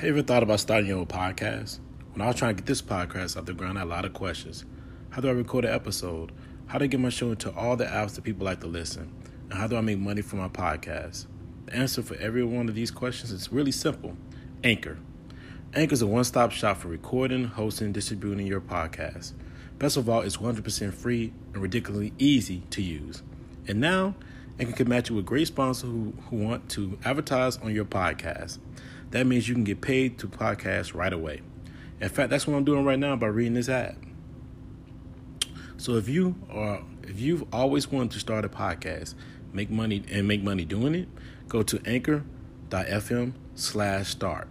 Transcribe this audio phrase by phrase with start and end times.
[0.00, 1.78] Have you ever thought about starting your own podcast?
[2.14, 4.06] When I was trying to get this podcast off the ground, I had a lot
[4.06, 4.64] of questions.
[5.10, 6.32] How do I record an episode?
[6.68, 9.12] How do I get my show into all the apps that people like to listen?
[9.50, 11.26] And how do I make money from my podcast?
[11.66, 14.16] The answer for every one of these questions is really simple
[14.64, 14.96] Anchor.
[15.74, 19.34] Anchor is a one stop shop for recording, hosting, distributing your podcast.
[19.78, 23.22] Best of all, it's 100% free and ridiculously easy to use.
[23.68, 24.14] And now,
[24.58, 28.60] Anchor can match you with great sponsors who, who want to advertise on your podcast.
[29.10, 31.42] That means you can get paid to podcast right away.
[32.00, 33.96] In fact, that's what I'm doing right now by reading this ad.
[35.76, 39.14] So if you are if you've always wanted to start a podcast,
[39.52, 41.08] make money and make money doing it,
[41.48, 44.48] go to anchor.fm slash start.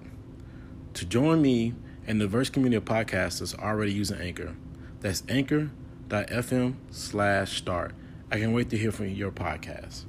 [0.95, 1.73] To join me
[2.05, 4.55] and the diverse community of podcasters already using Anchor,
[4.99, 7.94] that's anchor.fm slash start.
[8.31, 10.05] I can't wait to hear from your podcast.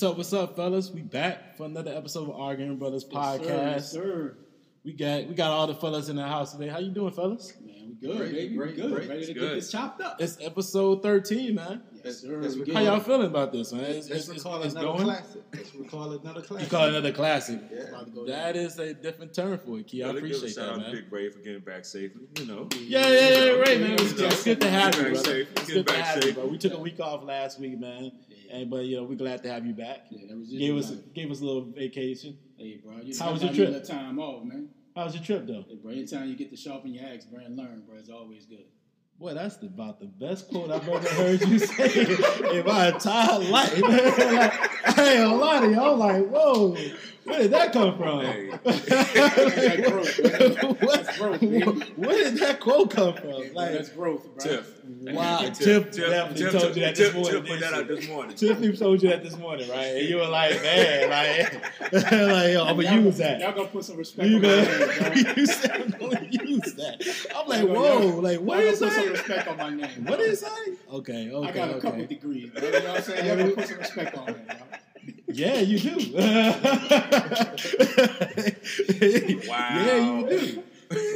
[0.00, 0.90] What's up, what's up, fellas?
[0.90, 3.44] We back for another episode of Arguing Brothers podcast.
[3.44, 4.34] Yes, sir.
[4.82, 6.68] We got we got all the fellas in the house today.
[6.68, 7.52] How you doing, fellas?
[7.60, 8.56] Man, we good, Great, baby.
[8.56, 8.92] great, we good.
[8.94, 9.08] great.
[9.10, 9.40] Ready to good.
[9.40, 10.18] get this chopped up.
[10.18, 11.82] It's episode 13, man.
[12.02, 12.38] yes, sir.
[12.40, 12.76] Let's We record.
[12.76, 13.82] How y'all feeling about this, man?
[13.84, 15.04] It's, Let's it's, it's, recall it's another going.
[15.04, 15.42] classic.
[15.52, 17.60] Let's recall another You call it another classic.
[17.70, 17.80] Yeah.
[17.82, 20.02] About to go That is a different term for it, Key.
[20.02, 20.92] I Gotta give a appreciate shout that, out to man.
[20.92, 22.22] Big Ray for getting back safely.
[22.38, 22.68] You know.
[22.78, 23.92] Yeah, yeah, yeah, right, man.
[23.92, 25.40] It's, You know, it's good to have you, brother.
[25.56, 26.34] It's good to have you, safe.
[26.36, 26.46] bro.
[26.46, 28.12] We took a week off last week, man,
[28.50, 30.06] and but you know we're glad to have you back.
[30.10, 32.36] Yeah, that was just Gave us like, gave us a little vacation.
[32.58, 32.98] hey, bro.
[33.02, 33.84] You How was your you trip?
[33.84, 34.68] time off, man.
[34.96, 35.64] How was your trip, though?
[35.68, 35.92] Hey, bro.
[35.92, 38.64] Anytime you get to sharpen your axe, bro, and learn, bro, it's always good.
[39.18, 42.06] Boy, that's the, about the best quote I've ever heard you say
[42.58, 43.80] in my entire life.
[43.82, 45.80] like, I ain't lie to you.
[45.80, 46.74] I'm like, whoa,
[47.24, 48.20] where did that come from?
[48.20, 48.50] Hey.
[48.64, 50.76] That's growth, man.
[50.80, 51.64] what, That's growth, baby.
[51.96, 53.30] where did that quote come from?
[53.30, 54.44] Hey, bro, Like, that's growth, bro.
[54.44, 54.66] Tiff.
[55.02, 57.72] Wow, Tiff, Tiff Tiff, definitely Tiff, told you that Tiff, this morning, Tiff put that
[57.74, 58.36] out this morning.
[58.36, 59.84] Tiffany told you that this morning, right?
[59.96, 63.40] And you were like, man, like, like yo, I'm gonna Y'all use that.
[63.40, 66.74] Y'all gonna put some respect You on my gonna, name, you said I'm gonna use
[66.74, 67.28] that.
[67.36, 69.12] I'm like, Y'all whoa, y'all- like what is y'all is gonna put some that?
[69.12, 70.04] respect on my name.
[70.04, 70.26] What bro.
[70.26, 70.76] is that?
[70.92, 72.06] Okay, okay, I got a couple okay.
[72.06, 72.62] degrees, bro.
[72.64, 73.26] You know what I'm saying?
[73.26, 74.78] Y'all gonna put some respect on that, bro.
[75.34, 76.12] Yeah, you do.
[79.48, 79.84] wow.
[79.84, 80.62] Yeah, you do.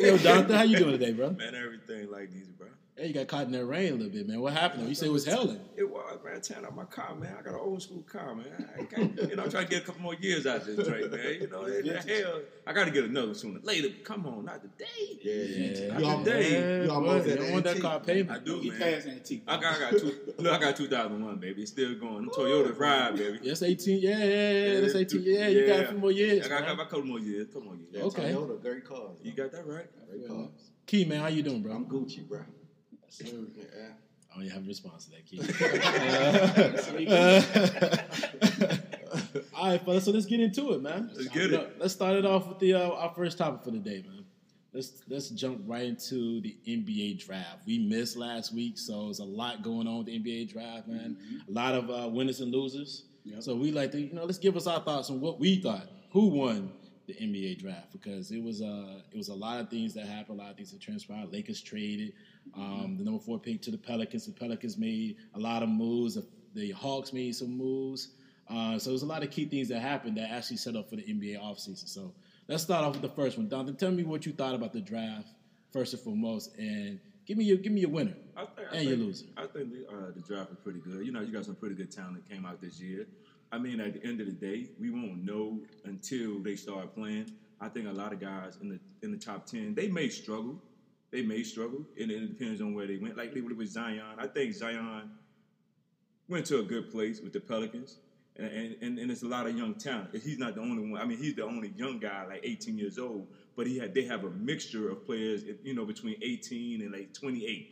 [0.00, 1.30] Yo, Doctor, how you doing today, bro?
[1.30, 2.46] Man, everything like these.
[2.96, 4.40] Hey, you got caught in that rain a little bit, man.
[4.40, 4.88] What happened?
[4.88, 5.58] You said it was hailing.
[5.76, 6.40] It was, man.
[6.40, 7.34] Tearing out my car, man.
[7.36, 8.68] I got an old school car, man.
[8.78, 10.86] I can't, you know, I'm trying to get a couple more years out of this
[10.86, 11.38] drink, man.
[11.40, 13.58] You know, in the hell, I got to get another sooner.
[13.64, 14.86] Later, come on, not today.
[15.24, 16.84] Yeah, Not You almost- today.
[16.84, 17.82] you almost boy, at you want that antique.
[17.82, 18.44] car I payment.
[18.44, 18.78] do, He man.
[18.78, 19.42] passed antique.
[19.48, 20.18] I got, I got two.
[20.38, 21.62] Look, I got 2001, baby.
[21.62, 22.26] It's still going.
[22.30, 23.40] Toyota ride, baby.
[23.42, 23.98] Yes, 18.
[24.00, 24.24] Yeah, yeah,
[24.74, 24.80] yeah.
[24.82, 25.22] That's 18.
[25.24, 26.46] Yeah, you got a few more years.
[26.46, 26.76] I got, I man.
[26.76, 27.46] got a couple more years.
[27.48, 27.88] Couple more years.
[27.90, 28.32] Yeah, Okay.
[28.32, 29.18] Toyota, great cars.
[29.24, 29.86] You got that right.
[30.08, 30.48] great cars.
[30.86, 31.72] Key, man, how you doing, bro?
[31.72, 32.38] I'm Gucci, bro.
[33.14, 33.26] Sir.
[33.26, 33.92] Yeah.
[34.32, 35.38] I don't even have a response to that, Key.
[39.54, 40.04] All right, fellas.
[40.04, 41.12] So let's get into it, man.
[41.14, 41.76] Let's get it.
[41.78, 44.24] Let's start it off with the uh, our first topic for the day, man.
[44.72, 47.60] Let's let's jump right into the NBA draft.
[47.64, 51.16] We missed last week, so there's a lot going on with the NBA draft, man.
[51.48, 53.04] A lot of uh, winners and losers.
[53.24, 53.44] Yep.
[53.44, 55.88] So we like to, you know, let's give us our thoughts on what we thought,
[56.10, 56.72] who won
[57.06, 60.40] the NBA draft, because it was uh it was a lot of things that happened,
[60.40, 61.32] a lot of things that transpired.
[61.32, 62.12] Lakers traded
[62.56, 64.26] um, the number four pick to the Pelicans.
[64.26, 66.18] The Pelicans made a lot of moves.
[66.54, 68.10] The, Hawks made some moves.
[68.48, 70.96] Uh, so there's a lot of key things that happened that actually set up for
[70.96, 71.88] the NBA offseason.
[71.88, 72.12] So
[72.46, 73.48] let's start off with the first one.
[73.48, 75.28] Donovan, tell me what you thought about the draft
[75.72, 78.88] first and foremost, and give me your give me your winner I think, I and
[78.88, 79.26] your loser.
[79.36, 81.04] I think the, uh, the draft was pretty good.
[81.04, 83.06] You know, you got some pretty good talent that came out this year.
[83.54, 87.30] I mean, at the end of the day, we won't know until they start playing.
[87.60, 90.60] I think a lot of guys in the in the top ten, they may struggle.
[91.12, 93.16] They may struggle, and it depends on where they went.
[93.16, 94.02] Like with Zion.
[94.18, 95.08] I think Zion
[96.28, 97.98] went to a good place with the Pelicans.
[98.36, 100.08] And, and, and, and it's a lot of young talent.
[100.12, 101.00] He's not the only one.
[101.00, 103.28] I mean, he's the only young guy, like 18 years old.
[103.54, 107.14] But he had they have a mixture of players, you know, between 18 and like
[107.14, 107.70] 28.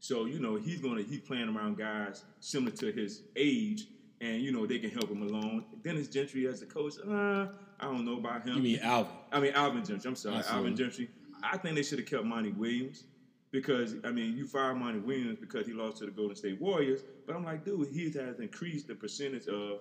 [0.00, 3.86] So you know he's gonna he's playing around guys similar to his age,
[4.20, 5.64] and you know they can help him along.
[5.82, 7.46] Dennis Gentry as the coach, uh,
[7.80, 8.56] I don't know about him.
[8.56, 9.12] You mean Alvin?
[9.32, 10.08] I mean Alvin Gentry.
[10.08, 10.70] I'm sorry, Absolutely.
[10.70, 11.10] Alvin Gentry.
[11.42, 13.04] I think they should have kept Monty Williams.
[13.50, 17.02] because I mean you fire Monty Williams because he lost to the Golden State Warriors,
[17.26, 19.80] but I'm like, dude, he has increased the percentage of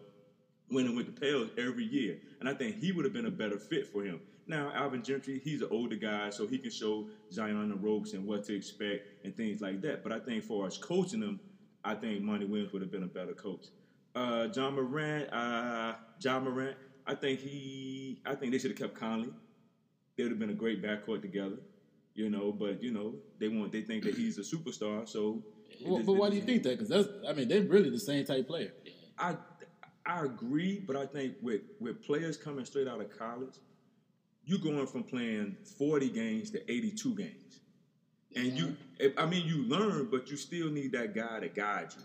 [0.69, 3.57] winning with the Pels every year, and I think he would have been a better
[3.57, 4.19] fit for him.
[4.45, 8.25] Now Alvin Gentry, he's an older guy, so he can show Zion the ropes and
[8.25, 10.03] what to expect and things like that.
[10.03, 11.39] But I think for us coaching him,
[11.83, 13.65] I think Monty Williams would have been a better coach.
[14.17, 16.75] Uh, John Morant, uh, John Morant,
[17.05, 19.29] I think he, I think they should have kept Conley.
[20.15, 21.57] They would have been a great backcourt together,
[22.15, 22.51] you know.
[22.51, 25.07] But you know, they want, they think that he's a superstar.
[25.07, 25.43] So,
[25.85, 26.79] Well, just- but why do you think that?
[26.79, 28.73] Because that's, I mean, they're really the same type player.
[29.19, 29.37] I
[30.03, 33.53] I agree, but I think with with players coming straight out of college,
[34.45, 37.59] you going from playing forty games to eighty two games,
[38.35, 38.75] and you
[39.15, 42.01] I mean you learn, but you still need that guy to guide you.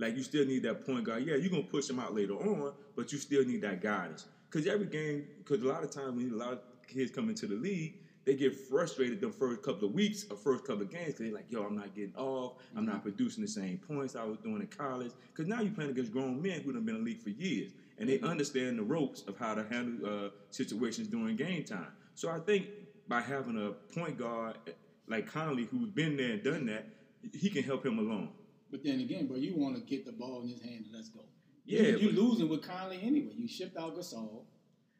[0.00, 1.26] Like you still need that point guard.
[1.26, 4.26] Yeah, you're gonna push him out later on, but you still need that guidance.
[4.50, 7.46] Because every game, because a lot of times when a lot of kids come into
[7.46, 7.94] the league,
[8.24, 11.34] they get frustrated the first couple of weeks or first couple of games because they're
[11.34, 12.54] like, yo, I'm not getting off.
[12.76, 13.02] I'm not mm-hmm.
[13.02, 15.12] producing the same points I was doing in college.
[15.28, 17.72] Because now you're playing against grown men who have been in the league for years.
[17.98, 18.26] And they mm-hmm.
[18.26, 21.92] understand the ropes of how to handle uh, situations during game time.
[22.14, 22.66] So I think
[23.08, 24.72] by having a point guard eh,
[25.08, 26.86] like Conley who's been there and done that,
[27.34, 28.30] he can help him along.
[28.70, 31.08] But then again, bro, you want to get the ball in his hand and let's
[31.08, 31.20] go.
[31.64, 33.32] Yeah, you, you but- losing with Conley anyway.
[33.36, 34.44] You shipped out Gasol.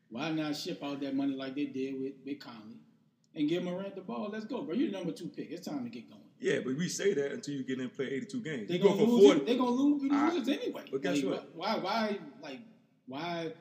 [0.08, 2.80] Why not ship out that money like they did with, with Conley
[3.34, 4.28] and give Morant the ball?
[4.32, 4.74] Let's go, bro.
[4.74, 5.50] You're the number two pick.
[5.52, 6.20] It's time to get going.
[6.40, 8.68] Yeah, but we say that until you get in and play 82 games.
[8.68, 9.24] They you go gonna lose.
[9.24, 9.40] 40.
[9.40, 9.46] It.
[9.46, 10.02] They gonna lose.
[10.02, 10.84] We I- lose it ah, anyway.
[10.90, 11.54] but guess Like, what?
[11.54, 11.76] Why?
[11.78, 12.18] Why?
[12.42, 12.58] Like
[13.06, 13.52] why?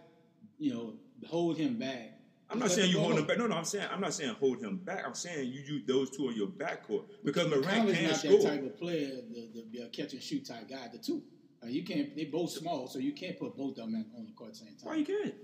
[0.58, 0.94] You know,
[1.28, 2.19] hold him back.
[2.52, 3.38] I'm not saying you hold him back.
[3.38, 5.04] No, no, I'm saying I'm not saying hold him back.
[5.06, 8.20] I'm saying you use those two on your backcourt because But Morant Conley's can't not
[8.20, 8.32] score.
[8.40, 10.88] that type of player the, to be a catch and shoot type guy.
[10.92, 11.22] The two,
[11.64, 12.16] Uh, you can't.
[12.16, 14.60] They both small, so you can't put both of them on the court at the
[14.66, 14.88] same time.
[14.88, 15.36] Why you can't?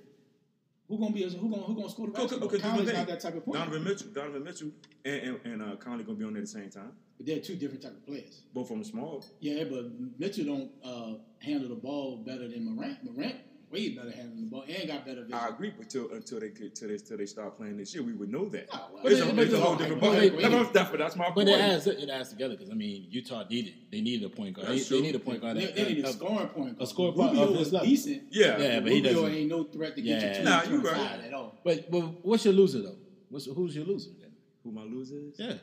[0.88, 1.24] Who gonna be?
[1.24, 2.48] A, who gonna who gonna score the Okay, basketball?
[2.50, 2.98] okay, Conley's okay.
[2.98, 3.60] not that type of player.
[3.60, 4.70] Donovan Mitchell, Donovan Mitchell,
[5.04, 6.92] and and, and uh, Conley gonna be on there at the same time.
[7.18, 8.44] But they're two different type of players.
[8.54, 9.26] Both of them small.
[9.40, 9.86] Yeah, but
[10.20, 13.04] Mitchell don't uh, handle the ball better than Morant.
[13.04, 13.36] Morant
[13.72, 15.34] way better handling the ball and got better vision.
[15.34, 18.04] I agree, but till until they get till they till they start playing this year,
[18.04, 18.68] we would know that.
[18.74, 20.14] Oh, well, it's but a, it- it's a whole different ball.
[20.14, 21.36] it- That's, that's, that's my point.
[21.36, 21.60] But point.
[21.60, 24.68] it adds it adds together because I mean Utah needed they needed a point guard.
[24.70, 25.58] They, they need a point guard.
[25.58, 26.78] They, that- they need a that- scoring point.
[26.80, 28.24] a scoring point was his decent.
[28.32, 28.58] Yeah.
[28.58, 30.30] Yeah, but he Rubio doesn't- ain't no threat to get Yeah.
[30.30, 31.20] you two Nah, you right.
[31.26, 31.58] at all.
[31.64, 32.98] But but what's your loser though?
[33.30, 34.12] What's who's your loser?
[34.20, 34.32] Then?
[34.64, 35.36] Who my loser is?
[35.40, 35.54] Yeah,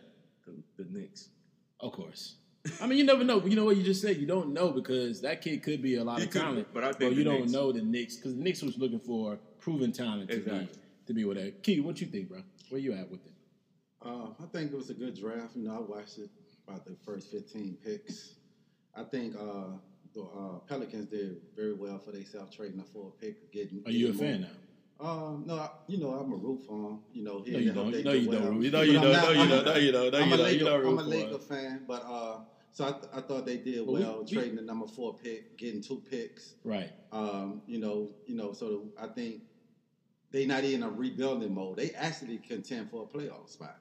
[0.47, 1.29] The, the Knicks.
[1.81, 2.37] of course.
[2.81, 3.45] I mean, you never know.
[3.45, 4.17] You know what you just said.
[4.19, 6.85] You don't know because that kid could be a lot He of could talent, but
[6.85, 9.91] I think you don't Knicks- know the Knicks because the Knicks was looking for proven
[9.93, 10.67] talent to Exactly.
[10.67, 10.69] be
[11.07, 11.63] to be with that.
[11.65, 12.39] Key, what you think, bro?
[12.71, 13.33] Where you at with it?
[14.05, 15.57] Uh, I think it was a good draft.
[15.57, 16.31] You know, I watched it
[16.69, 18.35] about the first 15 picks.
[18.97, 19.77] I think uh,
[20.15, 23.51] the uh, Pelicans did very well for themselves trading a full pick.
[23.53, 24.49] Getting, Are you a getting fan now?
[25.09, 26.99] Um, no, I, you know I'm a root for him.
[27.13, 28.05] You know, he No, you don't.
[28.05, 28.41] No, you well.
[28.43, 28.63] don't.
[28.63, 29.13] You know, you I'm don't.
[29.13, 29.65] No, you I'm- don't.
[29.65, 30.13] No, you don't.
[30.13, 30.39] No, you a don't.
[30.45, 32.39] Laker, You don't I'm a for Laker fan, but uh,
[32.73, 35.57] so I, th- I thought they did Well, well we- trading the number four pick,
[35.59, 36.55] getting two picks.
[36.65, 36.91] Right.
[37.13, 39.43] Um, you know, you know, so I think
[40.31, 41.77] they not in a rebuilding mode.
[41.77, 43.77] They actually contend for a playoff spot,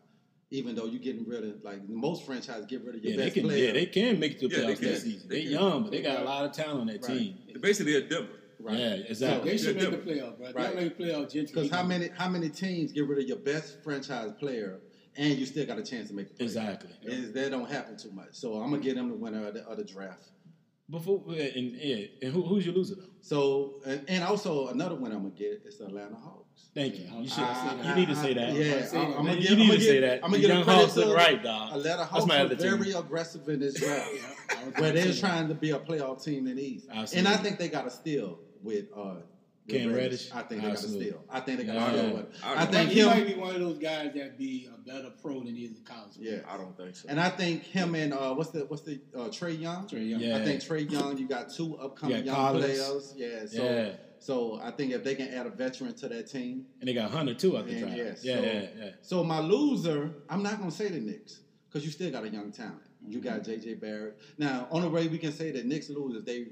[0.49, 3.23] even though you're getting rid of like most franchises get rid of your Yeah, they
[3.25, 3.43] best can.
[3.43, 3.65] player.
[3.67, 4.88] Yeah, they can make it to the Yeah, they playoffs can.
[4.89, 5.29] this season.
[5.29, 7.17] They They young, but they got a lot of talent on that Right.
[7.17, 7.38] team.
[7.61, 8.27] Basically, a Denver.
[8.59, 8.77] right.
[8.77, 9.51] Yeah, So exactly.
[9.51, 10.47] they should make the playoff, bro.
[10.47, 10.65] They Right.
[10.67, 11.31] don't make the playoff.
[11.31, 11.53] Gentry.
[11.53, 14.81] Because how many how many teams get rid of your best franchise player
[15.18, 16.48] and you still got a chance to make the playoffs?
[16.48, 16.90] Exactly.
[17.04, 18.30] Is that don't happen too much.
[18.34, 20.24] So I'm gonna get them the winner of the, of the draft.
[20.90, 23.04] Before and yeah, and who, who's your loser though?
[23.22, 26.70] So and, and also another winner I'm gonna get is the Atlanta Hawks.
[26.75, 27.06] Thank you.
[27.06, 27.44] Yeah, You I- should.
[27.86, 28.53] I- you need to say that.
[28.53, 30.13] Yeah, I'm, I'm gonna You give, need I'm to gonna say that.
[30.15, 31.77] I'm gonna The give young a credit Hawks look right, dog.
[31.77, 34.10] Atlanta Hawks my were very aggressive in this draft,
[34.50, 36.88] I where they're trying to be a playoff team in the East.
[36.91, 37.20] Absolutely.
[37.20, 39.24] And I think they got a steal with uh, with
[39.70, 40.32] Cam Reddish?
[40.34, 41.06] I think they Absolutely.
[41.12, 41.25] got a steal.
[41.30, 41.88] I think they got Yeah.
[41.91, 42.15] a steal.
[42.18, 42.72] With, I I don't that.
[42.72, 43.06] think he him.
[43.08, 45.84] might be one of those guys that be a better pro than he is in
[45.84, 46.12] college.
[46.20, 46.38] Yeah.
[46.48, 47.08] I don't think so.
[47.10, 49.88] And I think him and uh, what's the what's the uh, Trae Young.
[49.88, 50.20] Trae Young.
[50.20, 50.38] Yeah.
[50.38, 51.18] I think Trae Young.
[51.18, 52.65] You got two upcoming Yeah, young Collins.
[52.65, 53.13] players.
[53.15, 53.46] Yeah.
[53.46, 53.91] So Yeah.
[54.20, 56.65] so I think if they can add a veteran to that team.
[56.80, 57.98] And they got Hunter too at the Yeah, draft.
[57.98, 58.24] yes.
[58.25, 58.89] Yeah, So- yeah, yeah.
[59.03, 61.39] So my loser, I'm not gonna say the Knicks
[61.70, 62.82] because you still got a young talent.
[63.08, 63.51] You got Mm-hmm.
[63.70, 64.18] JJ Barrett.
[64.38, 66.48] Now, on the way we can say that Knicks lose if they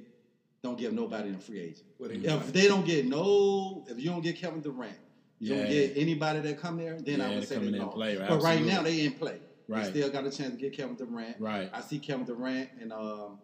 [0.62, 1.84] don't give nobody a free agent.
[1.98, 4.94] What they If they don't get no, if you don't get Kevin Durant,
[5.39, 5.62] you Yeah.
[5.63, 7.74] don't get anybody that come there, then Yeah, I would they say come they in
[7.75, 7.96] and lost.
[7.96, 8.28] play, right?
[8.30, 8.74] But right Absolutely.
[8.74, 9.39] now they in play.
[9.68, 9.84] Right.
[9.86, 11.39] They still got a chance to get Kevin Durant.
[11.39, 11.70] Right.
[11.72, 13.39] I see Kevin Durant and um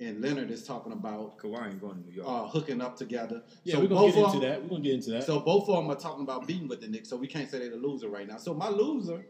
[0.00, 2.26] and Leonard is talking about Kawhi ain't going to New York.
[2.26, 3.42] uh, hooking up together.
[3.64, 4.62] Yeah, so we're gonna both get into them- that.
[4.62, 5.24] We're gonna get into that.
[5.24, 7.58] so both of them are talking about beating with the Knicks, so we can't say
[7.58, 8.38] they're the loser right now.
[8.38, 9.26] So my loser,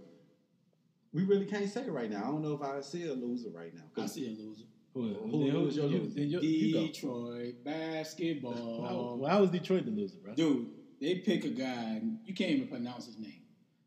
[1.12, 2.22] we really can't say right now.
[2.22, 3.82] I don't know if I see a loser right now.
[4.00, 4.62] I see a loser.
[5.02, 6.14] Who, who- then who's your you- loser?
[6.14, 6.86] then you- you go.
[6.86, 9.18] Detroit How, basketball.
[9.20, 10.34] well, how was Detroit the loser, bro?
[10.34, 10.66] Dude,
[11.00, 12.00] they pick a guy.
[12.24, 13.34] You can't even pronounce his name.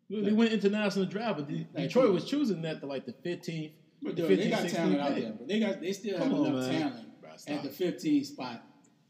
[0.09, 3.71] Well, They went international draft, but Like, Detroit was choosing that to like the 15th.
[4.01, 6.39] But the they 15th, got talent out there, but they got they still Come have
[6.39, 6.81] on, enough man.
[6.91, 8.61] talent Bro, at the 15 spot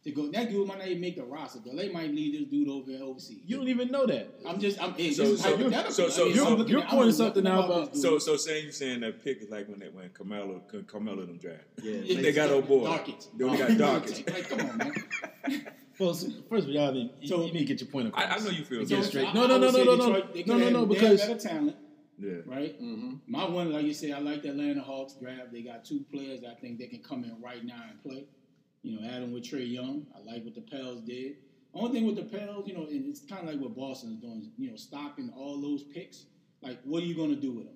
[0.03, 0.29] to go.
[0.31, 1.59] That dude might not even make the roster.
[1.65, 3.39] Though they might leave this dude over overseas.
[3.45, 4.27] You don't even know that.
[4.45, 4.93] I'm just I'm.
[4.93, 7.47] Hey, So- this is so- so- so- I mean, so- I'm you're pointing looking something
[7.47, 10.61] out about- So, so saying you saying that pick is like when they, when Carmelo
[10.87, 11.63] Carmelo them draft.
[11.81, 12.83] Yeah, Yeah, they got old boy.
[12.85, 13.29] Darkins.
[13.37, 14.23] They only got Darkins.
[14.27, 14.93] Like, come on, man.
[15.99, 18.25] Well, first of all, y'all need, you, So- you need to get your point across.
[18.25, 19.27] I, I know you feel Get straight.
[19.27, 21.29] I- No, no, no, no, no, no, no, could no, have- no, they because have
[21.37, 21.75] better talent,
[22.19, 22.31] Yeah.
[22.47, 22.81] right?
[22.81, 23.13] Mm-hmm.
[23.27, 25.51] My one, like you said, I like the Atlanta Hawks draft.
[25.53, 28.25] They got two players that I think they can come in right now and play.
[28.83, 30.05] You know, Adam with Trae Young.
[30.15, 31.37] I like what the Pels did.
[31.73, 34.17] Only thing with the Pels, you know, and it's kind of like what Boston is
[34.19, 36.25] doing, you know, stocking all those picks.
[36.61, 37.75] Like, what are you going to do with them?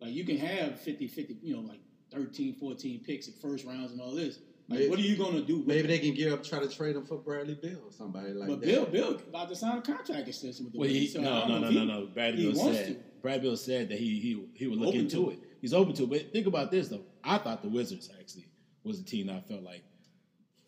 [0.00, 1.80] Like, you can have 50, 50, you know, like
[2.12, 4.38] 13, 14 picks at first rounds and all this.
[4.68, 5.90] Like, Maybe- what are you going to do with Maybe them?
[5.90, 8.60] they can gear up, try to trade him for Bradley Beal or somebody like But
[8.60, 8.66] that.
[8.66, 11.46] Beal, Beal about to sign a contract extension with the Well, he, Wizards, so no,
[11.48, 12.06] no, no, if no, no.
[12.06, 12.86] Brad Beal said.
[12.88, 12.96] to.
[13.22, 15.38] Brad Beal said that he he he would look Open into to it.
[15.60, 16.08] He's open to it.
[16.10, 17.02] But think about this though.
[17.24, 18.46] I thought the Wizards actually
[18.84, 19.82] was the team that I felt like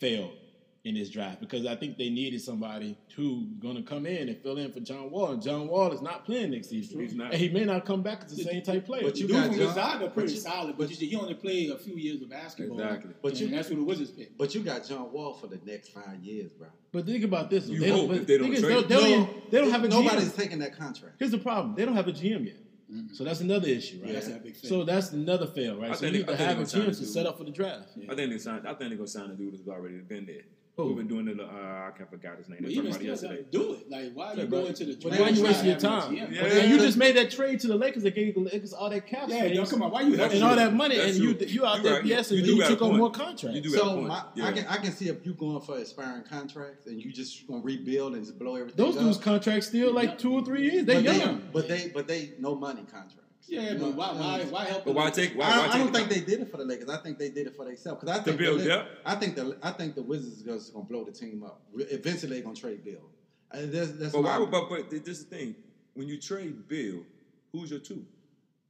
[0.02, 0.32] failed
[0.84, 4.36] in this draft because I think they needed somebody who going to come in and
[4.42, 5.30] fill in for John Wall.
[5.30, 7.30] And John Wall is not playing next season, He's not.
[7.30, 9.02] and he may not come back as the same type player.
[9.04, 11.14] But you Dude got from John- Gonzaga pretty but you- solid, but, but- you, he
[11.14, 12.80] only played a few years of basketball.
[12.80, 13.12] Exactly.
[13.22, 14.36] But you- that's who the Wizards picked.
[14.36, 16.66] But you got John Wall for the next five years, bro.
[16.90, 17.68] But think about this.
[17.68, 18.88] You they don't, if they don't trade they, him.
[18.88, 20.36] they don't, even- they don't have a Nobody's GM.
[20.36, 21.14] taking that contract.
[21.20, 22.56] Here's the problem: they don't have a GM yet.
[23.12, 24.08] So that's another issue, right?
[24.08, 24.68] Yeah, that's a big fail.
[24.68, 25.90] So that's another fail, right?
[25.92, 27.26] I so you need they- to I have a they gonna GM to sign set
[27.26, 27.88] up for the draft.
[27.96, 28.12] Yeah.
[28.12, 28.66] I think they signed.
[28.66, 30.42] I think they're gonna sign a dude who's already been there.
[30.76, 30.88] Who?
[30.88, 31.38] Who been doing it?
[31.38, 32.60] Uh, I can't forgot his name.
[32.62, 33.90] But They even still, it do it.
[33.90, 34.62] Like, why Yeah, you bro.
[34.62, 35.20] go into the But draft?
[35.20, 36.16] Why you not wasting your having a time?
[36.16, 36.34] GM?
[36.34, 36.44] Yeah.
[36.62, 39.06] And you just made that trade to the Lakers that gave the Lakers all that
[39.06, 39.90] cap Yeah, space yo, come on.
[39.90, 41.46] Why you That's and helping all that money, That's and you true.
[41.46, 42.04] you out You there right.
[42.04, 43.54] BSing, You and do you took on more contracts.
[43.54, 44.46] You do So my, Yeah.
[44.46, 47.60] I can I can see if you going for expiring contracts and you just gonna
[47.60, 48.82] rebuild and just blow everything.
[48.82, 49.02] Those up.
[49.02, 50.86] dudes' contracts still like two or three years.
[50.86, 51.18] They but young.
[51.18, 53.16] they, but they but they no money contracts.
[53.48, 54.84] Yeah, but why, why, why help?
[54.84, 55.34] But why take?
[55.34, 56.88] Why, I, why don't- I don't the think they did it for the Lakers.
[56.88, 58.00] I think they did it for themselves.
[58.00, 58.88] Because I think build the, Li- depth?
[59.04, 61.60] I think the I think the Wizards is just gonna blow the team up.
[61.76, 63.00] Eventually, they're gonna trade Beal.
[63.50, 64.44] And that's, that's But my- why?
[64.46, 65.54] But, but this is the thing.
[65.94, 67.04] When you trade Beal,
[67.52, 68.04] who's your two?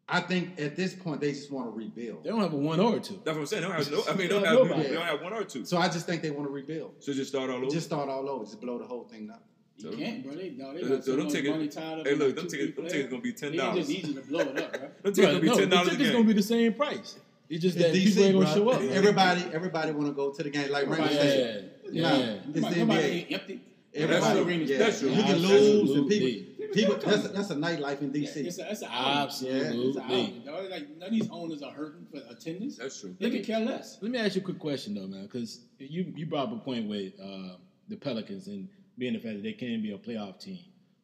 [0.09, 2.25] I think at this point they just want to rebuild.
[2.25, 3.21] They don't have a one or a two.
[3.25, 3.63] That's what I'm saying.
[3.63, 4.03] They don't have no.
[4.09, 4.59] I mean, they don't Yeah, have.
[4.59, 4.83] nobody.
[4.89, 5.65] They don't have one or two.
[5.65, 6.95] So I just think they want to rebuild.
[6.99, 7.67] So just start all over.
[7.71, 8.45] Just start all over.
[8.45, 9.45] Just blow the whole thing up.
[9.79, 10.35] You can't, bro.
[10.35, 12.07] They, no, they So- got so so them much tickets- money tied up.
[12.07, 12.93] hey, in look, like them two, tickets- three them players.
[12.93, 13.77] tickets gonna be It ain't $10.
[13.77, 14.81] just easy to blow it up, bro.
[15.03, 16.13] Them tickets Right, gonna be no, ten the dollars a tickets game.
[16.19, 17.17] gonna be the same price.
[17.49, 18.55] It's just It's that DC, people ain't gonna bro.
[18.55, 18.83] show up.
[18.97, 20.71] Everybody, everybody want to go to the game.
[20.71, 22.03] Like Raymond Yeah, said, yeah.
[22.03, 22.25] Nah, yeah.
[22.25, 23.13] it's the Nobody- nobody NBA.
[23.13, 23.61] ain't empty.
[23.95, 24.45] Everybody, That's true.
[24.47, 24.79] arenas yeah.
[24.79, 25.11] That's true.
[25.11, 26.63] You can lose, and people, people.
[26.73, 28.37] People That's that's a nightlife in Yeah, DC.
[28.47, 29.29] it's a, it's a outing.
[29.29, 30.03] It's a Absolutely.
[30.03, 30.71] outing, dog.
[30.71, 32.79] Like none of these owners are hurting for attendance.
[32.79, 33.15] That's true.
[33.21, 33.99] They could care less.
[34.01, 36.59] Let me ask you a quick question though, man, because you you brought up a
[36.65, 37.57] point with uh,
[37.89, 38.67] the Pelicans and
[39.03, 40.61] being the fact that they can be a playoff team.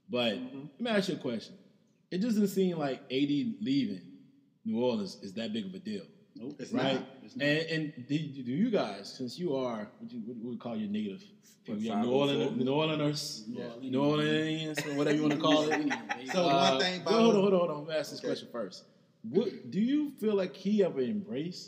[0.09, 0.59] But Mm-hmm.
[0.78, 1.55] let me ask you a question.
[2.12, 3.33] It doesn't seem like AD
[3.69, 4.02] leaving
[4.64, 6.05] New Orleans is that big of a deal,
[6.37, 6.55] Nope.
[6.61, 6.95] It's right?
[6.95, 7.07] not.
[7.25, 7.45] It's not.
[7.45, 10.88] And, and do, do you guys, since you are what you what we call your
[10.90, 11.23] native,
[11.67, 12.64] What, you five New Orleans.
[12.64, 13.90] New Orleans, New Orleans.
[13.93, 15.93] New Orleans, or whatever you want to call it.
[16.33, 17.78] So Uh, one thing well, about hold on, hold on, hold on.
[17.78, 18.28] Let me ask this Okay.
[18.28, 18.85] question first.
[19.37, 21.64] What do you feel like he ever embraced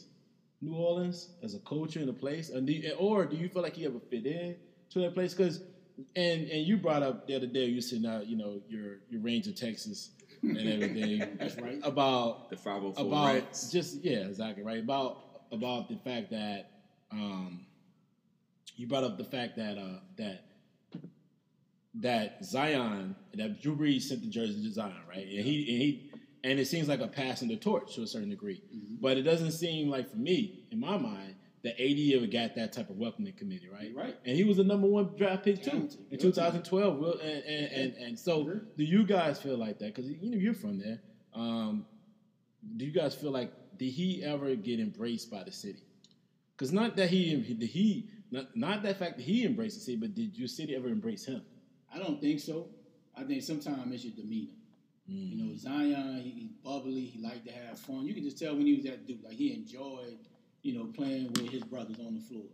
[0.62, 3.62] New Orleans as a culture and a place, and do you, or do you feel
[3.62, 4.56] like he ever fit in
[4.92, 5.32] to that place?
[5.34, 5.56] Because
[6.16, 9.20] and and you brought up the other day you said now you know your your
[9.20, 10.10] range of Texas
[10.42, 11.22] and everything.
[11.38, 11.78] That's right.
[11.82, 13.70] about The five hundred four about Reds.
[13.70, 14.78] just yeah exactly right?
[14.82, 15.18] About
[15.52, 16.70] about the fact that
[17.12, 17.66] um
[18.76, 20.44] you brought up the fact that uh that
[21.94, 25.18] that Zion that Drew Brees sent the jersey to Zion right?
[25.26, 26.10] And he and he
[26.44, 28.62] and it seems like a passing the torch to a certain degree.
[29.00, 32.72] But it doesn't seem like for me in my mind that AD ever got that
[32.72, 34.16] type of welcoming committee right Right.
[34.24, 37.94] and he was the number one draft pick too in 2012 Will- and and, and,
[37.96, 38.62] and so Sure.
[38.76, 41.00] do you guys feel like that because you know you're from there
[41.34, 41.84] um
[42.76, 45.82] do you guys feel like did he ever get embraced by the city?
[46.54, 49.96] Because not that he did he not not that fact that he embraced the city,
[49.96, 51.40] but did your city ever embrace him?
[51.92, 52.68] I don't think so.
[53.16, 54.52] I think sometimes it's your demeanor.
[55.10, 55.30] Mm.
[55.30, 57.00] You know, Zion, he, he's bubbly.
[57.06, 58.06] He liked to have fun.
[58.06, 60.18] You can just tell when he was that dude, like he enjoyed,
[60.62, 62.44] you know, playing with his brothers on the floor.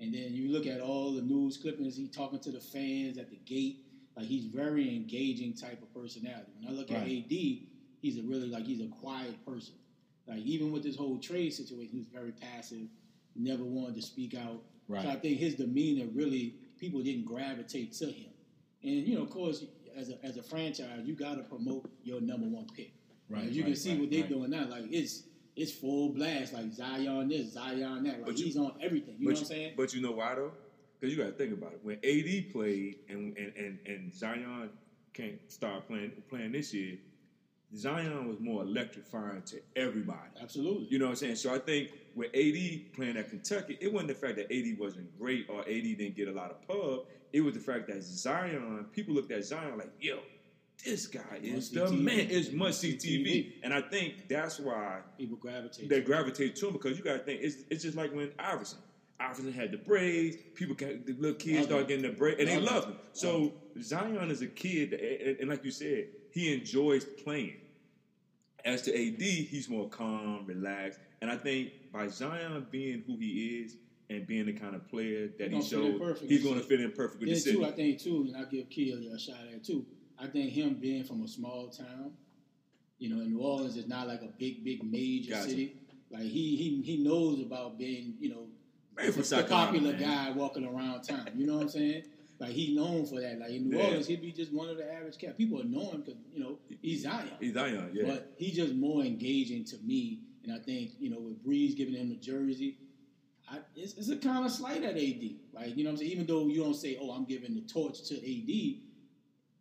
[0.00, 3.30] And then you look at all the news clippings, he talking to the fans at
[3.30, 3.84] the gate.
[4.16, 6.52] Like he's very engaging type of personality.
[6.60, 9.74] When I look at AD, he's a really like he's a quiet person.
[10.26, 12.86] Like even with this whole trade situation, he was very passive.
[13.34, 14.62] Never wanted to speak out.
[14.88, 15.02] Right.
[15.02, 18.30] So I think his demeanor really people didn't gravitate to him.
[18.82, 19.64] And you know, of course,
[19.96, 22.92] as a as a franchise, you got to promote your number one pick.
[23.28, 24.30] Right, As you right, can see right, what they're right.
[24.30, 24.66] doing now.
[24.68, 25.24] Like it's
[25.58, 26.52] it's full blast.
[26.52, 28.18] Like Zion this, Zion that.
[28.18, 29.16] Like But you- he's on everything.
[29.18, 29.74] You know what I'm saying?
[29.76, 30.52] But you know why though?
[30.98, 31.80] Because you got to think about it.
[31.82, 34.70] When AD played and and and, and Zion
[35.14, 36.98] can't start playing playing this year,
[37.74, 40.30] Zion was more electrifying to everybody.
[40.40, 40.86] Absolutely.
[40.90, 41.36] You know what I'm saying?
[41.36, 45.16] So I think with AD playing at Kentucky, it wasn't the fact that AD wasn't
[45.18, 47.06] great or AD didn't get a lot of pub.
[47.32, 50.20] It was the fact that Zion, people looked at Zion like, yo,
[50.84, 52.00] this guy is the TV.
[52.02, 52.26] man.
[52.30, 53.52] It's must see TV.
[53.62, 55.88] And I think that's why People gravitate.
[55.88, 58.30] they to gravitate to him because you got to think it's, it's just like when
[58.38, 58.78] Iverson.
[59.20, 60.36] Iverson had the braids.
[60.54, 62.96] People, got, the little kids start getting the braids, and they Love him.
[63.12, 67.56] So Zion is a kid, and, and like you said, he enjoys playing.
[68.64, 73.62] As to AD, he's more calm, relaxed, and I think by Zion being who he
[73.64, 73.76] is
[74.10, 76.64] and being the kind of player that he gonna fit in showed, he's going to
[76.64, 77.56] fit in perfect with Then the city.
[77.56, 79.84] too, I think too, and I give Kill a shot at too.
[80.20, 82.12] I think him being from a small town,
[82.98, 85.50] you know, in New Orleans is not like a big, big major Gotcha.
[85.50, 85.76] city.
[86.10, 88.46] Like he he he knows about being, you know,
[88.96, 90.00] Man the, the popular man.
[90.00, 91.28] guy walking around town.
[91.36, 92.04] You know what I'm saying?
[92.40, 93.38] Like he's known for that.
[93.38, 93.84] Like in New Yeah.
[93.84, 95.34] Orleans, he'd be just one of the average cats.
[95.36, 97.28] People know him because you know he's Zion.
[97.40, 98.04] He's Zion, yeah.
[98.06, 101.94] But he's just more engaging to me, and I think you know with Brees giving
[101.94, 102.78] him the jersey,
[103.50, 105.22] I, it's, it's a kind of slight at AD.
[105.52, 106.10] Like you know what I'm saying.
[106.10, 108.80] Even though you don't say, "Oh, I'm giving the torch to AD,"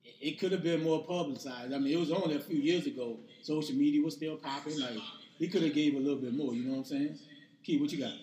[0.08, 1.74] it, it could have been more publicized.
[1.74, 3.20] I mean, it was only a few years ago.
[3.42, 4.80] Social media was still popping.
[4.80, 4.98] Like
[5.38, 6.54] he could have gave a little bit more.
[6.54, 7.20] You know what I'm saying?
[7.64, 8.14] Key, what you got?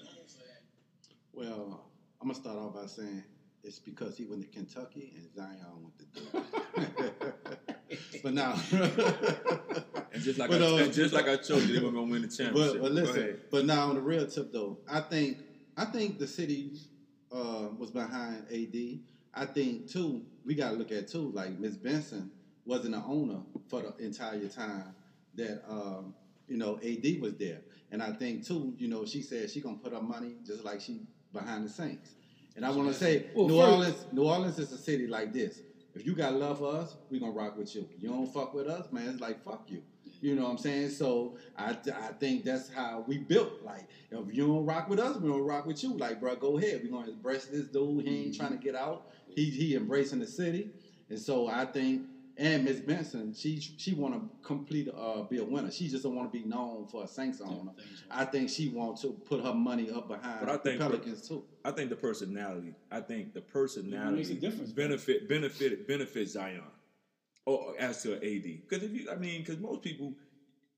[1.32, 1.84] Well,
[2.20, 3.24] I'm gonna start off by saying
[3.64, 6.44] it's because he went to Kentucky and Zion went to Duke.
[8.22, 8.52] but now,
[10.12, 12.06] and just like But, I, uh, and just like I told you, they were going
[12.06, 12.74] to win the championship.
[12.74, 15.38] but, but listen, but now on the real tip though, I think
[15.76, 16.72] I think the city
[17.32, 18.76] uh, was behind AD.
[19.34, 22.30] I think too, we gotta look at too, like Miss Benson
[22.66, 24.94] wasn't the owner for the entire time
[25.34, 26.14] that um,
[26.48, 27.60] you know AD was there,
[27.90, 30.80] and I think too, you know, she said she gonna put her money just like
[30.80, 31.00] she
[31.32, 32.10] behind the Saints.
[32.56, 35.32] And I want to say, Well, New first- Orleans, New Orleans is a city like
[35.32, 35.60] this.
[35.94, 37.88] If you got love for us, we gonna rock with you.
[38.00, 39.08] You don't fuck with us, man.
[39.08, 39.82] It's like fuck you.
[40.20, 40.90] You know what I'm saying?
[40.90, 43.62] So I, I think that's how we built.
[43.62, 45.96] Like, if you don't rock with us, we don't rock with you.
[45.98, 46.80] Like, bro, go ahead.
[46.82, 48.06] We're gonna embrace this dude.
[48.06, 49.08] He ain't trying to get out.
[49.34, 50.70] He he embracing the city.
[51.10, 52.02] And so I think,
[52.36, 55.70] and Miss Benson, she she want to complete uh be a winner.
[55.70, 57.72] She just don't want to be known for a Saints owner.
[58.10, 61.28] I think she want to put her money up behind But I the think- Pelicans
[61.28, 61.44] too.
[61.64, 62.74] I think the personality.
[62.90, 66.62] I think the personality makes a difference, benefit benefit benefit Zion.
[67.46, 70.14] Or as to AD, because if you, I mean, because most people,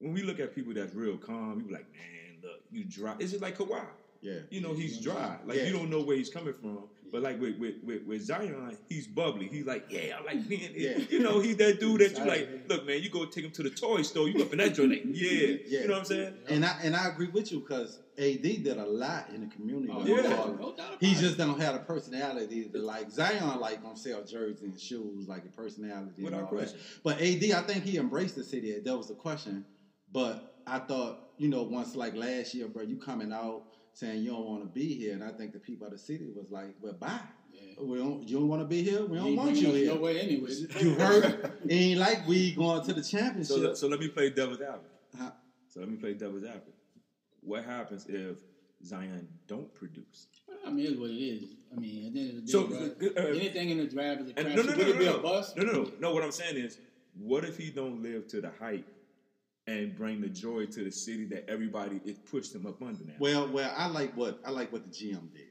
[0.01, 3.14] when we look at people that's real calm, we be like, man, look, you dry.
[3.21, 3.85] It's just like Kawhi.
[4.21, 4.40] Yeah.
[4.51, 5.37] You know, he's dry.
[5.47, 5.66] Like Yeah.
[5.66, 6.88] you don't know where he's coming from.
[7.12, 9.49] But like with with, with, with Zion, he's bubbly.
[9.49, 10.73] He's like, yeah, I like being.
[10.75, 10.99] Yeah.
[11.09, 12.29] You know, he's that dude that you Excited.
[12.29, 12.69] like.
[12.69, 14.29] Look, man, you go take him to the toy store.
[14.29, 15.57] You up in that joint, like, yeah.
[15.66, 15.81] Yeah.
[15.81, 16.35] You know what I'm saying?
[16.49, 19.92] And I and I agree with you because AD did a lot in the community.
[19.95, 20.16] Oh, yeah.
[20.16, 24.23] No doubt about He just don't have a personality to like Zion like gonna sell
[24.25, 26.79] jerseys and shoes like a personality and Without all question.
[26.79, 27.03] that.
[27.05, 28.79] But AD, I think he embraced the city.
[28.85, 29.64] That was the question.
[30.12, 33.62] But I thought, you know, once like last year, bro, you coming out
[33.97, 36.27] saying you don't want to be here, and I think the people of the city
[36.37, 37.19] was like, "Well, bye.
[37.51, 37.83] Yeah.
[37.83, 38.29] We don't.
[38.29, 39.03] You don't want to be here.
[39.07, 39.95] We don't ain't want bringing you us here.
[39.95, 40.67] nowhere anyways.
[40.83, 41.53] You heard?
[41.71, 43.47] ain't like we going to the championship.
[43.47, 44.91] So, let- so let me play devil's advocate.
[45.19, 45.31] Huh?
[45.69, 46.75] So let me play devil's advocate.
[47.41, 48.37] What happens if
[48.85, 50.27] Zion don't produce?
[50.67, 51.45] I mean, it's what it is.
[51.75, 54.21] I mean, at the end of the day, So, bro, uh, anything in the draft
[54.23, 54.57] is a And crapshoot.
[54.57, 55.57] no, no, no, Would no, it be no, a bust?
[55.57, 56.15] no, no, no, no.
[56.15, 56.79] What I'm saying is,
[57.19, 58.87] what if he don't live to the hype
[59.66, 63.14] and bring the joy to the city that everybody it pushed him up under now?
[63.18, 65.48] Well, well, I like what I like what the GM did.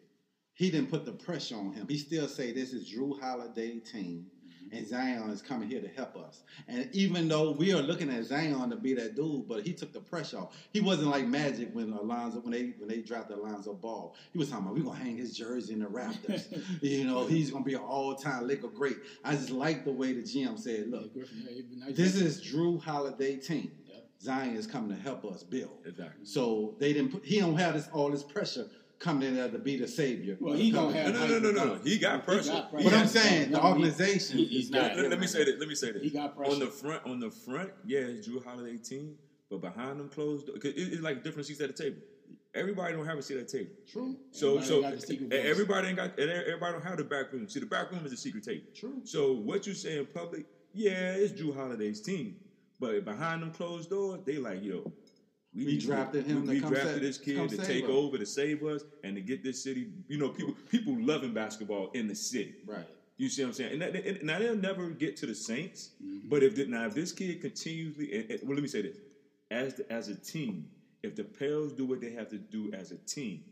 [0.53, 1.85] He didn't put the pressure on him.
[1.87, 4.77] He still say this is Jrue Holiday team, mm-hmm.
[4.77, 6.43] and Zion is coming here to help us.
[6.69, 9.91] And even though we are looking at Zion to be that dude, but he took
[9.91, 10.55] the pressure off.
[10.71, 14.15] He wasn't like Magic when Alonzo when they when they drafted Alonzo Ball.
[14.31, 16.47] He was talking about we're gonna hang his jersey in the rafters.
[16.81, 18.95] you know, he's gonna be an all time Laker great.
[19.25, 22.41] I just like the way the GM said, Yeah, look, Griffin, yeah, nice this is
[22.41, 23.71] Jrue Holiday team.
[24.19, 24.23] Yep.
[24.23, 25.77] Zion is coming to help us build.
[25.85, 26.25] exactly.
[26.25, 27.25] So they didn't put.
[27.25, 30.37] He don't have this all this pressure coming in there to be the savior.
[30.39, 31.79] Well, he Coming- gonna have No, no, no, no, no.
[31.83, 32.51] He got He pressure.
[32.51, 32.95] got But pressure.
[32.95, 34.95] I'm saying the No, he- organization he- is he's not.
[34.95, 35.55] Let, let me say this.
[35.59, 36.01] Let me say this.
[36.01, 36.53] He got pressure.
[36.53, 37.05] on the front.
[37.05, 39.17] On the front, yeah, it's Jrue Holiday team,
[39.49, 41.97] but behind them closed, doors- 'cause it, it's like different seats at the table.
[42.53, 43.71] Everybody don't have a seat at the table.
[43.85, 44.15] True.
[44.31, 45.41] So, Everybody so got the secret voice.
[45.43, 46.17] everybody ain't got.
[46.17, 47.49] and Everybody don't have the back room.
[47.49, 48.63] See, the back room is a secret table.
[48.73, 49.01] True.
[49.03, 52.37] So what you say in public, yeah, it's Jrue Holiday's team,
[52.79, 54.91] but behind them closed doors, they like, yo,
[55.53, 57.89] We drafted him We, to we come drafted sa- this kid to take us.
[57.89, 59.87] over to save us and to get this city.
[60.07, 62.55] You know, people people loving basketball in the city.
[62.65, 62.87] Right.
[63.17, 63.71] You see what I'm saying?
[63.73, 66.27] And, that, and now they'll never get to the Saints, Mm-hmm.
[66.27, 68.97] but if the, now if this kid continuously, and, and- well, let me say this:
[69.51, 70.67] as the, as a team,
[71.01, 73.45] if the Pels do what they have to do as a team,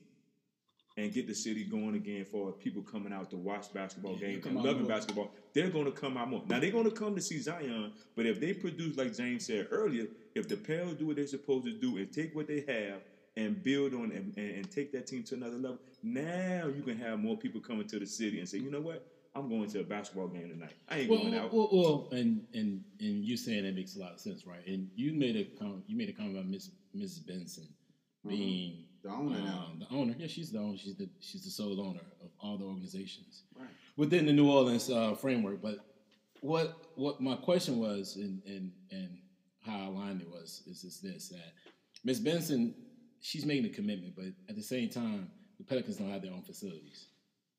[0.96, 4.46] and get the city going again for people coming out to watch basketball Yeah, games
[4.46, 4.90] and loving more.
[4.90, 5.32] basketball.
[5.54, 6.44] They're going to come out more.
[6.48, 9.68] Now they're going to come to see Zion, but if they produce like James said
[9.72, 13.02] earlier, if the Pels do what they're supposed to do and take what they have
[13.36, 16.98] and build on and, and, and take that team to another level, now you can
[17.00, 19.04] have more people coming to the city and say, you know what,
[19.36, 20.74] I'm going to a basketball game tonight.
[20.88, 21.52] I ain't Well, going out.
[21.52, 24.62] well, well, and and and you saying that makes a lot of sense, right?
[24.68, 27.26] And you made a com- you made a comment about Miss Mrs.
[27.26, 28.30] Benson mm-hmm.
[28.30, 29.68] being The owner now.
[29.72, 30.16] um, the owner.
[30.18, 30.78] Yeah, she's the owner.
[30.78, 33.68] She's the she's the sole owner of all the organizations Right.
[33.98, 35.62] within the New Orleans uh, framework.
[35.62, 35.80] But
[36.42, 39.18] what what my question was, and and and
[39.66, 41.54] how aligned it was, is is this that
[42.06, 42.74] Miss Benson,
[43.22, 46.42] she's making a commitment, but at the same time, the Pelicans don't have their own
[46.44, 47.08] facilities,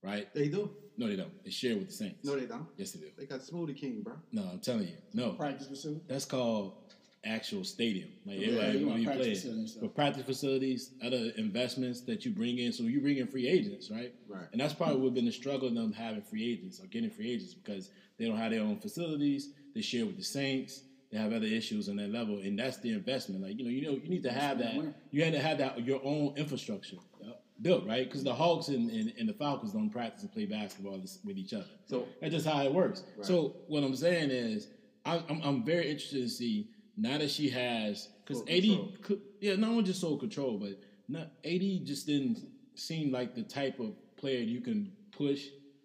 [0.02, 0.32] right?
[0.34, 0.70] They do.
[0.96, 1.42] No, they don't.
[1.44, 2.24] They share with the Saints.
[2.24, 2.68] No, they don't.
[2.76, 3.06] yes, they do.
[3.18, 4.14] They got Smoothie King, bro.
[4.32, 5.32] No, I'm telling you, no.
[5.32, 6.02] Practice facility.
[6.06, 6.83] That's called
[7.26, 8.08] actual stadium.
[8.26, 9.82] Like Yeah, everybody you when want you practice play facility and stuff.
[9.82, 12.72] for practice facilities, other investments that you bring in.
[12.72, 14.14] So you bring in free agents, right?
[14.28, 14.46] Right.
[14.52, 17.30] And that's probably what's been the struggle of them having free agents or getting free
[17.32, 19.50] agents because they don't have their own facilities.
[19.74, 20.82] They share with the Saints.
[21.12, 23.42] They have other issues on that level, and that's the investment.
[23.42, 24.74] Like you know, you know, you need to have that.
[25.12, 27.42] You had to have that your own infrastructure Yep.
[27.62, 28.04] built, right?
[28.04, 31.54] Because the Hawks and, and, and the Falcons don't practice and play basketball with each
[31.54, 31.66] other.
[31.86, 33.04] So- that's just how it works.
[33.22, 34.68] So what I'm saying is,
[35.06, 39.20] I, I'm, I'm very interested to see now that she has because Full 80, could,
[39.40, 40.78] yeah, not only just sole control, but
[41.08, 42.38] not 80 just didn't
[42.74, 45.44] seem like the type of player you can push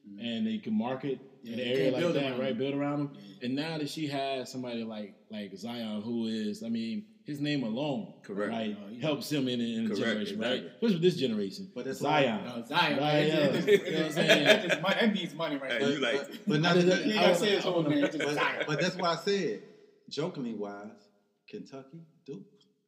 [0.10, 0.20] mm-hmm.
[0.26, 2.52] and they can market Yeah, in the you area like that, right?
[2.52, 2.58] him.
[2.58, 3.12] Build around him.
[3.42, 7.62] And now that she has somebody like like Zion, who is, I mean, his name
[7.64, 8.52] alone, Correct.
[8.52, 9.02] right, Oh, yeah.
[9.02, 10.64] helps him in, in the Correct, generation, right?
[10.66, 11.70] Especially with this generation.
[11.76, 12.44] But that's Zion.
[12.46, 12.98] No, Zion.
[13.00, 13.52] Right, yeah.
[13.60, 14.44] You know what I'm saying?
[14.46, 15.90] That, just money, that means money right Hey, there.
[15.92, 17.64] you like But, but not I to, just- You ain't I gotta was- say his
[17.64, 18.02] whole name.
[18.02, 19.62] But, but that's why I said,
[20.10, 21.10] jokingly wise,
[21.48, 22.42] Kentucky, Duke.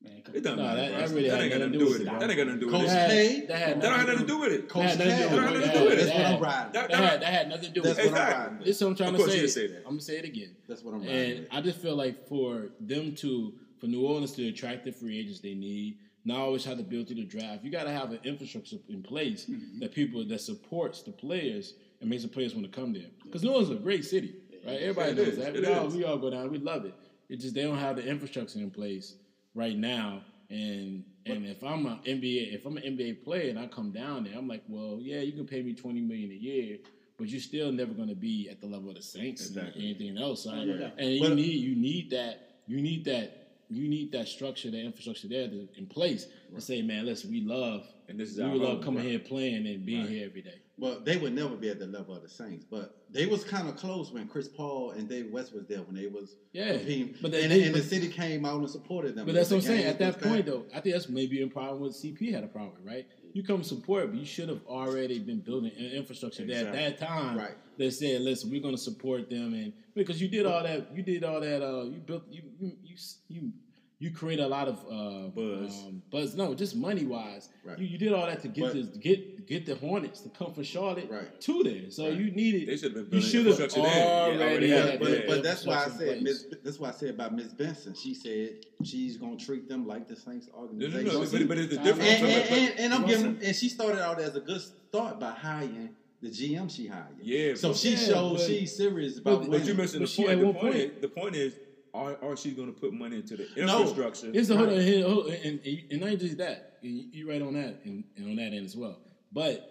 [0.03, 0.81] Man, it doesn't No, matter.
[0.81, 2.05] that- that really that ain't got nothing to do with it.
[2.05, 2.95] That ain't got nothing to do Coach with it.
[2.95, 3.45] That K.
[3.45, 4.67] that had That don't have nothing to do with it.
[4.69, 5.21] Coach That had nothing to K.
[5.21, 5.45] That with don't it.
[5.45, 6.05] have nothing to do with it.
[6.05, 6.71] That's what I'm riding.
[6.73, 8.11] That had, had nothing to do That's with it.
[8.11, 8.57] what I'm riding.
[8.65, 9.41] This is what I'm trying to say.
[9.41, 9.77] you say that.
[9.77, 10.55] I'm gonna say it again.
[10.67, 11.47] That's what I'm riding And.
[11.51, 15.39] I just feel like for them to, for New Orleans to attract the free agents
[15.39, 17.63] they need, not always have to build through the draft.
[17.63, 19.79] You got to have an infrastructure in place Mm-hmm.
[19.81, 23.09] that people that supports the players and makes the players want to come there.
[23.23, 24.33] Because New Orleans is a great city,
[24.65, 24.79] right?
[24.81, 25.53] Everybody knows that.
[25.53, 26.49] We all, we all go down.
[26.49, 26.95] We love it.
[27.31, 29.15] It's just they don't have the infrastructure in place
[29.55, 30.21] right now.
[30.49, 34.25] And and if I'm an NBA, if I'm an NBA player and I come down
[34.25, 36.77] there, I'm like, well, yeah, you can pay me twenty million a year,
[37.17, 39.73] but you're still never going to be at the level of the Saints Exactly.
[39.87, 40.45] and anything else.
[40.45, 40.67] Right?
[40.67, 40.89] Yeah.
[40.97, 43.37] And you But- need you need that you need that
[43.69, 47.39] you need that structure, that infrastructure there to, in place to say, man, listen, we
[47.39, 49.09] love And this is we our love home, coming right.
[49.11, 50.09] here playing and being Right.
[50.09, 50.55] here every day.
[50.77, 53.69] Well, they would never be at the level of the Saints, but they was kind
[53.69, 57.13] of close when Chris Paul and Dave West was there when they was Yeah, competing.
[57.13, 59.25] but But they- and, they- and the city came out and supported them.
[59.25, 59.85] But that's what I'm saying.
[59.85, 60.53] At that point, back.
[60.53, 63.05] though, I think that's maybe a problem with CP had a problem, right?
[63.33, 66.97] You come support, but you should have already been building an infrastructure there at that
[66.99, 67.37] time.
[67.37, 67.55] Right.
[67.77, 71.01] That said, listen, we're going to support them, and because you did all that, you
[71.01, 71.61] did all that.
[71.63, 72.95] Uh, you built, you you you
[73.29, 73.51] you,
[74.01, 75.83] you create a lot of uh, Buzz.
[75.85, 76.35] um, buzz.
[76.35, 77.77] No, just money wise, Right.
[77.77, 80.53] you, you did all that to get But- this, get get the Hornets to come
[80.53, 81.39] from Charlotte Right.
[81.41, 81.91] to there.
[81.91, 82.17] So Right.
[82.19, 82.67] you needed.
[82.67, 83.67] They should have been You should have there.
[83.77, 85.19] Yeah, already already But, Yeah.
[85.27, 86.45] but that's why I said place.
[86.63, 87.93] That's why I said about Miss Benson.
[87.93, 91.05] She said she's gonna treat them like the Saints organization.
[91.05, 92.49] No, no, no, but, but it's a And- and, difference.
[92.49, 95.89] and, and, and I'm giving, and she started out as a good start by hiring
[96.21, 97.17] the GM she hired.
[97.21, 99.59] Yeah, So she Yeah, shows but- she's serious about but- winning.
[99.59, 101.01] But you mentioned But the point.
[101.01, 101.53] The point, point- is,
[101.93, 103.79] the point is, are, are she going to put money into the No.
[103.81, 104.31] infrastructure?
[104.31, 107.41] Here's the hold on, here, hold, and, and, and not just that, you, you right
[107.41, 108.97] on that, and, and on that end as well.
[109.31, 109.67] But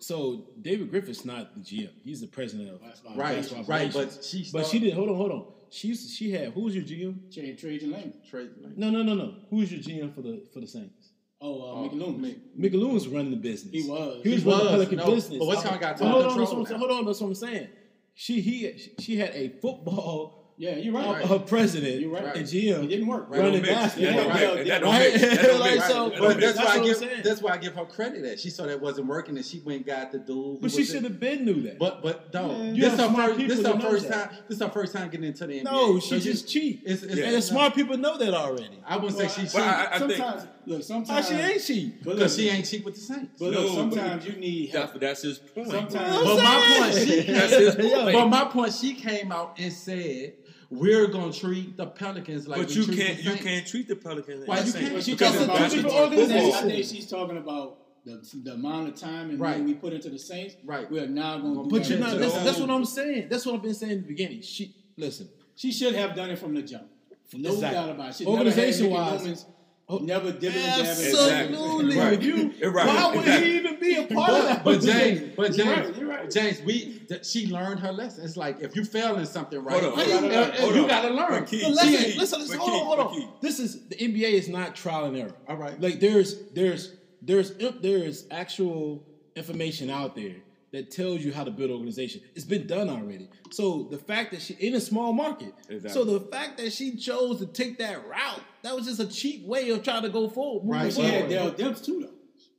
[0.00, 3.92] so David Griffin's not the GM; he's the president of Basketball right, basketball right.
[3.92, 4.94] But she, But start- she did.
[4.94, 5.44] Hold on, hold on.
[5.70, 7.32] She she had who was your GM?
[7.32, 8.12] Trade Trajan Lane.
[8.28, 9.34] Trade, like, No, no, no, no.
[9.50, 11.10] Who was your GM for the for the Saints?
[11.40, 12.20] Oh, uh, Oh, Mickey Loomis.
[12.20, 12.36] me.
[12.56, 13.72] Mickey Lou was running the business.
[13.72, 14.20] He was.
[14.22, 15.38] He was He running the Pelican no, business.
[15.38, 17.26] but what's y'all got So total hold on, that's what I'm, hold on, that's what
[17.28, 17.68] I'm saying.
[18.14, 21.28] She he she had a football Yeah, you're right.
[21.28, 22.36] uh, uh, president You're right.
[22.36, 23.28] and GM It didn't work.
[23.28, 23.40] Right.
[23.40, 24.14] running basketball.
[24.14, 24.66] That Yeah, mix.
[24.68, 25.20] yeah, That don't right.
[25.20, 26.40] That don't Like, so- but don't But mix.
[26.40, 28.80] that's, That's why I give that's why I give her credit that She saw that
[28.80, 30.60] wasn't working and she went and got the dude.
[30.60, 31.78] But she should have been knew that.
[31.80, 32.88] But but no, Yeah.
[32.90, 33.38] This have her first.
[33.48, 34.30] This that her first that.
[34.30, 34.38] time.
[34.48, 35.64] This her first time getting into the NBA.
[35.64, 36.82] no, So she's just cheap.
[36.84, 38.78] It's, it's, and smart people know that already.
[38.86, 41.98] I wouldn't say she's cheap Well, I- I sometimes, look, How sometimes she ain't cheap?
[42.04, 43.40] But look, because she ain't cheap with the Saints.
[43.40, 44.92] But look, sometimes you need help.
[44.92, 45.68] That's, that's his point.
[45.68, 48.12] Sometimes- But my point, she That's his point.
[48.12, 50.34] But my point, she came out and said,
[50.78, 53.88] "We're gonna treat the Pelicans like but we you treat can't the you can't treat
[53.88, 54.46] the Pelicans.
[54.46, 55.02] Why the you can't?
[55.04, 58.20] She Because talking it's about two different I think, I think she's talking about the,
[58.44, 59.58] the amount of time and Right.
[59.58, 60.56] money we put into the Saints.
[60.64, 60.90] Right.
[60.90, 62.18] We're now going to do But But you're that not.
[62.20, 63.28] That's, that's what I'm saying.
[63.30, 64.42] That's what I've been saying in the beginning.
[64.42, 65.28] She listen.
[65.56, 66.84] She should have done it from the jump.
[67.32, 67.74] No Exactly.
[67.80, 68.14] doubt about it.
[68.16, 69.46] She Organization-wise- Loomis
[69.88, 69.98] oh.
[69.98, 70.86] Never dipping and.
[70.86, 71.96] Absolutely.
[71.98, 72.20] Right.
[72.22, 72.86] You, Right.
[72.86, 73.50] Why would Exactly.
[73.50, 74.64] he even be a part of But, that?
[74.64, 76.30] but James, but You're James, right, you're right.
[76.30, 78.24] James, we th- she learned her lesson.
[78.24, 80.86] It's like if you fail in something right, Hold on, you, hold on, hold you
[80.86, 81.30] gotta learn.
[81.40, 83.32] But Keith, But listen, listen, listen, hold on, hold on.
[83.40, 85.34] This is the NBA is not trial and error.
[85.48, 85.80] All right.
[85.80, 89.04] Like there's there's there's there's actual
[89.36, 90.36] information out there
[90.74, 92.20] that tells you how to build organization.
[92.34, 93.28] It's been done already.
[93.52, 95.54] So the fact that she in a small market.
[95.68, 95.90] Exactly.
[95.90, 99.46] So the fact that she chose to take that route, that was just a cheap
[99.46, 100.64] way of trying to go forward.
[100.64, 100.92] moving Right.
[100.92, 101.56] She had forward.
[101.56, 102.10] Dell Demps too, though.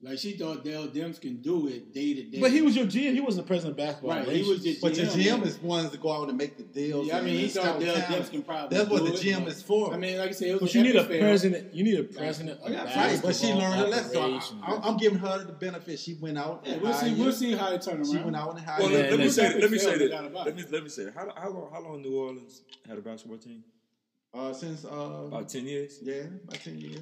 [0.06, 2.40] Like she thought Dell Demps can do it day to day.
[2.40, 3.14] But he was your GM.
[3.14, 4.12] He wasn't the president of basketball.
[4.12, 4.28] right.
[4.28, 4.64] He was relations.
[4.64, 5.40] just But your GM.
[5.42, 7.08] GM is ones to go out and make the deals.
[7.08, 7.96] Yeah, I mean, he thought scout Dell.
[7.96, 8.78] Demps can probably.
[8.78, 9.94] That's what do the it, GM but- is for.
[9.94, 11.20] I mean, like I said, it was But an you need a fail.
[11.22, 11.74] president.
[11.74, 14.12] You need a president Oh, of yeah, Right, but she learned her lesson.
[14.14, 14.62] So I, operations.
[14.64, 16.00] I, I'm giving her the benefit.
[16.00, 16.62] She went out.
[16.66, 17.14] Yeah, and we'll see.
[17.16, 18.06] We'll see how it turn around.
[18.12, 18.98] She went out and hired Well, you.
[19.00, 20.12] let, let me say, it's let me say this.
[20.12, 20.72] no doubt about Let me it.
[20.72, 21.16] let me say this.
[21.16, 23.64] How, how long how long New Orleans had a basketball team?
[24.34, 24.90] Uh, since uh,
[25.28, 26.00] About ten years.
[26.04, 27.00] yeah, about ten years.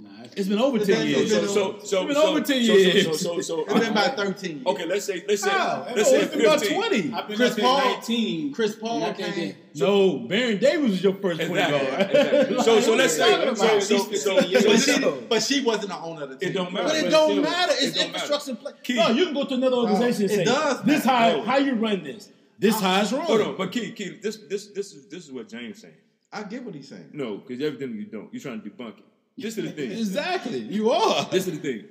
[0.00, 1.30] Nah, it's- It's been over ten years.
[1.30, 3.04] So so so it's been so, over 10 so, years.
[3.04, 4.66] So so so, so It's been about thirteen years.
[4.66, 4.86] okay.
[4.86, 5.84] Let's say let's say How?
[5.86, 7.12] let's No, say it's been about twenty.
[7.12, 8.52] I've been Chris up Paul- 19.
[8.54, 12.10] Chris Paul and came- No, Baron Davis was your first point Exactly, guard.
[12.10, 12.62] exactly.
[12.62, 15.88] So- so let's say- you talking so- so- so- But But she, but she wasn't
[15.88, 16.48] the owner of the team.
[16.50, 16.88] It don't matter.
[16.88, 17.72] But it don't still, matter.
[17.74, 18.50] It's it don't infrastructure.
[18.50, 18.72] and play.
[18.84, 18.96] Keith.
[18.96, 22.02] No, you can go to another organization and it does "This how how you run
[22.04, 22.28] this.
[22.58, 25.32] This how it's run." Hold on, but Keith, Keith, this this this is this is
[25.32, 25.94] what James saying.
[26.32, 27.08] I get what he's saying.
[27.12, 29.04] No, because everything you don't, you're trying to debunk it.
[29.38, 29.92] This is the thing.
[29.92, 31.24] Exactly, you are.
[31.30, 31.84] This is the thing.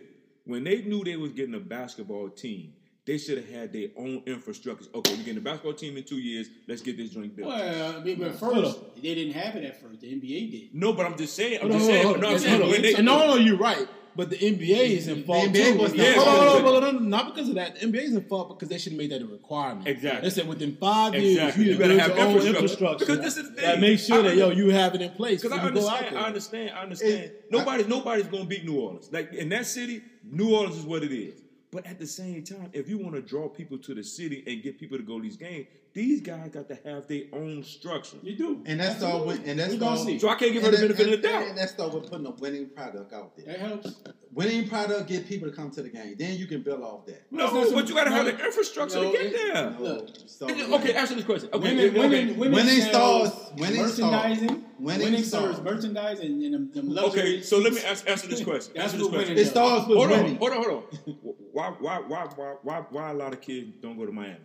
[0.45, 2.73] When they knew they was getting a basketball team,
[3.05, 4.85] they should have had their own infrastructure.
[4.93, 6.47] Okay, we're getting a basketball team in two years.
[6.67, 7.47] Let's get this joint built.
[7.49, 10.01] Well, I mean, but first, they didn't have it at first.
[10.01, 10.75] The NBA did.
[10.75, 11.59] No, but I'm just saying.
[11.61, 12.05] I'm Hold just on, saying.
[12.05, 12.33] hold No, on.
[12.33, 12.61] I'm saying.
[12.61, 12.81] Hold on.
[12.81, 13.87] They, no, no, no, you're right.
[14.17, 15.77] But the NBA is in fault NBA too.
[15.77, 17.03] was not- hold on, hold on, hold hold.
[17.03, 17.75] Not because of that.
[17.79, 19.87] The NBA is in fault because they should have made that a requirement.
[19.87, 20.21] Exactly.
[20.27, 21.65] They said within five years Exactly.
[21.65, 22.55] you, You better have your own infrastructure.
[22.63, 23.05] infrastructure.
[23.05, 23.81] Because this is the That thing.
[23.81, 25.41] makes sure I that yo you have it in place.
[25.43, 26.17] Because I when you go out understand.
[26.17, 27.31] I understand, I understand.
[27.51, 29.09] Nobody, nobody's gonna beat New Orleans.
[29.11, 31.41] Like in that city, New Orleans is what it is.
[31.69, 34.63] But at the same time, if you want to draw people to the city and
[34.63, 38.17] get people to go to these games, these guys got to have their own structure.
[38.21, 38.61] You do.
[38.67, 39.25] And that's all.
[39.25, 40.05] With, and that's We gonna all.
[40.05, 40.19] see.
[40.19, 41.47] So I can't give her the that- benefit of the doubt.
[41.47, 43.45] And that's all with putting a winning product out there.
[43.47, 43.95] That helps.
[44.31, 46.13] Winning product get people to come to the game.
[46.19, 47.23] Then you can build off that.
[47.31, 49.75] Well, No, but you got to have the infrastructure no, to get it- there.
[49.79, 51.49] Look, So, Okay, answer this question.
[51.51, 51.99] Okay, Women, okay.
[51.99, 54.47] women, women, Winning sells stars- winning merchandising.
[54.49, 55.55] stars- winning winning stars.
[55.55, 57.05] serves merchandise and, and them, them.
[57.05, 58.73] Okay, so let me ask, answer this question.
[58.75, 59.29] That's Answer this question.
[59.29, 61.13] winning It starts with Hold on, hold on, hold on.
[61.53, 64.37] Why, why, why, why, why, why a lot of kids don't go to Miami?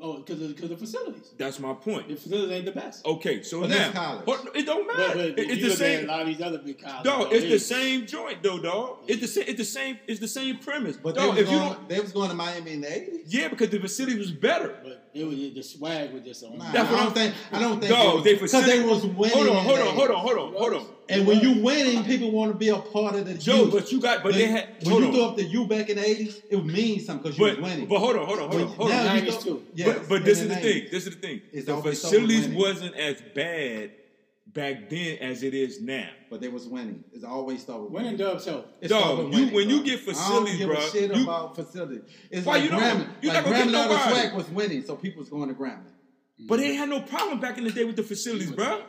[0.00, 1.32] Oh, because of, because of facilities.
[1.38, 2.08] That's my point.
[2.08, 3.04] The facilities ain't the best.
[3.06, 4.40] Okay, so But now that's college.
[4.54, 5.14] it don't matter.
[5.14, 6.04] But, but it's the same.
[6.04, 7.04] a lot of these other big colleges.
[7.04, 8.98] Dog, it's the same joint though, dog.
[9.08, 9.44] It's the same.
[9.48, 9.98] It's the same.
[10.06, 10.96] It's the same premise.
[10.96, 12.92] But they dog, was, if you going, don't, they was going to Miami in the
[12.96, 13.26] eighties.
[13.34, 14.76] yeah, because the facility was better.
[14.82, 16.58] But it was the swag was just on.
[16.58, 17.34] Nah, That's I what don't I'm- think.
[17.52, 17.92] I don't think.
[17.92, 19.36] Dog, they because they was winning.
[19.36, 20.86] Hold on, hold on, hold on, hold on, hold on.
[21.08, 23.72] And when you winning, people want to be a part of the Joe, youth.
[23.74, 24.68] but you got, but When- they had.
[24.82, 25.14] when Hold you on.
[25.14, 27.70] threw up the U back in the eighties, it means something because you But, was
[27.70, 27.86] winning.
[27.86, 29.16] but hold on, hold on, hold on, But hold now on.
[29.16, 29.62] you 90s go- too.
[29.74, 30.62] yes, but but this is the 90s.
[30.62, 30.82] thing.
[30.90, 31.40] This is the thing.
[31.52, 33.90] It's the facilities wasn't as bad
[34.54, 36.08] back then as it is now.
[36.30, 37.04] But they was winning.
[37.12, 38.68] It's always start with Winning dubs help.
[38.80, 39.84] It Dog, start with you- winning, when you bro.
[39.84, 42.02] get I don't give bro, a shit you- about facilities.
[42.30, 42.80] It's Why like you don't?
[42.80, 43.08] Grambling.
[43.22, 45.48] You're like not gonna get Grambling out of swag was winning, so people was going
[45.48, 45.90] to Grambling.
[46.48, 48.82] But they had no problem back in the day with the facilities, bro.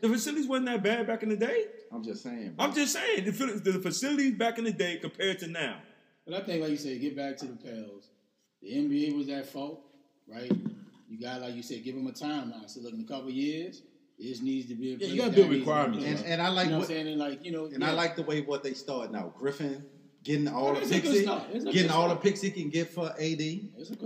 [0.00, 1.66] The facilities wasn't that bad back in the day.
[1.92, 2.54] I'm just saying.
[2.56, 2.66] Bro.
[2.66, 5.78] I'm just saying the, the facilities back in the day compared to now.
[6.26, 8.08] But I think, like you said, get back to the Pels.
[8.62, 9.80] The NBA was at fault,
[10.28, 10.50] right?
[11.08, 12.68] You got, like you said, give them a timeline.
[12.70, 13.34] So, look, in a couple of
[14.22, 14.94] years, this needs to be.
[14.94, 16.78] a Yeah, you gotta build needs to be requirements, and, and I like you know
[16.78, 17.08] what, what I'm saying?
[17.08, 17.88] And like, you know, and yeah.
[17.90, 19.32] I like the way what they started now.
[19.36, 19.84] Griffin
[20.24, 21.42] getting all I the it's picks, good he, start.
[21.52, 23.20] It's a getting good all the picks he can get for AD.
[23.40, 23.60] A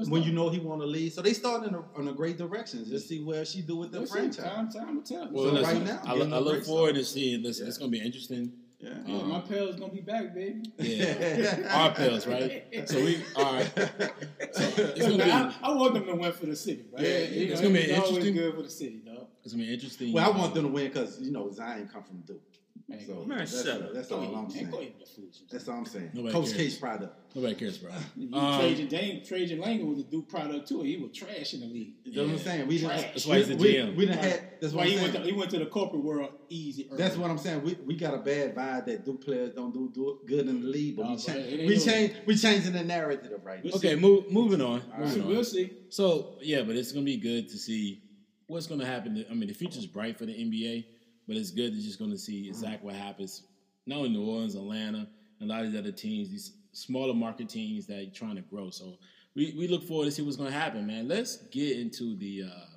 [0.09, 2.38] When you know he want to lead, so they started in a, in a great
[2.38, 2.85] direction.
[2.88, 4.12] Just see where she do with the We'll see.
[4.14, 4.44] franchise.
[4.44, 5.29] Time, time will tell.
[5.31, 6.94] Well, So listen, right now, I, getting look- I a look forward start.
[6.96, 7.42] to seeing.
[7.42, 8.52] Listen, it's gonna be interesting.
[8.79, 8.90] Yeah.
[9.07, 10.70] yeah, my um, Pels gonna be back, baby.
[10.79, 12.66] Yeah, our pills, right?
[12.87, 13.70] So we all right.
[13.74, 17.02] So it's gonna be I, I want them to win for the city, right?
[17.02, 18.35] Yeah, You it's know, gonna be always interesting.
[18.35, 19.05] good for the city, dog.
[19.46, 20.12] It's gonna be interesting.
[20.12, 22.42] Well, I want them to win because you know Zion come from Duke.
[22.88, 23.94] Man, So Man, that's, shut up.
[23.94, 24.50] that's all ahead, I'm man.
[24.50, 24.70] saying.
[24.70, 25.50] Go ahead with the foolishness.
[25.50, 26.11] That's all I'm saying.
[26.14, 26.56] Nobody Coach cares.
[26.56, 27.35] K's product.
[27.35, 27.90] Nobody cares, bro.
[28.16, 30.82] You Um, Trajan Dane, Trajan Langdon was a Duke product too.
[30.82, 31.94] He was trash in the league.
[32.04, 32.66] That's what I'm saying.
[32.68, 32.90] We didn't.
[32.90, 33.02] Trash.
[33.12, 33.96] That's why he's the GM.
[33.96, 34.24] We, didn't Right.
[34.24, 34.40] had.
[34.61, 35.12] That's That's why he went.
[35.14, 36.87] To, he went to the corporate world easy.
[36.88, 36.98] Early.
[37.02, 37.62] That's what I'm saying.
[37.64, 40.68] We, we got a bad vibe that Duke players don't do, do good in the
[40.68, 41.68] league, but Nah, we but change.
[41.68, 42.12] We no- change.
[42.26, 43.72] We changing the narrative right now.
[43.74, 44.82] Okay, move, moving on.
[44.96, 45.14] We'll see.
[45.16, 45.44] Moving We'll on.
[45.44, 45.72] see.
[45.88, 48.02] So yeah, but it's gonna be good to see
[48.46, 49.24] what's gonna happen.
[49.30, 50.85] I mean, the future's bright for the NBA,
[51.26, 53.42] but it's good to just gonna see exactly what happens.
[53.87, 55.09] Not only New Orleans, Atlanta,
[55.40, 58.42] and a lot of these other teams, these smaller market teams that are trying to
[58.42, 58.70] grow.
[58.70, 58.98] So
[59.35, 61.09] we, we look forward to see what's gonna happen, man.
[61.09, 62.76] Let's get into the uh,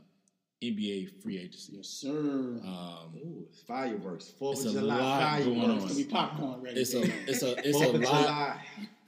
[0.63, 1.73] NBA free agency.
[1.77, 2.09] Yes, sir.
[2.09, 4.33] Um, Ooh, fireworks.
[4.37, 5.45] Fourth It's of a July lot fireworks.
[5.45, 5.77] going on.
[5.77, 6.81] It's gonna be popcorn ready.
[6.81, 8.57] it's a it's a it's a lot.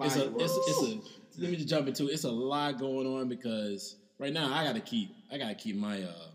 [0.01, 1.41] It's a it's, it's a.
[1.41, 2.13] Let me just jump into it.
[2.13, 6.03] It's a lot going on because right now I gotta keep I gotta keep my
[6.03, 6.27] uh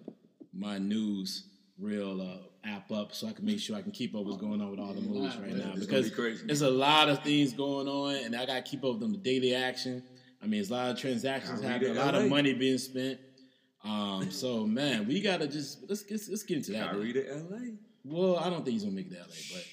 [0.59, 2.39] my news real uh,
[2.69, 4.71] app up so I can make sure I can keep up with what's going on
[4.71, 5.59] with all the moves right man.
[5.59, 6.47] now because be crazy.
[6.47, 9.19] there's a lot of things going on and I gotta keep up with them the
[9.19, 10.03] daily action.
[10.43, 13.19] I mean, there's a lot of transactions happening, a to lot of money being spent.
[13.85, 16.91] Um, so man, we gotta just let's get let's get into that.
[16.91, 17.59] Kyrie to LA.
[18.05, 19.65] Well, I don't think he's gonna make it to LA, but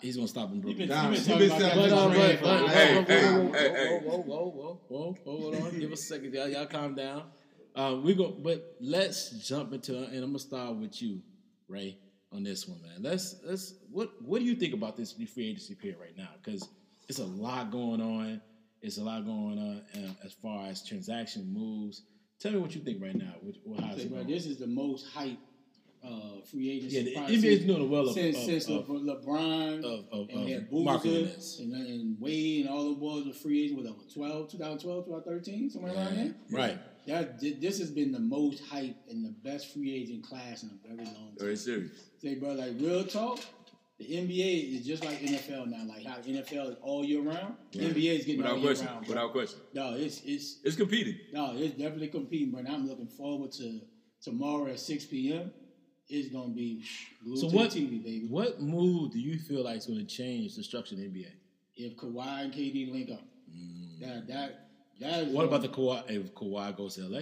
[0.00, 0.88] he's gonna stop in You've Brooklyn.
[0.88, 2.30] been, Nah, you've she been been talking about selling that But, the for but, dream
[2.30, 4.00] but, for whoa, like- Hey, whoa, hey, whoa, hey, whoa, hey.
[4.06, 7.24] whoa, whoa, whoa, whoa, whoa, hold on, give us a second, y'all, y'all calm down.
[7.74, 11.20] Uh, we go, but let's jump into, and I'm gonna start with you,
[11.68, 11.98] Ray,
[12.32, 13.02] on this one, man.
[13.02, 16.28] Let's let's what what do you think about this free agency period right now?
[16.42, 16.68] Because
[17.08, 18.40] it's a lot going on.
[18.80, 19.82] It's a lot going on
[20.24, 22.02] as far as transaction moves.
[22.38, 23.34] Tell me what you think right now.
[23.40, 25.38] What, what, how's Say, it bro, this is the most hype
[26.04, 26.96] uh, free agency.
[26.98, 31.62] Yeah, the doing well of, since, of, since of, LeBron of, of, and of Boozer
[31.62, 35.70] and, and Wade and all the boys were free agents with uh, 12, 2012, 2013,
[35.70, 36.34] somewhere around there.
[36.50, 36.78] Right.
[37.06, 40.88] That this has been the most hype and the best free agent class in a
[40.88, 41.36] very long time.
[41.38, 41.92] Very serious.
[42.20, 43.40] Say, bro, like real talk.
[43.98, 45.84] The NBA is just like NFL now.
[45.86, 47.54] Like how the NFL is all year round.
[47.72, 48.86] The NBA is getting all Without year question.
[48.86, 49.06] round.
[49.06, 49.08] Bro.
[49.14, 49.60] Without question.
[49.72, 51.16] No, it's it's It's competing.
[51.32, 53.80] no, it's definitely competing, But And I'm looking forward to
[54.22, 55.52] tomorrow at 6 p.m.
[56.08, 56.82] It's gonna be
[57.22, 58.26] glued So to what- the TV, baby.
[58.28, 61.30] What move do you feel like is going to change the structure of the NBA?
[61.76, 64.00] If Kawhi and KD link up, mm.
[64.00, 64.63] that that that.
[65.02, 65.32] Mm.
[65.32, 66.10] What about the Kawhi?
[66.10, 67.20] If Kawhi goes to LA,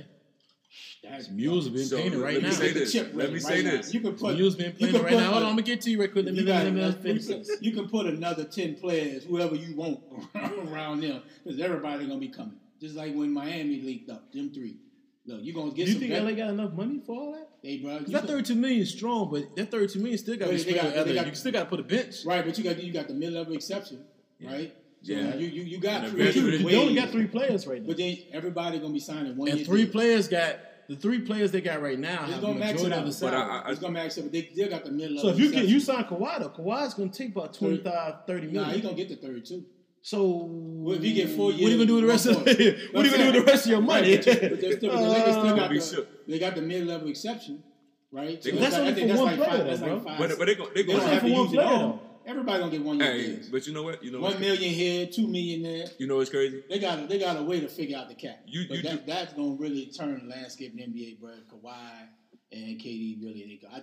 [1.02, 2.50] that's Mules have been So, painted let right me now.
[2.50, 2.94] say this.
[2.94, 3.70] Let me right say now.
[3.72, 3.92] this.
[3.94, 5.30] You can put Mules been can right now.
[5.32, 6.24] Hold on, I'm gonna get to you right quick.
[6.26, 7.50] Let me, You, let me, you, finish this.
[7.61, 10.00] you can put another ten players, whoever you want,
[10.68, 12.56] around them, because everybody gonna be coming.
[12.80, 14.76] Just like when Miami leaked up, them three.
[15.24, 17.48] Look, you gonna get Do you think vet- LA got enough money for all that?
[17.62, 20.52] Hey, bro, that can- 32 million is strong, but that 32 million still got to
[20.52, 20.76] be spread
[21.14, 22.24] got- You still got to put a bench.
[22.26, 24.04] right, but you got you got the mid level exception,
[24.44, 24.74] right?
[25.04, 25.34] So Yeah.
[25.34, 26.20] you you, you got three.
[26.22, 29.36] eventually You, they only got three players right now, But then everybody gonna be signing
[29.36, 29.92] one and year three deals.
[29.92, 32.92] players got the three players they got right now It's have the gonna max it
[32.92, 33.06] out.
[33.06, 33.34] of the But.
[33.34, 35.22] I- I- It's gonna max it, but they still got the mid level.
[35.30, 38.46] so if you get you sign Kawhi, though, Kawhi's going to take about 25, 30
[38.48, 38.62] million.
[38.62, 39.64] nah, he gonna get the thirty two.
[40.04, 42.26] So Well, if you get four years, what are you gonna do with the rest
[42.26, 42.44] of one
[42.92, 44.16] what are you gonna do with the rest of your money?
[44.16, 46.86] Right, but, but they're still, but the still Uh, got the, they got the mid
[46.88, 47.62] level exception,
[48.10, 48.42] right?
[48.42, 50.10] They So gonna- That's only for that's one like player, five, that's though, like bro.
[50.12, 50.18] five.
[50.18, 51.66] But, but they go, they They go That's have for to one use it player,
[51.68, 51.78] all.
[51.78, 52.00] though.
[52.26, 53.48] Everybody gonna get one year Hey, deals.
[53.48, 54.02] but you know what?
[54.04, 55.87] You know million here, two million there.
[55.98, 56.62] you know what's crazy?
[56.68, 58.40] They got they got a way to figure out the cap.
[58.46, 61.30] You- but you that, do- that's gonna really turn the landscape in the NBA, bro.
[61.50, 62.08] Kawhi
[62.52, 63.61] and KD really.
[63.62, 63.82] They, I, I,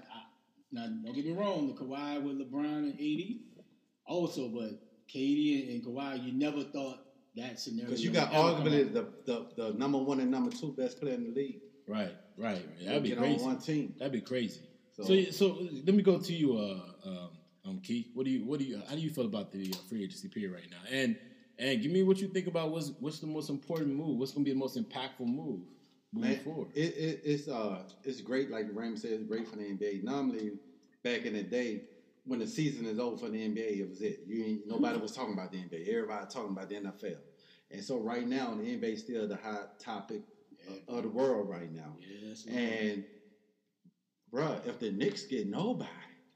[0.71, 3.39] now don't get me wrong, the Kawhi with LeBron and AD
[4.05, 4.71] also, but
[5.13, 6.99] KD and, and Kawhi, you never thought
[7.35, 7.85] that scenario.
[7.87, 8.37] Because you got would
[8.69, 11.59] ever arguably the, the, the number one and number two best player in the league.
[11.87, 12.85] Right, right, right.
[12.85, 13.39] That'd be get crazy.
[13.41, 13.95] on one team.
[13.97, 14.61] That'd be crazy.
[14.93, 17.29] So, So- so, let me go to you, uh, um,
[17.65, 18.07] um, Keith.
[18.13, 20.27] What do you, what do you, how do you feel about the uh, free agency
[20.27, 20.77] period right now?
[20.91, 21.17] And
[21.57, 24.17] and give me what you think about what's what's the most important move.
[24.17, 25.61] What's going to be the most impactful move
[26.13, 26.67] moving Man, forward?
[26.73, 30.03] it, it, it's uh it's great, like said, it's great for the NBA.
[30.03, 30.53] Normally,
[31.03, 31.83] back in the day,
[32.25, 34.21] when the season is over for the NBA, it was it.
[34.25, 35.87] You nobody was talking about the NBA.
[35.89, 37.17] Everybody talking about the NFL.
[37.71, 40.21] And so right now, the NBA is still the hot topic
[40.67, 41.95] of, of the world right now.
[41.99, 42.45] Yes.
[42.47, 43.03] And
[44.33, 45.89] bruh, if the Knicks get nobody,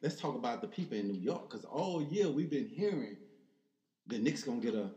[0.03, 1.49] let's talk about the people in New York.
[1.49, 3.17] Because all year we've been hearing
[4.07, 4.91] the Knicks gonna get a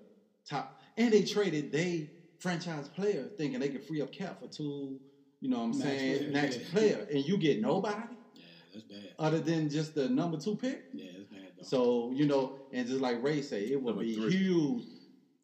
[0.49, 4.99] top, and they traded they franchise player thinking they can free up cap for two.
[5.41, 6.19] You know what I'm Max saying?
[6.19, 6.65] player, Next yeah.
[6.71, 8.43] player, and you get nobody yeah,
[8.73, 9.15] that's bad.
[9.19, 10.83] other than just the number two pick.
[10.93, 11.53] Yeah, that's bad.
[11.57, 11.65] Though.
[11.65, 14.31] So you know, and just like Ray said, it would Number be three.
[14.33, 14.83] huge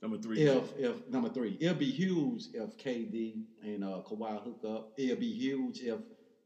[0.02, 0.40] Number three.
[0.40, 4.88] if if number three, it'll be huge if KD and uh, Kawhi hook up.
[4.96, 6.00] It'll be huge if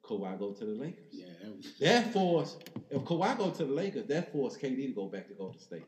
[0.06, 1.04] Kawhi go to the Lakers.
[1.12, 2.56] yeah, that was, That force
[2.90, 5.84] if Kawhi go to the Lakers, that force KD to go back to Golden State.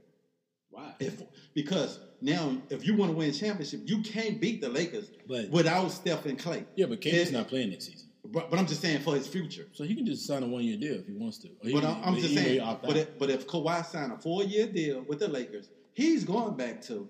[0.70, 0.94] why?
[1.00, 1.22] If
[1.54, 5.88] because now if you want to win championship, you can't beat the Lakers But without
[5.88, 6.64] Steph and Clay.
[6.76, 9.26] yeah, but KD's it- not playing next season, But, but I'm just saying for his
[9.28, 9.66] future.
[9.72, 11.48] so he can just sign a one year deal if he wants to.
[11.62, 12.60] He But can- I'm, I'm just saying.
[12.82, 16.56] But if, but if Kawhi signed a four year deal with the Lakers, he's going
[16.56, 17.08] back to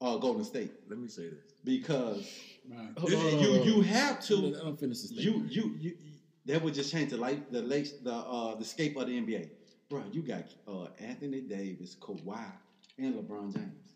[0.00, 1.52] uh, Golden State Let me say this.
[1.64, 2.26] because
[2.70, 2.88] Right.
[2.98, 3.66] Hold you, on, hold on, you hold on.
[3.74, 5.10] you have to don't finish this.
[5.12, 5.96] you you you
[6.46, 9.48] that would just change the life the lace the uh the scape of the NBA.
[9.88, 12.52] Bro, you got uh Anthony Davis, Kawhi,
[12.98, 13.94] and LeBron James.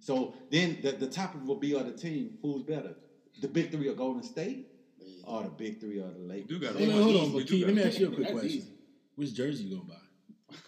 [0.00, 2.94] So then the, the topic will be on the team who's better,
[3.40, 4.66] the big three of Golden State
[5.24, 6.48] or the big three of the You Lakers.
[6.48, 8.26] do got Hold on, hold on, but do Keith, let me ask you a quick
[8.26, 8.50] That's question.
[8.50, 8.72] easy.
[9.14, 9.94] Which jersey you gonna buy?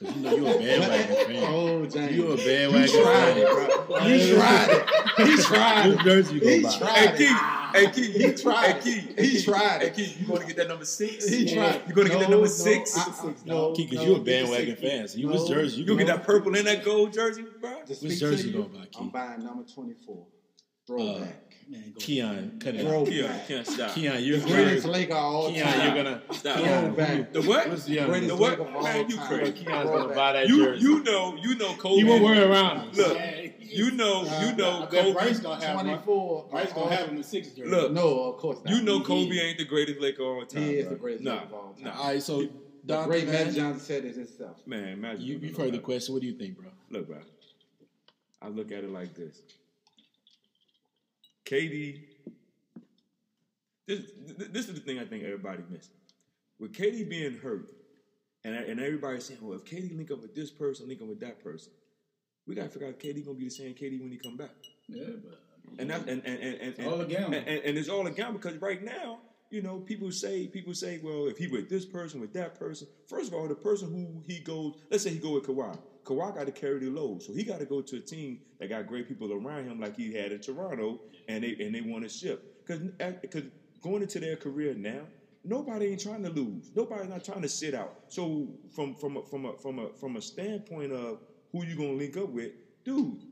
[0.00, 1.44] Because you know you're a bandwagon fan.
[1.46, 2.16] Oh, James.
[2.16, 3.38] You a You bandwagon tried fan.
[3.38, 4.06] it, bro.
[4.08, 4.84] You tried it.
[5.28, 6.78] He tried Which jersey you He gonna buy?
[6.78, 7.16] tried Hey, it.
[7.18, 7.36] Keith,
[7.72, 8.72] Hey, Key, He tried.
[8.74, 9.82] Hey, Key, He hey, Key, tried.
[9.82, 11.28] Hey, Key, you going to get that number six?
[11.28, 11.54] He Yeah.
[11.72, 11.82] tried.
[11.88, 12.96] You gonna get that No, number no, six?
[12.96, 15.08] I- I- no, Key, because no, you a bandwagon fan.
[15.08, 15.80] So you was jersey.
[15.80, 17.70] You gonna get that purple and that gold jersey, bro?
[17.86, 18.98] To Which jersey you you, gonna buy, Key?
[19.00, 20.16] I'm buying number 24.
[20.16, 20.24] Uh,
[20.86, 21.44] Throwback.
[21.70, 23.00] Man, Keon, cut it Bro.
[23.02, 23.06] out.
[23.08, 23.90] Keon, can't stop.
[23.94, 24.86] Keon, you're the greatest.
[24.86, 25.84] Laker of all Keon, time.
[25.94, 26.22] you're gonna.
[26.32, 26.56] Stop.
[26.56, 27.32] Keon, Throwback.
[27.34, 27.68] The what?
[27.68, 28.26] What's the young?
[28.26, 28.50] The what?
[28.52, 29.52] Laker of all Man, you crazy.
[29.52, 30.82] Keon's gonna buy that You jersey.
[30.82, 31.96] you know you know Kobe.
[31.96, 32.96] He won't wear around.
[32.96, 33.37] Look, Yeah.
[33.68, 35.12] Uh, you know you know bet Kobe.
[35.12, 35.84] Bryce gonna have one.
[35.86, 36.48] 24.
[36.50, 37.70] Bryce gonna have him in six jersey.
[37.70, 38.74] Look, No, of course not.
[38.74, 40.62] You know He- Kobe he- ain't the greatest Laker of all time.
[40.62, 40.94] He is bro.
[40.94, 41.84] the greatest nah, Laker of all time.
[41.84, 41.98] Nah.
[41.98, 42.50] All right, so The
[42.86, 44.66] Dante, great Magic man, Johnson said it himself.
[44.66, 45.20] Man, Magic.
[45.26, 46.14] you, you've heard the question.
[46.14, 46.70] What do you think, bro?
[46.90, 47.18] Look, bro.
[48.40, 49.42] I look at it like this.
[51.44, 52.00] KD.
[53.86, 54.02] This
[54.52, 55.90] this is the thing I think everybody missed.
[56.58, 57.68] With KD being hurt,
[58.44, 61.20] and and everybody saying, well, if KD link up with this person, link up with
[61.20, 61.72] that person,
[62.48, 64.50] we gotta figure out if KD gonna be the same KD when he come back.
[64.88, 65.38] Yeah, but
[65.78, 67.36] And that and and and, and, It's all a gamble.
[67.36, 69.18] And, and, and it's all a gamble because right now,
[69.50, 72.88] you know, people say people say, well, if he with this person, with that person,
[73.06, 75.78] first of all, the person who he goes, let's say he go with Kawhi.
[76.04, 78.70] Kawhi got to carry the load, so he got to go to a team that
[78.70, 82.02] got great people around him, like he had in Toronto, and they and they want
[82.02, 82.80] to ship because
[83.20, 83.48] because eh,
[83.82, 85.02] going into their career now.
[85.44, 86.72] Nobody ain't trying to lose.
[86.74, 87.94] Nobody's not trying to sit out.
[88.08, 91.20] So from from a, from a from a from a standpoint of
[91.52, 92.52] who you gonna link up with,
[92.84, 93.22] dude,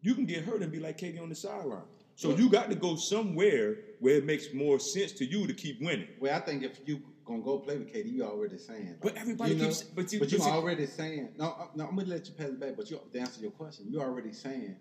[0.00, 1.82] you can get hurt and be like KD on the sideline.
[2.14, 5.80] So you got to go somewhere where it makes more sense to you to keep
[5.80, 6.08] winning.
[6.18, 8.96] Well, I think if you gonna go play with KD, you already saying.
[9.00, 11.28] But everybody you know, keeps- but you- but you but see- already saying.
[11.38, 12.76] No, uh, no, I'm gonna let you pass it back.
[12.76, 14.76] But you to answer your question, you already saying,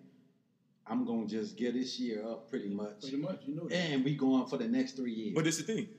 [0.88, 3.76] I'm gonna just get this year up pretty much, pretty much, you know that.
[3.76, 5.36] and we going for the next three years.
[5.36, 5.90] But it's the thing.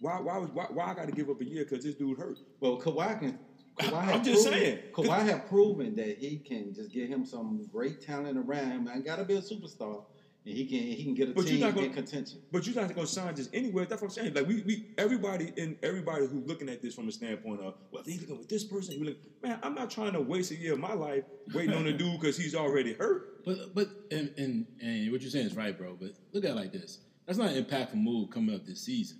[0.00, 2.38] Why why why, why I got to give up a year because this dude hurt?
[2.60, 3.38] Well, Kawhi can.
[3.78, 4.78] Kawhi I'm have just proven, saying.
[4.92, 8.88] Kawhi have proven that he can just get him some great talent around him.
[8.92, 10.04] I got to be a superstar,
[10.44, 12.40] and he can he can get a But you're team not gonna- in contention.
[12.50, 13.84] But you're not gonna sign just anywhere.
[13.86, 14.34] That's what I'm saying.
[14.34, 18.02] Like we, we everybody in everybody who's looking at this from a standpoint of, well,
[18.04, 18.94] they looking with this person.
[18.98, 21.24] You like, man, I'm not trying to waste a year of my life
[21.54, 23.44] waiting on a dude because he's already hurt.
[23.44, 25.96] But but and, and and what you're saying is right, bro.
[26.00, 27.00] But look at it like this.
[27.26, 29.18] That's not an impactful move coming up this season.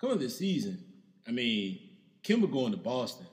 [0.00, 0.84] Coming up this season,
[1.26, 1.78] I mean,
[2.22, 3.26] Kemba going to Boston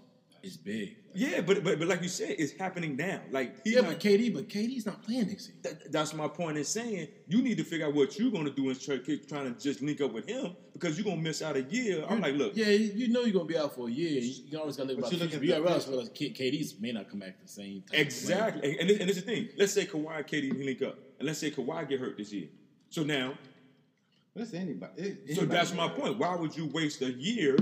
[0.45, 0.95] is big.
[1.13, 3.21] Yeah, but but but like you said, it's happening now.
[3.31, 5.59] Like Yeah, not, but KD, but KD's not playing next season.
[5.63, 8.69] that, that's my point in saying you need to figure out what you're gonna do
[8.69, 11.61] instead of trying to just link up with him because you're gonna miss out a
[11.63, 12.03] year.
[12.07, 14.19] I'm like, look, Yeah, you know you're gonna be out for a year.
[14.21, 15.87] You, you always gotta live But about you the look at You the gotta realize
[15.87, 17.81] well, K- KD's may not come back the same.
[17.81, 18.01] Type of way.
[18.01, 18.71] exactly.
[18.79, 19.49] And, and, and this is the thing.
[19.57, 22.47] Let's say Kawhi and KD link up, and let's say Kawhi get hurt this year.
[22.89, 23.37] So now
[24.35, 25.01] That's anybody.
[25.27, 26.17] it- So that's my point.
[26.17, 27.55] Why would you waste a year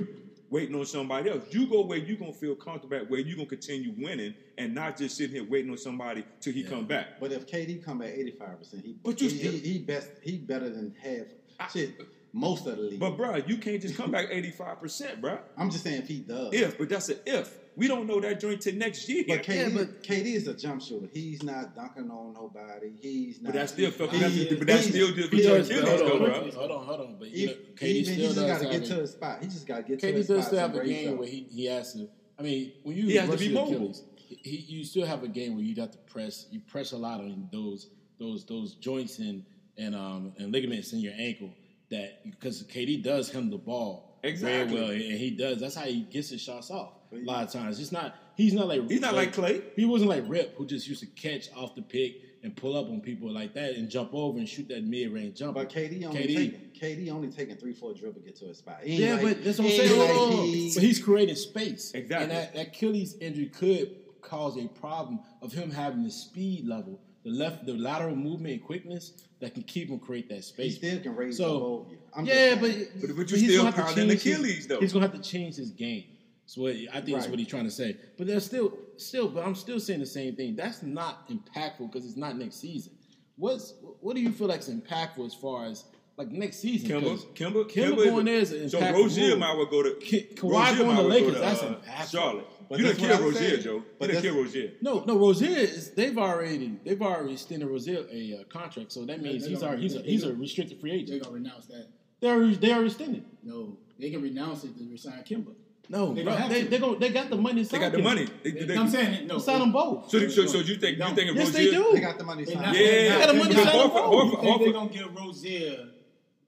[0.54, 1.44] waiting on somebody else?
[1.50, 4.96] You go where you're gonna feel comfortable at, where you're gonna continue winning, and not
[4.98, 6.70] just sitting here waiting on somebody till he Yeah.
[6.70, 7.20] come back.
[7.20, 10.12] But if KD come at five percent, he But you he, still- he, he best
[10.22, 11.28] he better than half
[11.72, 12.00] shit
[12.32, 13.00] most of the league.
[13.00, 15.40] But bro, you can't just come back eighty five percent, bro.
[15.58, 16.54] I'm just saying if he does.
[16.54, 17.60] If, but that's an if.
[17.76, 19.24] We don't know that joint till next year.
[19.28, 21.08] But KD, Yeah, but- KD is a jump shooter.
[21.12, 22.92] He's not dunking on nobody.
[23.02, 23.52] He's not.
[23.54, 24.20] But that's still fucking.
[24.30, 26.52] he- That's, but that's still just He with hold, though, on, bro.
[26.52, 27.16] hold on, hold on.
[27.20, 29.12] But He, you know, he, KD he still just does got to get to his
[29.12, 29.38] spot.
[29.42, 31.20] He just got to get to KD does still have a game up.
[31.20, 32.08] where he, he has to.
[32.40, 33.74] I mean, when you He has to be mobile.
[33.76, 36.46] Achilles, he, you still have a game where you got to press.
[36.52, 39.44] You press a lot on those those those joints and
[39.78, 41.50] and um and ligaments in your ankle.
[41.90, 44.76] That because KD does handle the ball Exactly.
[44.78, 45.60] very well, and he does.
[45.60, 46.94] That's how he gets his shots off.
[47.12, 48.16] A lot of times, it's not.
[48.36, 49.62] He's not like He's not like Clay.
[49.76, 52.88] He wasn't like Rip, who just used to catch off the pick and pull up
[52.88, 55.62] on people like that and jump over and shoot that mid range jumper.
[55.64, 56.36] But KD only KD.
[56.36, 56.60] taking
[57.08, 58.80] KD only taking three four dribble to get to his spot.
[58.88, 60.00] Yeah, like- but that's what I'm saying.
[60.00, 60.32] like on.
[60.46, 61.92] he- But he's creating space.
[61.94, 62.24] Exactly.
[62.24, 67.00] And that, that Achilles injury could cause a problem of him having the speed level,
[67.24, 70.74] the left, the lateral movement and quickness that can keep him create that space.
[70.74, 71.98] he still can raise So, over you.
[72.16, 72.72] I'm yeah, but.
[73.02, 74.80] But- but you still have to pounding change his- Achilles, though.
[74.80, 76.06] He's gonna have to change his game.
[76.46, 77.30] So what I think Right.
[77.30, 77.96] what he's trying to say.
[78.18, 80.56] But there's still, still, but I'm still saying the same thing.
[80.56, 82.94] That's not impactful because it's not next season.
[83.38, 85.86] What's what do you feel like is impactful as far as
[86.18, 86.90] like next season?
[86.90, 89.40] Kemba, 'Cause Kemba, Kemba going there is an So impactful Rozier move.
[89.40, 92.12] might well go to Ki- Kawhi Rozier going to well go Lakers, that's uh, impactful.
[92.12, 92.46] Charlotte.
[92.74, 93.62] But you that's didn't what kill Rozier, saying.
[93.62, 93.84] Joe.
[94.00, 94.72] But You didn't kill Rozier.
[94.82, 99.22] No, no, Rozier is they've already they've already extended Rozier a uh, contract, so that
[99.22, 101.10] means they he's gonna- already, he's a they he's a restricted free agent.
[101.10, 101.88] They're gonna renounce that.
[102.20, 103.26] They're they are extended.
[103.44, 105.54] No, they can renounce it to resign Kemba.
[105.90, 106.70] No, They bro, have they to.
[106.70, 107.64] they go they got the money.
[107.66, 108.04] To They got the him.
[108.06, 108.26] money.
[108.42, 109.38] They, They, they, I'm saying no.
[109.38, 110.10] Sign them both.
[110.10, 111.10] So, so, so you think No.
[111.10, 111.72] you think Yes, Rozier?
[111.72, 111.90] they do.
[111.94, 112.62] they got the money signed.
[112.62, 114.32] not- Yeah, they got the money they to not- sign them Horford- both.
[114.32, 115.88] You think they're gonna give Rozier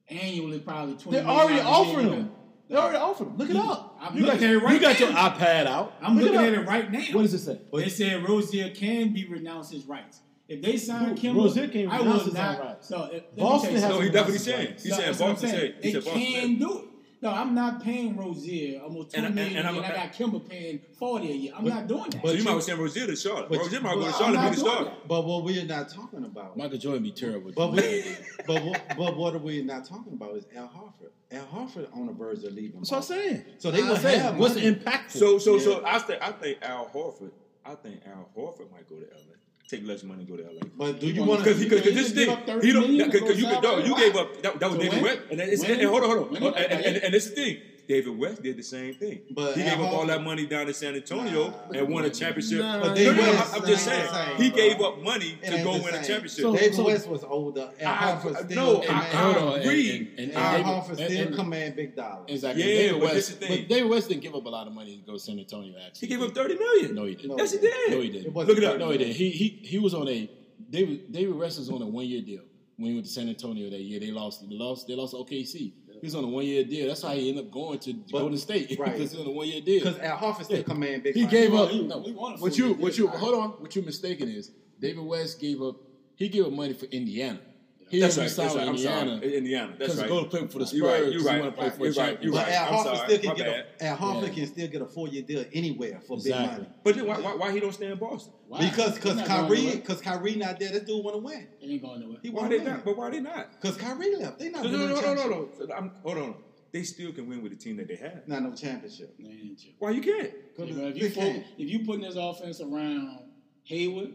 [0.09, 1.17] annually probably twenty?
[1.19, 2.31] They're already million offering him.
[2.69, 3.37] They already offered him.
[3.37, 3.94] Look it up.
[4.05, 5.05] I'm you got, at it right you got now.
[5.07, 5.93] your iPad out.
[6.01, 6.45] I'm Look looking up.
[6.45, 6.99] at it right now.
[7.13, 7.59] What does it say?
[7.71, 10.19] Well, they said Rozier can be renounced his rights.
[10.47, 12.59] If they sign Who- Kemba, Rozier can't I pronounce would his not.
[12.59, 12.89] rights.
[12.91, 14.03] No, if, let me Boston tell you has No, something.
[14.05, 14.67] he definitely Boston saying.
[14.67, 14.83] rights.
[14.83, 15.71] He No, saying that's what I'm Boston saying.
[15.71, 15.75] say.
[15.75, 16.53] He They said Boston can say.
[16.55, 16.85] do it.
[17.21, 20.13] No, I'm not paying Rozier almost twenty And- million, and- and, and I'm- I got
[20.13, 21.53] Kemba paying forty a year.
[21.55, 22.13] I'm But- not doing that.
[22.13, 23.49] So but you you- might well send Rozier to Charlotte.
[23.49, 24.89] but Rozier might go to Charlotte and be the doing starter.
[24.91, 25.07] that.
[25.07, 26.57] But what we're not talking about.
[26.57, 27.51] Michael Jordan be terrible.
[27.55, 28.03] But we,
[28.47, 31.11] but what, but what are we not talking about is Al Horford.
[31.31, 32.79] Al Horford on the verge of leaving.
[32.81, 33.45] That's what I'm saying.
[33.59, 34.73] So they I'm will saying, have what's money.
[34.75, 35.11] impactful?
[35.11, 37.31] So so so I think I think Al Horford.
[37.65, 39.34] I think Al Horford might go to LA.
[39.67, 40.61] Take less money and go to LA.
[40.77, 42.29] But do you Because He could could this thing.
[42.61, 44.41] he don't because you could dog, you gave up.
[44.43, 46.35] That, that was David Webb, and, it's, and hold on hold on.
[46.35, 47.57] And, and, and, and the thing
[47.87, 49.21] David West did the same thing.
[49.31, 51.79] But he gave up all that money down in San Antonio Nah.
[51.79, 52.59] and won a championship.
[52.59, 54.57] Nah, But no, David no, no, West I'm just saying same, he bro.
[54.57, 56.29] gave up money It to go the win a championship.
[56.41, 57.71] So- David so- West was older.
[57.79, 59.05] Al I- Horford I- still no, and, command.
[59.07, 59.89] and hold on, and, agree.
[60.17, 62.25] and, and, Al and David- Horford and- still and- command big dollars.
[62.29, 62.63] Exactly.
[62.63, 63.59] Yeah, David but this West, is the thing.
[63.61, 65.73] but David West didn't give up a lot of money to go to San Antonio.
[65.85, 66.95] Actually, He gave up thirty million.
[66.95, 67.29] No, he didn't.
[67.31, 67.91] No, Yes, he did.
[67.91, 68.33] No, he didn't.
[68.33, 68.79] Wasn't Look it up.
[68.79, 69.13] No, he didn't.
[69.15, 70.29] He he he was on a
[70.69, 72.41] David David West was on a one year deal
[72.77, 73.99] when he went to San Antonio that year.
[73.99, 74.41] They lost.
[74.49, 74.87] They lost.
[74.87, 75.71] They lost OKC.
[76.05, 76.87] He was on a one year deal.
[76.87, 78.93] That's how he ended up going to But- Golden State right.
[78.93, 79.83] because he was on a one year deal.
[79.83, 80.63] Because Al Horford still Yeah.
[80.63, 81.15] command big.
[81.15, 81.31] He money.
[81.35, 81.69] gave up.
[81.71, 83.49] He- No, he what you what you hold on.
[83.61, 85.77] What you're mistaken is David West gave up.
[86.15, 87.39] He gave up money for Indiana.
[87.87, 88.23] He That's right.
[88.29, 88.61] That's right.
[88.61, 88.99] with I'm sorry.
[89.11, 89.75] Indiana Indiana.
[89.77, 90.03] That's because right.
[90.07, 90.73] to go to play for the Spurs.
[90.73, 91.03] You're right.
[91.03, 91.39] You're 'cause he right.
[91.39, 92.23] wanna play for a You're right.
[92.23, 92.47] You're right.
[92.53, 92.97] Al I'm sorry.
[92.97, 93.65] still can My get bad.
[93.81, 94.33] a Al Horford Yeah.
[94.33, 96.47] can still get a four year deal anywhere for Exactly.
[96.47, 96.69] big money.
[96.83, 98.33] But then why, why, why he don't stay in Boston?
[98.47, 98.59] Why?
[98.69, 100.69] Because because He's not going Kyrie because Kyrie not there.
[100.71, 101.47] This dude want to win.
[101.59, 102.17] He ain't going nowhere.
[102.23, 102.65] He Why want they win.
[102.67, 102.85] not?
[102.85, 103.51] But why they not?
[103.61, 104.39] Because Kyrie left.
[104.39, 105.15] They not No, no, winning no, no, no,
[105.45, 105.69] championship.
[105.69, 105.75] no.
[105.75, 106.35] I'm, hold on.
[106.71, 108.27] They still can win with the team that they have.
[108.27, 109.15] Not no championship.
[109.19, 109.55] They.
[109.77, 110.31] Why you can't?
[110.57, 113.19] Because if you put, if you putting this offense around
[113.63, 114.13] Hayward,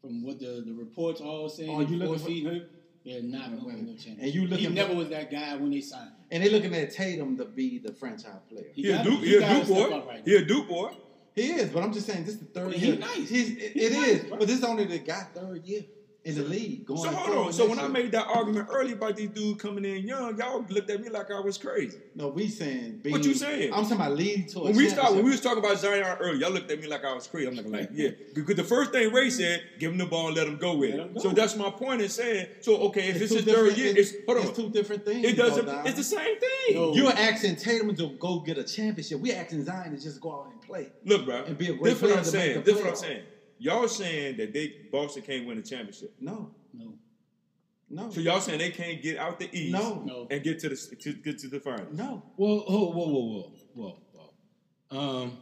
[0.00, 2.66] from what the, the reports all saying, Oh, you looking for- feeding him,
[3.04, 3.76] they're not Wait, going to wait.
[3.76, 4.22] win no championship.
[4.24, 6.08] And you he looking for- never was that guy when they signed.
[6.08, 6.14] him.
[6.30, 8.66] And they looking at Tatum to be the franchise player.
[8.74, 9.82] He He a gotta- Duke, he he a Duke boy.
[9.96, 10.90] up right He a Duke boy.
[11.34, 12.96] He is, but I'm just saying this is the third He year.
[12.96, 13.28] nice.
[13.28, 14.38] He's, it, He it nice, is, bro.
[14.38, 15.82] but this is only the guy third year
[16.24, 16.86] in the league.
[16.86, 17.52] Going So hold on.
[17.52, 20.64] So when next I made that argument early about these dudes coming in young, y'all
[20.70, 21.98] looked at me like I was crazy.
[22.14, 23.72] no, we saying being, What you saying?
[23.74, 26.16] I'm talking about leading to a When we start, when we was talking about Zion
[26.20, 27.46] early, y'all looked at me like I was crazy.
[27.46, 30.36] I'm like, like, yeah, because the first thing Ray said, give him the ball and
[30.36, 31.14] let him go with Let it.
[31.14, 31.20] go.
[31.20, 33.94] So that's my point in saying, so okay, if it's, two his third different- year,
[33.96, 35.24] it's, it's hold on, it's two different things.
[35.26, 36.74] it doesn't, though, it's the same thing.
[36.74, 36.94] No.
[36.94, 39.20] You're asking Tatum to go get a championship.
[39.20, 40.88] We're asking Zion to just go out and play.
[41.04, 42.62] Look, bro, And be a great this what I'm saying.
[42.62, 43.22] This what I'm saying.
[43.64, 46.14] Y'all saying that they Boston can't win a championship.
[46.20, 46.92] No, No,
[47.88, 50.02] no, So y'all saying they can't get out the East No.
[50.04, 50.26] no.
[50.30, 51.96] and get to the to get to the finals.
[51.96, 52.22] no.
[52.36, 53.98] Whoa, whoa, whoa, whoa, whoa, whoa,
[54.90, 54.98] whoa.
[54.98, 55.38] Um,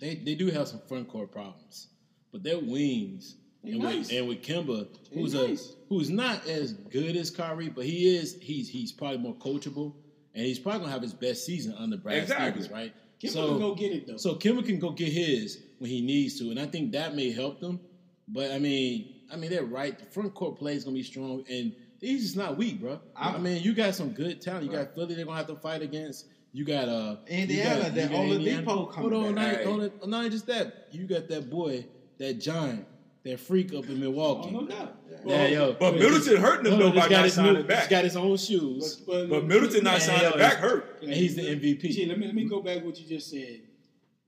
[0.00, 1.86] they they do have some front court problems,
[2.32, 4.08] but their wings and nice.
[4.08, 5.70] with and with Kemba, who's nice.
[5.70, 9.94] a who's not as good as Kyrie, but he is he's he's probably more coachable,
[10.34, 12.62] and he's probably gonna have his best season under Brad Exactly.
[12.62, 12.92] Stevens, right?
[13.22, 14.16] Kemba so can go get it though.
[14.16, 17.32] so Kemba can go get his when he needs to, and I think that may
[17.32, 17.80] help them.
[18.28, 19.98] But I mean, I mean they're right.
[19.98, 23.00] The front court play is gonna be strong, and he's just not weak, bro.
[23.16, 24.66] i I'm- mean, you got some good talent.
[24.66, 24.84] You Right.
[24.86, 25.16] got Philly.
[25.16, 26.26] They're gonna have to fight against.
[26.52, 29.52] You got uh Indiana, you got, that you got Oladipo coming Hold on, back.
[29.52, 29.64] not, Hey.
[29.64, 30.86] hold not just that.
[30.92, 31.84] You got that boy,
[32.18, 32.86] that giant,
[33.24, 34.50] that freak up in Milwaukee.
[34.54, 34.96] oh, no doubt.
[35.26, 35.72] Yeah, yo.
[35.80, 37.80] But Middleton hurting them Hold though by got not his signing new- back.
[37.80, 38.96] He's got his own shoes.
[39.06, 40.98] But, But Middleton not signing back hurt.
[41.02, 41.90] and he's the MVP.
[41.92, 43.60] Gee, let me let me go back what you just said.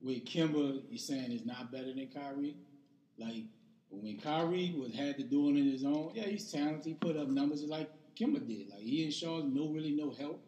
[0.05, 2.55] With Kemba, you saying is not better than Kyrie.
[3.17, 3.45] Like
[3.89, 6.85] when Kyrie was had to do it in his own, yeah, he's talented.
[6.85, 8.69] He put up numbers like Kemba did.
[8.69, 10.45] Like he and Shaw no really no help.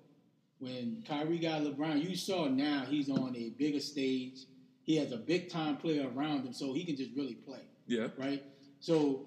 [0.60, 4.42] When Kyrie got LeBron, you saw now he's on a bigger stage.
[4.84, 8.08] He has a big time player around him, so he can just really play, Yeah.
[8.18, 8.44] right?
[8.80, 9.26] So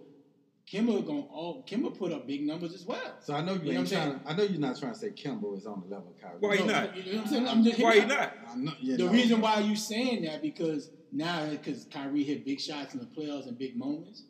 [0.71, 3.01] Kemba going all Kemba put up big numbers as well.
[3.21, 4.21] So I know you, You know ain't what I'm trying.
[4.27, 6.37] I know you're not trying to say Kemba is on the level of Kyrie.
[6.39, 6.97] Why No, not?
[6.97, 7.49] You know what I'm saying?
[7.49, 8.33] I'm just Why he not?
[8.49, 9.11] I know, you The know.
[9.12, 13.49] reason why you saying that because now because Kyrie hit big shots in the playoffs
[13.49, 14.23] and big moments,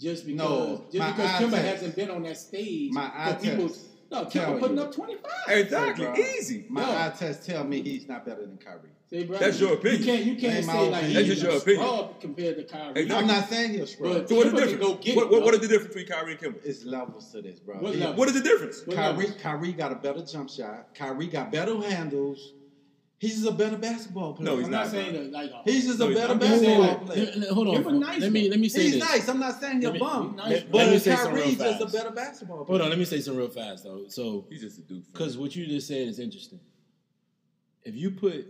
[0.00, 3.34] just because No, just because eye Kemba test- hasn't been on that stage My eye
[3.34, 3.68] for people.
[3.68, 4.82] test No, tell Kemba putting you.
[4.84, 5.58] up twenty five.
[5.58, 6.06] Exactly.
[6.06, 6.64] Bro, Easy.
[6.70, 6.90] My No.
[6.92, 8.88] eye test tell me he's not better than Kyrie.
[9.14, 10.00] See, bro, That's your opinion.
[10.00, 11.04] You can't you can't say like opinion.
[11.04, 12.08] he's That's just your a opinion.
[12.20, 12.90] compared to Kyrie.
[13.02, 13.14] Exactly.
[13.14, 14.12] I'm not saying he'll scrub.
[14.12, 14.84] But- So what is the difference?
[14.84, 16.64] go get it, what, what, what is the difference between Kyrie and Kemba?
[16.64, 17.76] It's levels to this, bro.
[17.76, 18.80] What What is the difference?
[18.92, 19.26] Kyrie.
[19.40, 20.88] Kyrie got a better jump shot.
[20.96, 22.54] Kyrie got better handles.
[23.18, 24.46] He's just a better basketball player.
[24.50, 26.34] No, he's I'm not, not saying that like uh, He's just No, a he's better
[26.34, 26.42] not.
[26.42, 27.24] I'm just basketball like, player.
[27.26, 27.74] Let- let- hold on.
[27.84, 28.50] Kemba nice, let me though.
[28.50, 29.08] let me say He's this.
[29.08, 29.28] nice.
[29.28, 30.34] I'm not saying he's a bum.
[30.36, 32.66] Nice, But let me say Kyrie's just a better basketball player.
[32.66, 34.06] Hold on, let me say something real fast though.
[34.08, 35.06] So, He's just a dude.
[35.12, 36.58] because what you just said is interesting.
[37.84, 38.46] If you put,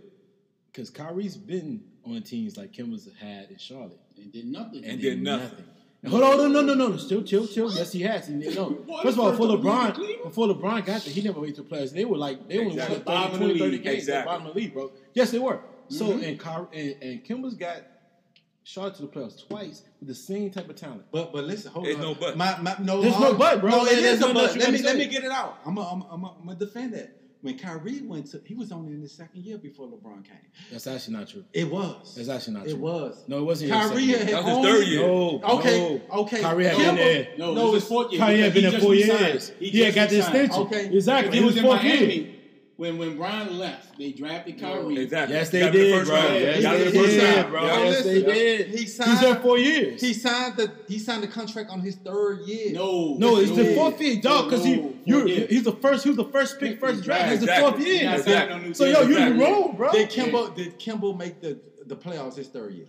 [0.75, 4.83] because Kyrie's been on teams like Kemba's had in Charlotte, and did nothing.
[4.83, 5.63] And did nothing.
[6.03, 7.71] And hold on, no, no, no, no, still chill, chill.
[7.71, 8.27] Yes, he has.
[8.27, 8.77] He, no.
[9.01, 10.23] First of all, first for of all, LeBron, Cleveland?
[10.23, 11.93] before LeBron got there, he never made the playoffs.
[11.93, 12.97] They were like, they only Exactly.
[12.97, 13.97] won Bottom 30, 20, 30 games.
[13.99, 14.31] Exactly.
[14.31, 14.91] Bottom of the league, bro.
[15.13, 15.59] Yes, they were.
[15.87, 16.27] So, Mhm.
[16.27, 17.77] and, Ky- and, and Kemba's got
[18.63, 21.03] Charlotte to the playoffs twice with the same type of talent.
[21.11, 22.01] But but listen, hold There's on.
[22.01, 22.37] no but.
[22.37, 23.69] My, my, no, There's no but, bro.
[23.71, 24.55] No, it There's is a but.
[24.57, 25.57] Let me let me get it out.
[25.65, 27.15] I'm gonna I'm, I'm, I'm gonna defend that.
[27.45, 30.33] When Kyrie went to, he was only in his second year before LeBron came.
[30.71, 31.43] That's actually not true.
[31.53, 32.15] It was.
[32.15, 32.71] That's actually not true.
[32.71, 33.23] It was.
[33.27, 33.71] No, it wasn't.
[33.71, 34.27] Kyrie his had.
[34.29, 35.01] That was his only- third year.
[35.07, 35.77] No, Okay,
[36.09, 36.19] no.
[36.21, 36.41] okay.
[36.41, 37.27] Kyrie had Kemba- been there.
[37.37, 38.19] No, No, it was it's- his fourth year.
[38.21, 39.09] Kyrie had been he there four years.
[39.11, 39.53] resigned.
[39.59, 40.61] He had just got the extension.
[40.63, 40.85] Okay.
[40.91, 41.37] Exactly.
[41.37, 41.95] It he was was in fourth year.
[41.99, 42.34] Miami
[42.77, 43.97] when when Brian left.
[43.97, 44.97] They drafted Kyrie.
[44.99, 45.35] Exactly.
[45.35, 46.19] Yes, they Got the did, first bro.
[46.19, 46.33] round.
[46.35, 47.49] Yes, Got they the first did, round.
[47.51, 47.65] bro.
[47.65, 47.83] Yeah.
[47.83, 48.67] Yes, they did.
[48.67, 50.01] he He's signed- there four years.
[50.01, 52.73] He signed the he signed the contract on his third year.
[52.73, 54.49] No, no, it's the fourth year, dog.
[54.49, 54.73] Because he,
[55.05, 56.03] you, fourth he's the first.
[56.03, 57.31] He was the first pick, first draft.
[57.33, 58.11] It's the fourth year.
[58.13, 58.33] Exactly.
[58.33, 59.39] signing no new So yo, you Exactly.
[59.43, 59.91] wrong, bro.
[59.91, 62.87] Did Kemba did Kemba make the the playoffs his third year?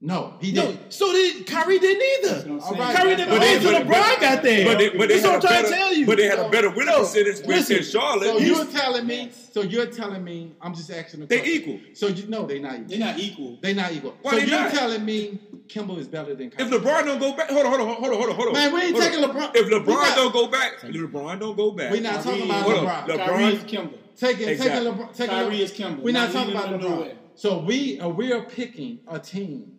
[0.00, 0.92] No, he No, didn't.
[0.92, 2.34] so did Kyrie didn't either.
[2.34, 2.78] That's what I'm All saying.
[2.80, 2.96] right.
[2.96, 3.80] Kyrie didn't what play I'm until.
[3.82, 4.64] LeBron got there.
[4.64, 6.06] But they, but they That's had what a I'm trying better, to tell you.
[6.06, 7.76] But they had a better winning Yo, percentage with listen.
[7.78, 8.24] in Charlotte.
[8.26, 9.30] So You- you're telling me?
[9.52, 10.52] So you're telling me?
[10.62, 11.22] I'm just asking.
[11.24, 11.80] A They equal.
[11.94, 12.86] So you know they not equal.
[12.88, 13.58] They're not equal.
[13.60, 14.14] They not equal.
[14.22, 14.72] Why so you're not?
[14.72, 17.96] telling me Kemba is better than If LeBron don't go back, hold on, hold on,
[17.96, 18.52] hold on, hold on, hold on.
[18.52, 19.50] Man, we ain't taking LeBron.
[19.56, 21.90] If LeBron not- don't go back, if LeBron don't go back.
[21.90, 23.06] we not talking about LeBron.
[23.08, 23.94] LeBron- Kyrie is Kemba.
[24.16, 24.84] Taking, Exactly.
[24.84, 25.12] taking LeBron.
[25.16, 25.60] Taking Kyrie LeBron.
[25.60, 25.98] is Kemba.
[26.02, 27.14] We're not Not talking about LeBron.
[27.34, 29.72] So we uh, we are picking a team,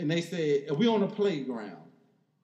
[0.00, 1.76] and they said if we on the playground,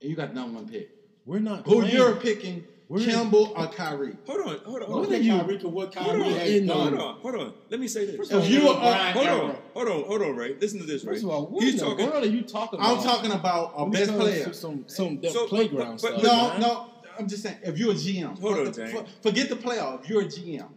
[0.00, 0.90] and you got the number one pick.
[1.24, 1.66] We're not.
[1.66, 1.94] Who playing.
[1.94, 2.64] you're picking?
[2.88, 4.16] We're- Kemba or Kyrie?
[4.28, 5.10] Hold on, hold on, What hold on.
[5.10, 7.52] think you- Kyrie could what Hold Kyrie on, has in, Hold on, hold on.
[7.68, 8.30] Let me say this.
[8.30, 10.54] If you the are- LeBron Hold on, hold on, hold on, Ray.
[10.60, 11.14] Listen to this, Ray.
[11.14, 12.06] First of all, what He's in the talking.
[12.06, 12.96] world are you talking about?
[12.98, 14.52] I'm talking about a best player.
[14.52, 16.22] Some some So, playground but- but- stuff.
[16.22, 16.60] No, man.
[16.60, 16.90] no.
[17.18, 20.04] I'm just saying, if you're a GM, Hold on, the- forget the playoff.
[20.04, 20.68] If you're a GM,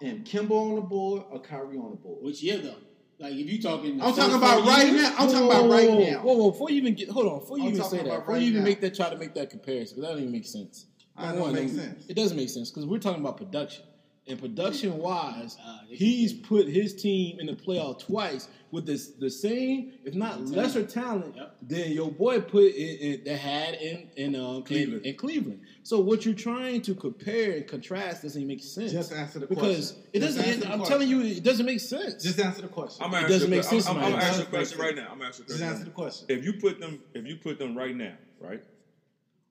[0.00, 2.22] and Kemba on the board or Kyrie on the board.
[2.22, 2.74] Which year though?
[3.18, 5.14] Like if you talking, I'm talking about right years, now.
[5.16, 6.18] I'm Whoa, talking about right whoa, now.
[6.20, 6.50] Whoa, whoa!
[6.50, 7.38] Before you even get, hold on.
[7.40, 8.68] Before you I'm even say that, before right you even now.
[8.68, 10.86] make that, try to make that comparison, because that don't even make sense.
[11.18, 12.04] Number don't make sense.
[12.08, 13.84] It doesn't make sense because we're talking about production.
[14.28, 19.30] And production wise, Ah, he's put his team in the playoff twice with this the
[19.30, 20.50] same, if not Talent.
[20.50, 21.56] lesser talent Yep.
[21.62, 25.02] than your boy put in, in that had in in um Cleveland.
[25.06, 25.60] In, in Cleveland.
[25.84, 28.90] So what you're trying to compare and contrast doesn't make sense.
[28.90, 30.02] Just answer the because question.
[30.12, 30.52] it Just doesn't.
[30.54, 30.98] answer I'm question.
[30.98, 32.20] telling you, it doesn't make sense.
[32.20, 33.04] Just answer the question.
[33.04, 34.04] I'm It gonna ask doesn't you a make que- sense, I'm, I'm.
[34.06, 35.08] I'm gonna ask you a question right now.
[35.12, 35.68] I'm gonna ask you a Just question.
[35.72, 36.26] answer the question.
[36.30, 38.60] If you put them, if you put them right now, right?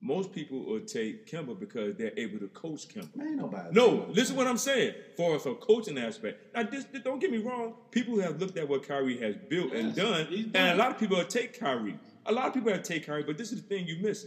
[0.02, 3.16] Most people will take Kemba because they're able to coach Kemba.
[3.16, 3.70] Man, ain't nobody.
[3.72, 4.94] No, listen to what I'm saying.
[5.16, 6.54] For a coaching aspect.
[6.54, 7.74] Now, this, this- don't get me wrong.
[7.90, 10.98] People have looked at what Kyrie has built and Yes, done, and a lot of
[10.98, 11.98] people will take Kyrie.
[12.26, 14.26] A lot of people have take Kyrie, but this is the thing you miss.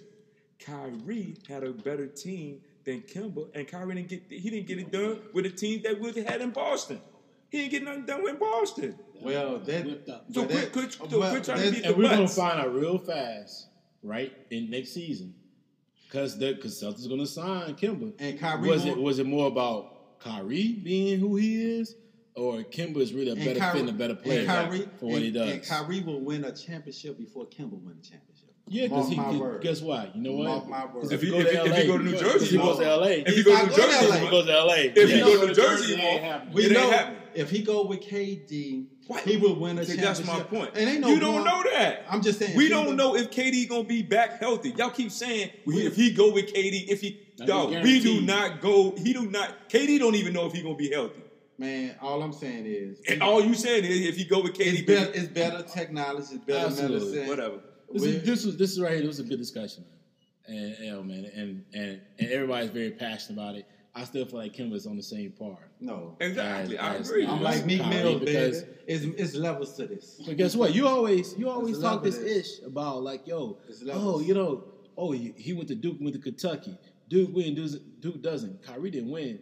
[0.59, 4.91] Kyrie had a better team than Kemba, and Kyrie didn't get he didn't get it
[4.91, 6.99] done with a team that we had in Boston.
[7.49, 8.97] He didn't get nothing done with Boston.
[9.21, 9.85] Well, that.
[9.85, 10.25] Whipped up.
[10.31, 12.27] So but quit, that- quit, so well, quit trying to that- beat and we're gonna
[12.27, 13.67] find out real fast,
[14.03, 15.33] right, in next season,
[16.09, 18.13] because the because Celtics gonna sign Kemba.
[18.19, 21.95] And Kyrie was won't- it was it more about Kyrie being who he is,
[22.35, 25.05] or Kemba is really a better Kyrie- fit and a better player and Kyrie, for
[25.05, 25.51] what and, he does?
[25.51, 28.49] And Kyrie will win a championship before Kemba win a championship.
[28.67, 29.61] yeah, because he my could- word.
[29.61, 30.15] guess what?
[30.15, 30.45] You know what?
[30.47, 31.01] Mark my word.
[31.03, 32.77] 'Cause If he- go if to if he go to New because Jersey, he goes
[32.79, 33.07] to LA.
[33.07, 34.17] If he He's go to New Jersey, LA.
[34.17, 34.75] he goes to LA.
[34.95, 35.19] If he yeah.
[35.23, 36.53] go to New New Jersey, Jersey, ain't more, happening.
[36.53, 37.21] We it know ain't happening.
[37.35, 39.21] if he go with KD, Why?
[39.21, 40.25] he will win a See, championship.
[40.25, 40.71] that's my point.
[40.75, 42.05] And ain't no you don't going- know that.
[42.09, 42.55] I'm just saying.
[42.55, 44.69] We don't go- know if KD gonna be back healthy.
[44.77, 48.21] Y'all keep saying we- if he go with KD, if he That's dog, we do
[48.21, 48.91] not go.
[48.95, 49.67] He do not.
[49.67, 51.21] KD don't even know if he gonna be healthy.
[51.57, 54.73] Man, all I'm saying is, And all you saying is if he go with KD,
[54.79, 56.99] it's, better, it's better technology, it's better Absolutely.
[56.99, 57.27] medicine.
[57.27, 57.59] whatever.
[57.91, 58.99] This is, this was this is right here.
[59.01, 59.83] This was a good discussion,
[60.47, 63.65] and, and oh, man, and and and everybody's very passionate about it.
[63.99, 65.57] I still feel like Kemba's on the same par.
[65.81, 66.15] No.
[66.19, 67.25] Exactly, As- I as- agree.
[67.27, 70.21] I'm like Meek Kyrie Mills, because- It's, it's levels to this.
[70.25, 70.73] But guess what?
[70.73, 73.57] You always you always There's talk this ish about like, yo,
[73.91, 74.63] oh, you know,
[74.97, 76.77] oh, he, he went to Duke, went to Kentucky.
[77.09, 78.63] Duke win, Duke, Duke doesn't.
[78.63, 79.39] Kyrie didn't win.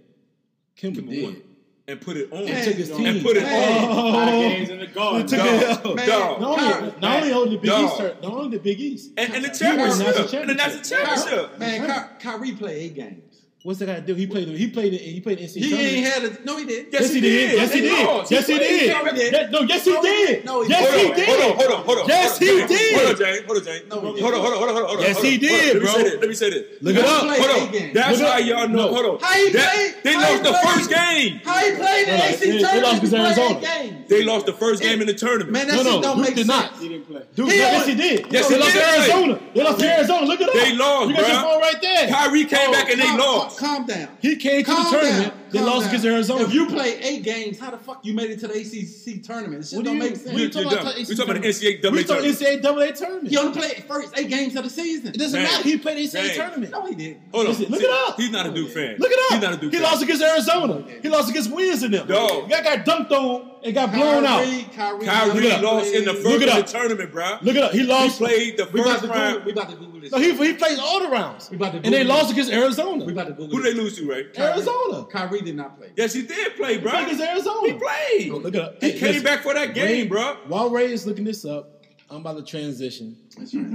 [0.77, 1.23] Kemba, Kemba did.
[1.23, 1.41] won.
[1.89, 2.39] And put it on.
[2.39, 3.05] And took his team.
[3.05, 3.87] And put it Man.
[3.89, 5.21] Oh, Five games in the garden.
[5.21, 6.07] He took Dog, it- Man.
[6.09, 6.41] dog.
[6.41, 7.85] Not only, not only hold the Big Dog.
[7.85, 9.11] East, tur- not only the Big East.
[9.17, 9.99] And, and the championship.
[10.17, 11.59] national And the national championship.
[11.59, 11.87] Man,
[12.19, 13.26] Ky- Kyrie played eight games.
[13.63, 14.13] What's that guy do?
[14.13, 14.47] He played.
[14.49, 14.93] He played.
[14.93, 15.63] He played NCAA.
[15.63, 16.57] He ain't had a no.
[16.57, 16.87] He did.
[16.93, 17.53] Yes, he did.
[17.57, 18.05] Yes, he They did.
[18.05, 18.31] lost.
[18.31, 18.69] Yes, he played.
[18.69, 18.93] did.
[18.93, 20.45] came back- Yes- No, yes, he No, he did.
[20.45, 21.27] No, he Yes, he did.
[21.27, 22.07] hold on, hold on, hold on.
[22.07, 22.95] Yes, he did.
[22.95, 23.43] Hold on, Jane.
[23.47, 23.81] Hold on, Jane.
[23.89, 25.01] No, hold on, hold on, hold on, hold on.
[25.01, 25.97] Yes, he did, Hold on.
[25.97, 26.19] Let me bro.
[26.21, 26.63] Let me say this.
[26.81, 27.23] Look it up.
[27.23, 27.93] played Hold eight on.
[27.93, 28.45] That's Look how up.
[28.45, 28.87] y'all know.
[28.93, 29.19] Hold on.
[29.21, 29.95] How he played?
[30.03, 31.41] They lost the first game.
[31.43, 34.03] How he played the No, no, AC they- they lost He to Arizona.
[34.07, 35.51] They lost the first game in the tournament.
[35.51, 36.71] Man, that No, shit no, don't Duke make did sense.
[36.71, 36.79] not.
[36.79, 37.21] He didn't play.
[37.35, 38.25] Dude, He yes, he did.
[38.31, 39.39] Yes, he lost to Arizona.
[39.53, 40.25] They lost to Arizona.
[40.27, 40.53] Look it up.
[40.55, 41.07] They lost, bro.
[41.09, 42.07] You got your phone right there.
[42.07, 43.46] Kyrie came back and they lost.
[43.55, 44.09] Calm down.
[44.21, 45.33] He came to the tournament.
[45.33, 45.46] down.
[45.51, 46.43] They calm lost against Arizona.
[46.43, 49.61] If you play eight games, how the fuck you made it to the ACC tournament?
[49.61, 50.39] This shit What do don't you- make sense.
[50.39, 52.39] You're talking about We're talking about the NCAA We talking tournament.
[52.39, 53.27] NCAA double A tournament.
[53.29, 55.07] He only played first eight games of the season.
[55.09, 55.63] It doesn't matter.
[55.63, 56.71] He played the NCAA tournament.
[56.71, 57.21] No, he didn't.
[57.33, 57.53] Hold on.
[57.55, 58.17] Look it up.
[58.19, 58.95] He's not a Duke fan.
[58.99, 59.31] Look it up.
[59.33, 60.83] He's not a Duke he lost against Arizona.
[61.01, 62.07] He lost against Wiz in them.
[62.07, 62.49] Dog.
[62.49, 64.43] That got dunked on and got blown out.
[64.75, 67.37] Kyrie, Kyrie lost in the first of the tournament, bro.
[67.41, 67.71] Look it up.
[67.71, 68.17] He He lost.
[68.19, 69.45] played the We first round.
[69.45, 70.11] We about to Google this.
[70.11, 71.49] No, he he played all the rounds.
[71.49, 73.03] We about to and they lost against Arizona.
[73.03, 73.57] We about to Google.
[73.57, 74.27] Who did they lose to, Ray?
[74.37, 75.05] Arizona.
[75.09, 75.91] Kyrie did not play.
[75.95, 76.91] Yes, he did play, bro.
[77.05, 77.67] He played Arizona.
[77.67, 78.31] He played.
[78.43, 78.81] Look it up.
[78.81, 79.23] He Hey, came listen.
[79.23, 80.37] back for that game, Ray- bro.
[80.47, 83.17] While Ray is looking this up, I'm about to transition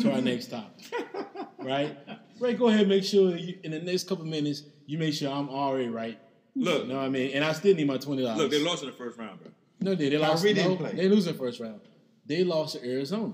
[0.01, 0.87] to our next topic.
[1.59, 1.97] Right?
[2.41, 5.31] Ray, go ahead and make sure you, in the next couple minutes you make sure
[5.31, 6.19] I'm already right.
[6.57, 7.31] Look, You know what I mean?
[7.35, 8.39] And I still need my twenty dollars.
[8.39, 9.51] look, they lost in the first round, bro.
[9.81, 10.43] No, they, they lost.
[10.43, 10.93] Kyrie didn't no, play.
[10.93, 11.81] They lose in the first round.
[12.27, 13.33] They lost to Arizona.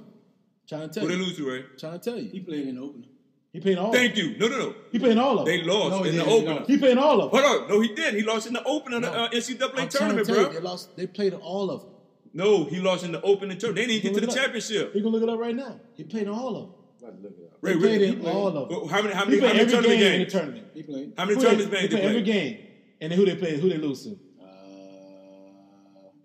[0.68, 1.08] Trying to tell you.
[1.10, 1.26] Who they you.
[1.26, 1.64] lose to, Ray?
[1.78, 2.28] Trying to tell you.
[2.30, 3.04] He played in the opener.
[3.52, 3.86] He played all.
[3.86, 4.02] Of them.
[4.02, 4.36] Thank you.
[4.38, 4.74] No, no, no.
[4.92, 5.68] He played all of They them.
[5.68, 6.28] lost No, in the didn't.
[6.28, 6.54] He opener.
[6.56, 6.70] lost.
[6.70, 7.40] He played all of them.
[7.42, 7.68] Hold on.
[7.68, 8.14] No, he did.
[8.14, 10.52] He lost in the opener of the uh, NCAA I'm trying to tournament, you, bro.
[10.52, 10.96] They lost.
[10.96, 11.90] They played all of them.
[12.34, 13.88] No, he lost in the opening tournament.
[13.88, 14.44] They didn't get to the Look it up.
[14.44, 14.94] championship.
[14.94, 15.80] You can look it up right now.
[15.94, 16.74] He played all of them.
[17.00, 17.62] About to look it up.
[17.62, 18.88] They played in all of them.
[18.90, 19.14] How many?
[19.14, 19.40] How He many?
[19.40, 20.32] How many every tournament game in the games?
[20.32, 20.66] tournament.
[20.74, 21.12] He played.
[21.16, 22.58] How many Who tournaments they, games they they played every game.
[23.00, 23.60] And then who they played?
[23.60, 24.18] Who they lose to?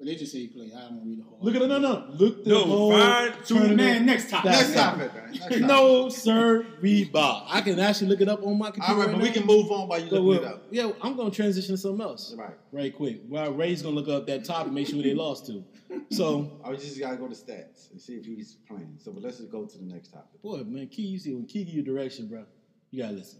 [0.03, 0.73] But they just say he played.
[0.75, 1.37] I don't want to read the whole.
[1.41, 1.67] Look at it.
[1.69, 2.05] No, no.
[2.19, 3.77] Look the No, whole find two- tournament.
[3.77, 4.51] Man, next topic.
[4.51, 5.23] Next topic, man.
[5.31, 5.61] Next topic.
[5.61, 7.43] No, sir, Reba.
[7.47, 8.91] I can actually look it up on my computer.
[8.91, 10.63] All right, but right we can move on by you So, look it up.
[10.71, 12.35] yeah, I'm gonna transition to something else.
[12.37, 12.53] Right.
[12.73, 13.21] Right quick.
[13.29, 15.63] While Ray's gonna look up that topic, make sure they lost to.
[16.11, 18.97] So, I just gotta go to stats and see if he's playing.
[18.97, 20.41] So, but let's just go to the next topic.
[20.41, 22.43] boy, man, Key, you see when Key give you direction, bro,
[22.91, 23.39] you gotta listen.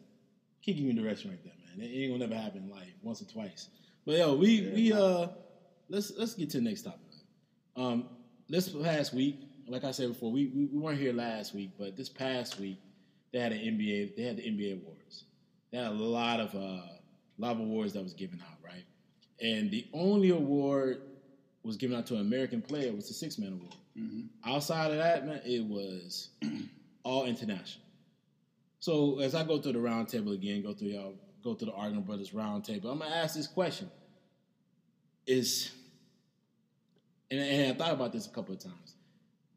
[0.61, 1.85] Key give you direction right there, man.
[1.85, 3.67] It ain't gonna never happen in life, once or twice.
[4.05, 5.27] But yo, we we uh,
[5.89, 6.99] let's let's get to the next topic.
[7.75, 7.85] Man.
[7.85, 8.05] Um,
[8.49, 11.95] this past week, like I said before, we, we we weren't here last week, but
[11.95, 12.79] this past week
[13.31, 14.15] they had an NBA.
[14.15, 15.25] They had the NBA awards.
[15.71, 18.85] They had a lot of uh, a lot of awards that was given out, right?
[19.41, 21.01] And the only award
[21.63, 23.75] was given out to an American player was the six man award.
[24.45, 26.29] Outside of that, man, it was
[27.03, 27.85] all international.
[28.79, 32.03] So as I go through the roundtable again, go through y'all, go through the Arguing
[32.03, 32.91] Brothers roundtable.
[32.91, 33.89] I'm gonna ask this question:
[35.25, 35.71] Is
[37.31, 38.95] and, and I thought about this a couple of times.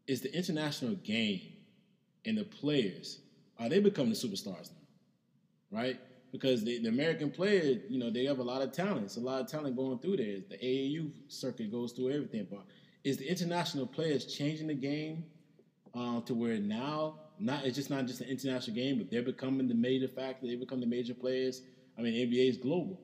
[0.06, 1.40] Is the international game
[2.24, 3.20] and the players
[3.58, 5.78] are they becoming the superstars now?
[5.78, 6.00] Right?
[6.32, 9.04] Because the, the American player, you know, they have a lot of talent.
[9.04, 10.38] It's a lot of talent going through there.
[10.48, 12.46] The AAU circuit goes through everything.
[12.50, 12.66] But
[13.04, 15.24] is the international players changing the game
[15.94, 19.68] uh, to where now not it's just not just an international game, but they're becoming
[19.68, 20.46] the major factor.
[20.46, 21.62] They become the major players.
[21.98, 23.00] I mean, NBA is global,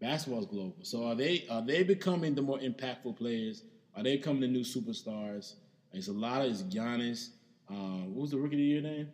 [0.00, 0.76] basketball is global.
[0.82, 3.62] So are they are they becoming the more impactful players?
[3.96, 5.54] Are they becoming the new superstars?
[5.92, 7.30] It's a lot of it's Giannis.
[7.68, 9.08] Um, what was the rookie of the year name?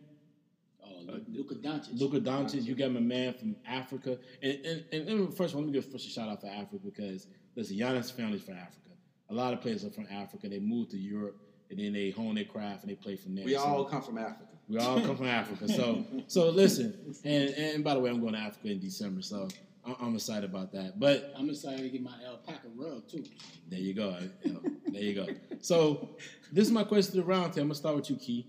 [0.83, 1.99] Oh, Luka Doncic.
[1.99, 4.17] Luka Doncic, you got my man from Africa.
[4.41, 7.27] And, and, and, and first, let me give first a shout out for Africa because
[7.55, 8.89] listen, Giannis' family's from Africa.
[9.29, 10.47] A lot of players are from Africa.
[10.49, 11.37] They moved to Europe
[11.69, 13.45] and then they hone their craft and they play from there.
[13.45, 14.45] We So- all come from Africa.
[14.69, 15.67] we all come from Africa.
[15.67, 19.47] So so listen, and and by the way, I'm going to Africa in December, so
[19.87, 20.99] I'm, I'm excited about that.
[20.99, 23.23] But I'm excited to get my alpaca rug too.
[23.69, 24.17] there you go.
[24.89, 25.27] There you go.
[25.61, 26.09] So
[26.51, 27.63] this is my question to the round table.
[27.63, 28.47] I'm gonna start with you, Key.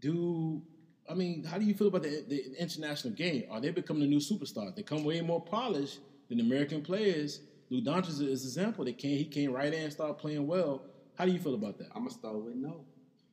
[0.00, 0.62] Do
[1.10, 3.44] I mean how do you feel about the, the international game?
[3.50, 4.74] Are they becoming the new superstars?
[4.76, 5.98] They come way more polished
[6.28, 7.40] than American players.
[7.68, 8.84] Lou Doncic is an example.
[8.84, 10.82] They came he came right in and started playing well.
[11.18, 11.88] How do you feel about that?
[11.94, 12.84] I'm gonna start with no,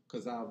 [0.07, 0.43] because I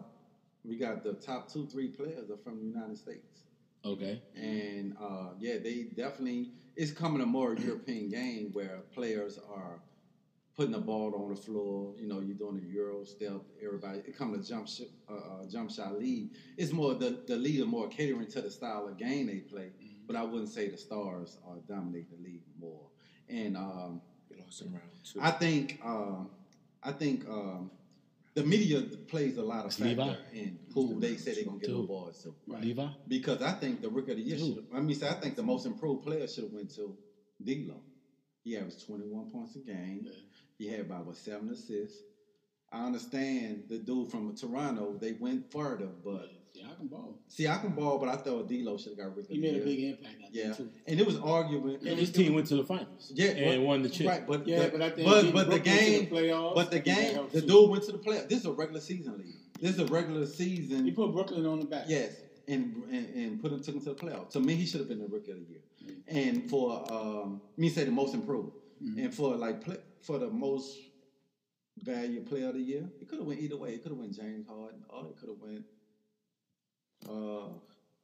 [0.64, 3.43] we got the top two, three players are from the United States,
[3.84, 4.20] Okay.
[4.34, 9.80] and uh, yeah, they definitely it's coming a more European game where players are
[10.56, 11.94] putting the ball on the floor.
[11.98, 13.42] You know, you're doing a Euro step.
[13.64, 16.30] Everybody, it come to jump sh- uh, uh, jump shot lead.
[16.56, 19.72] It's more the the league are more catering to the style of game they play.
[20.06, 22.88] But I wouldn't say the stars are dominating the league more.
[23.28, 25.20] And um, They lost in round two.
[25.20, 26.30] I think um,
[26.82, 27.70] I think um,
[28.34, 30.06] the media plays a lot of Levi?
[30.06, 31.76] factor in who they say they're gonna get Who?
[31.78, 32.34] the awards to.
[32.46, 32.62] Right.
[32.62, 32.86] Levi?
[33.08, 34.64] Because I think the rookie of the year should.
[34.74, 36.96] I mean, say I think the most improved player should have went to
[37.42, 37.82] D'Lo.
[38.42, 40.02] He averaged 21 points a game.
[40.06, 40.12] Yeah.
[40.58, 42.02] He had about what seven assists.
[42.72, 44.96] I understand the dude from Toronto.
[45.00, 47.18] They went further, but Yeah, I can ball.
[47.28, 49.34] see, I can ball, but I thought D'Lo should have got rookie.
[49.34, 50.16] He of the made a big impact.
[50.18, 50.70] I think, Yeah, too.
[50.86, 51.76] and it was arguing.
[51.86, 53.12] And his team went to the finals.
[53.14, 54.09] Yeah, and but- won the chip.
[54.09, 56.55] Right, but Yeah, the, but I think but, but the Brooklyn to the game, playoffs,
[56.55, 58.28] but the I think that game, the dude went to the playoffs.
[58.28, 59.34] This is a regular season league.
[59.61, 60.84] This is a regular season.
[60.84, 61.84] He put Brooklyn on the back.
[61.88, 62.14] Yes,
[62.48, 64.30] and and, and put him took him to the playoffs.
[64.30, 65.61] To me, he should have been the rookie of the year.
[66.09, 70.76] And for um, me say the most improved, and for like play, for the most
[71.78, 73.70] value player of the year, it could have went either way.
[73.74, 75.64] It could have went James Harden, or it could have went,
[77.09, 77.48] uh,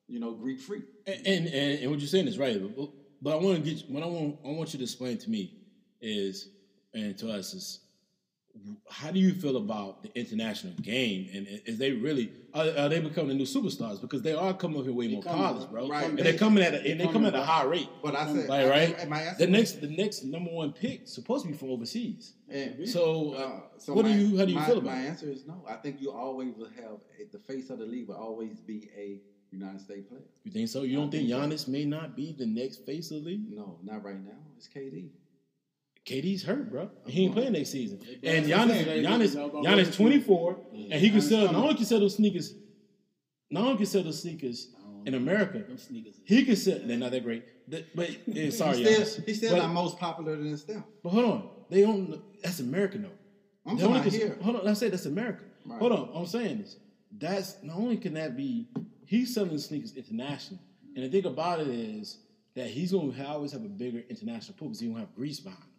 [0.08, 0.84] you know, Greek Freak.
[1.06, 2.90] And, and and what you're saying is right, but,
[3.22, 4.38] But I want to get what I want.
[4.44, 5.52] I want you to explain to me
[6.00, 6.48] is
[6.94, 7.80] and to us is
[8.90, 11.28] how do you feel about the international game?
[11.34, 14.78] And is they really are, are they becoming the new superstars because they are coming
[14.78, 16.08] up here way They more college, bro, right.
[16.08, 17.88] and they're coming at a, and they They coming at a high rate.
[18.02, 18.98] But I said, Like, right?
[19.00, 19.50] Am I answering?
[19.52, 22.34] The next, the next number one pick supposed to be from overseas.
[22.86, 24.38] So, Uh, so what do you?
[24.38, 25.64] How do you my, feel about My answer is no.
[25.68, 26.98] I think you always will have
[27.32, 30.22] the face of the league will always be a United States player.
[30.44, 30.82] You think so?
[30.82, 31.48] You don't I think think so.
[31.48, 33.50] Giannis may not be the next face of the league?
[33.50, 34.38] No, not right now.
[34.56, 35.08] It's KD.
[36.06, 36.88] KD's hurt, bro.
[37.06, 38.00] He ain't playing next season.
[38.22, 41.46] And that's what I'm Giannis, Giannis, Giannis, twenty four, and he can sell.
[41.46, 42.54] Not only can sell those sneakers,
[43.50, 44.68] not only can sell those sneakers
[45.04, 45.64] in America,
[46.24, 46.78] he can sell.
[46.82, 47.44] They're not that great,
[47.94, 49.26] but yeah, sorry, he's still, Giannis.
[49.26, 50.84] he's still not most popular than Steph.
[51.02, 52.22] But hold on, they don't.
[52.40, 53.10] That's America, though.
[53.68, 54.38] I'm talking here.
[54.42, 55.42] Hold on, let's say that's America.
[55.64, 55.80] Right.
[55.80, 56.76] Hold on, I'm saying this.
[57.18, 58.68] That's not only can that be
[59.06, 60.60] he's selling sneakers international,
[60.94, 62.18] and the thing about it is
[62.54, 65.62] that he's gonna always have a bigger international pool because he don't have Greece behind
[65.62, 65.70] him.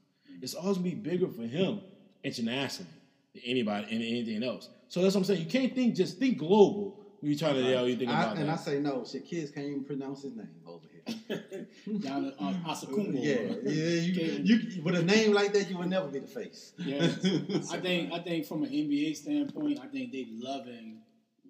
[0.42, 1.82] It's always gonna be bigger for him
[2.24, 2.92] internationally
[3.34, 4.70] than anybody and anything else.
[4.88, 5.42] So that's what I'm saying.
[5.42, 7.88] You can't think just think global when you're trying to yell.
[7.88, 9.04] You think I, about and I say no.
[9.10, 11.68] Shit, kids can't even pronounce his name over here.
[12.00, 13.14] Down to uh, Asakumbo.
[13.14, 14.02] yeah, yeah.
[14.02, 14.42] You, Okay.
[14.44, 16.74] you, with a name like that, you would never be the face.
[16.78, 17.02] Yeah,
[17.72, 21.00] I think I think from an NBA standpoint, I think they're loving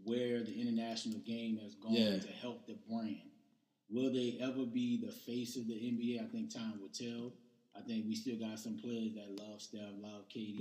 [0.03, 2.17] where the international game has gone Yeah.
[2.19, 3.17] to help the brand.
[3.89, 6.23] Will they ever be the face of the NBA?
[6.23, 7.33] I think time will tell.
[7.77, 10.55] I think we still got some players that love Steph, love KD.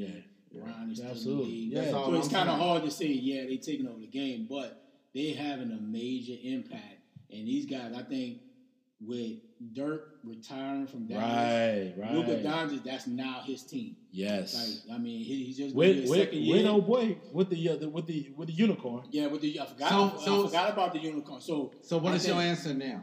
[0.52, 0.60] Yeah.
[0.62, 1.62] Brian is still Absolutely.
[1.64, 1.70] in.
[1.72, 1.90] Yeah.
[1.90, 4.82] So it's I'm kind of hard to say, yeah, they taking over the game, but
[5.14, 7.00] they having a major impact.
[7.30, 8.38] And these guys, I think,
[9.00, 9.32] with
[9.74, 12.44] Dirk retiring from Dallas, Right, Luka right.
[12.44, 13.96] Doncic, that's now his team.
[14.10, 14.84] Yes.
[14.88, 16.68] Like, I mean, he, he's just gonna With with, second with year.
[16.70, 19.04] old boy with the, uh, the with the with the unicorn.
[19.10, 19.88] yeah, with the I forgot.
[19.90, 21.40] So- so- I forgot about the unicorn.
[21.40, 23.02] So, So what I is think- your answer now?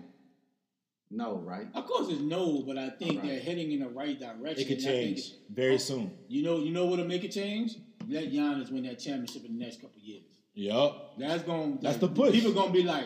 [1.16, 1.68] No, right?
[1.76, 3.30] Of course, it's no, but I think Right.
[3.30, 4.60] they're heading in the right direction.
[4.60, 6.12] It could and I think change very oh, soon.
[6.28, 7.76] You know, you know what'll make it change?
[8.10, 10.24] Let Giannis win that championship in the next couple of years.
[10.56, 11.18] Yup.
[11.20, 11.78] That's gonna.
[11.82, 12.32] That's the push.
[12.32, 13.06] People gonna be like,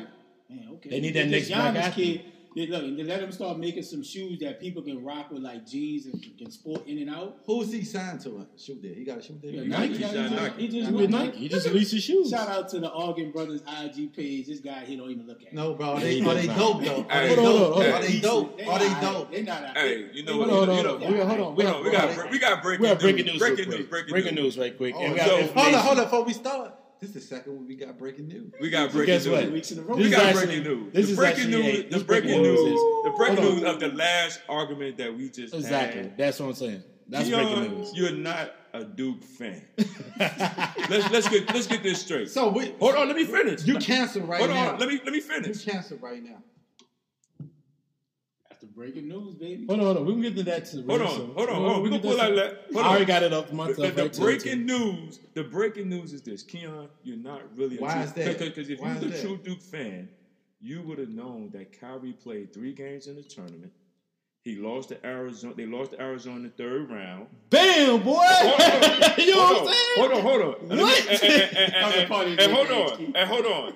[0.50, 0.90] man, okay.
[0.90, 2.24] They need that this next black Giannis athlete.
[2.24, 2.32] kid.
[2.58, 5.44] They, look, and they let him start making some shoes that people can rock with,
[5.44, 7.38] like jeans and can sport in and out.
[7.46, 8.30] Who's he signed to?
[8.40, 8.96] A shoe deal.
[8.96, 9.54] He got a shoe deal.
[9.64, 9.94] Yeah, Nike.
[9.94, 9.98] Nike.
[10.00, 10.62] He signed He just- Nike.
[10.62, 12.30] He just With Nike, he just released his shoes.
[12.32, 14.48] Shout out to the Arguing Brothers IG page.
[14.48, 15.54] This guy, he don't even look at.
[15.54, 15.92] No, bro.
[15.94, 17.06] Are they, are they dope though?
[17.12, 17.78] Are they dope?
[17.78, 18.60] Are they dope?
[18.68, 19.32] Are they dope?
[19.32, 19.78] They not out.
[19.78, 20.50] Hey, you know Hold what?
[20.50, 21.12] on, hold you on, know, hold on.
[21.12, 21.56] We got, hold on.
[21.56, 23.34] We Hold have, on, we got we got breaking we breaking news.
[23.34, 23.40] news.
[23.40, 23.86] Breaking news.
[23.88, 24.44] Breaking news.
[24.44, 24.96] news right quick.
[24.98, 26.04] And we so- got hold on, hold on.
[26.06, 28.52] Before we start, this is the second one we got breaking news.
[28.60, 29.44] We got So breaking guess news.
[29.44, 29.52] what?
[29.52, 29.96] Weeks in a row.
[29.96, 30.94] We got is breaking news.
[30.94, 31.80] this the is breaking actually news.
[31.80, 32.60] a- The breaking breaking news.
[32.64, 36.02] news is- The breaking news of the last argument that we just Exactly.
[36.04, 36.18] had.
[36.18, 36.84] That's what I'm saying.
[37.10, 37.92] That's Keon, breaking news.
[37.96, 39.62] You're not a Duke fan.
[40.20, 42.30] let's let's get let's get this straight.
[42.30, 43.66] So we, Hold on, let me finish.
[43.66, 44.58] you cancel right Hold now.
[44.58, 45.48] Hold on, let me let me finish.
[45.48, 45.66] You finish.
[45.66, 46.42] cancel right now.
[48.78, 49.66] That's the breaking news, baby.
[49.68, 50.06] Hold on, hold on.
[50.06, 50.66] We can get to that.
[50.66, 51.82] To Hold on, hold on, hold on.
[51.84, 52.66] We can pull out that.
[52.76, 53.78] I already got it up The, myself.
[53.78, 57.78] the- the right to breaking news, the breaking news is this: Keon, you're not really.
[57.78, 58.38] Why a is that?
[58.40, 59.22] Because if Why you're is the that?
[59.22, 60.10] true Duke fan,
[60.62, 63.72] you would have known that Kyrie played three games in the tournament.
[64.44, 65.54] He lost to Arizona.
[65.56, 67.28] They lost to Arizona in the third round.
[67.50, 68.16] Bam, boy.
[68.22, 69.98] Hold on, you know hold what on, I'm saying?
[69.98, 70.56] Hold on, hold on.
[70.62, 71.10] And let me- What?
[71.10, 71.74] And, and, and,
[72.10, 73.74] That was and, and, and hold on, and hold on.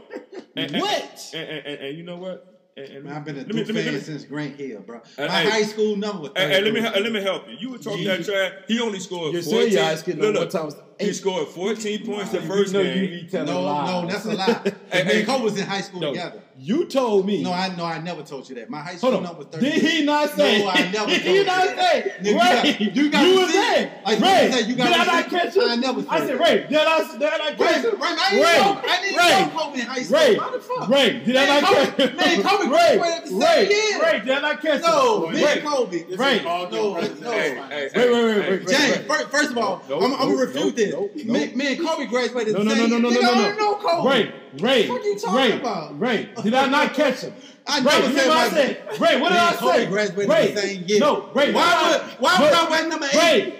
[0.55, 1.29] And, and, What?
[1.33, 2.50] And, and, and, and you know what?
[2.81, 5.01] And, and Man, I've been a let Duke me- fan me- since Grant Hill, bro.
[5.17, 5.49] My hey.
[5.49, 7.57] high school number was Hey, hey, let me let me help you.
[7.59, 8.53] You were talking that trash.
[8.67, 9.63] He only scored You 14.
[9.63, 11.13] said your eyes getting look, on look, one time was He eight.
[11.13, 13.03] scored 14 points the You first know game.
[13.03, 13.89] you be telling No, lies.
[14.03, 14.61] no, that's a lie.
[14.91, 15.17] Hey, Me hey.
[15.19, 16.41] and Cole was in high school No, together.
[16.59, 17.41] You told me.
[17.41, 18.69] No, I no, I never told you that.
[18.69, 19.37] My high school number on.
[19.37, 19.79] was 33.
[19.79, 20.59] Did he not say?
[20.59, 21.77] No, I never Did told he you not that.
[21.77, 22.13] say?
[22.19, 24.01] Nigga, you Ray, got- you got you was see- there.
[24.05, 25.67] like you Ray, said, you got did I not see- catch you?
[25.69, 26.39] I never I said said.
[26.39, 27.91] Ray, did I, did I not catch you?
[27.91, 30.17] Ray, I didn't Ray, know, I didn't Ray, know Kobe in high school.
[30.19, 30.89] Ray, Why the fuck?
[30.89, 32.05] Ray, did I not catch you?
[32.17, 33.99] me and Kobe Ray, graduated at the same Ray.
[34.11, 34.87] Ray, did I not catch you?
[34.87, 36.03] No, me and Kobe.
[36.15, 36.43] Ray.
[36.43, 36.95] No, no.
[36.97, 37.71] and Hey, sisters.
[37.71, 38.67] hey, Wait, wait, wait, wait, wait.
[38.77, 40.90] James, first, first of all, I'm, I'm gonna refute this.
[40.91, 41.55] Nope, nope.
[41.55, 43.21] me and Kobe graduated No, the no, same no, no, no, year.
[43.21, 44.09] no, Nigga, no, I don't know Kobe.
[44.09, 45.99] Ray, Ray, What you talking Ray, about?
[45.99, 47.33] Ray, did I not catch him?
[47.67, 49.85] I Ray, never remember said I said, Ray, what did Me I and Kobe say?
[49.87, 50.99] graduated Ray, the same year.
[50.99, 53.17] No, Ray, Why did would- why would I wear number eight?
[53.17, 53.57] Ray,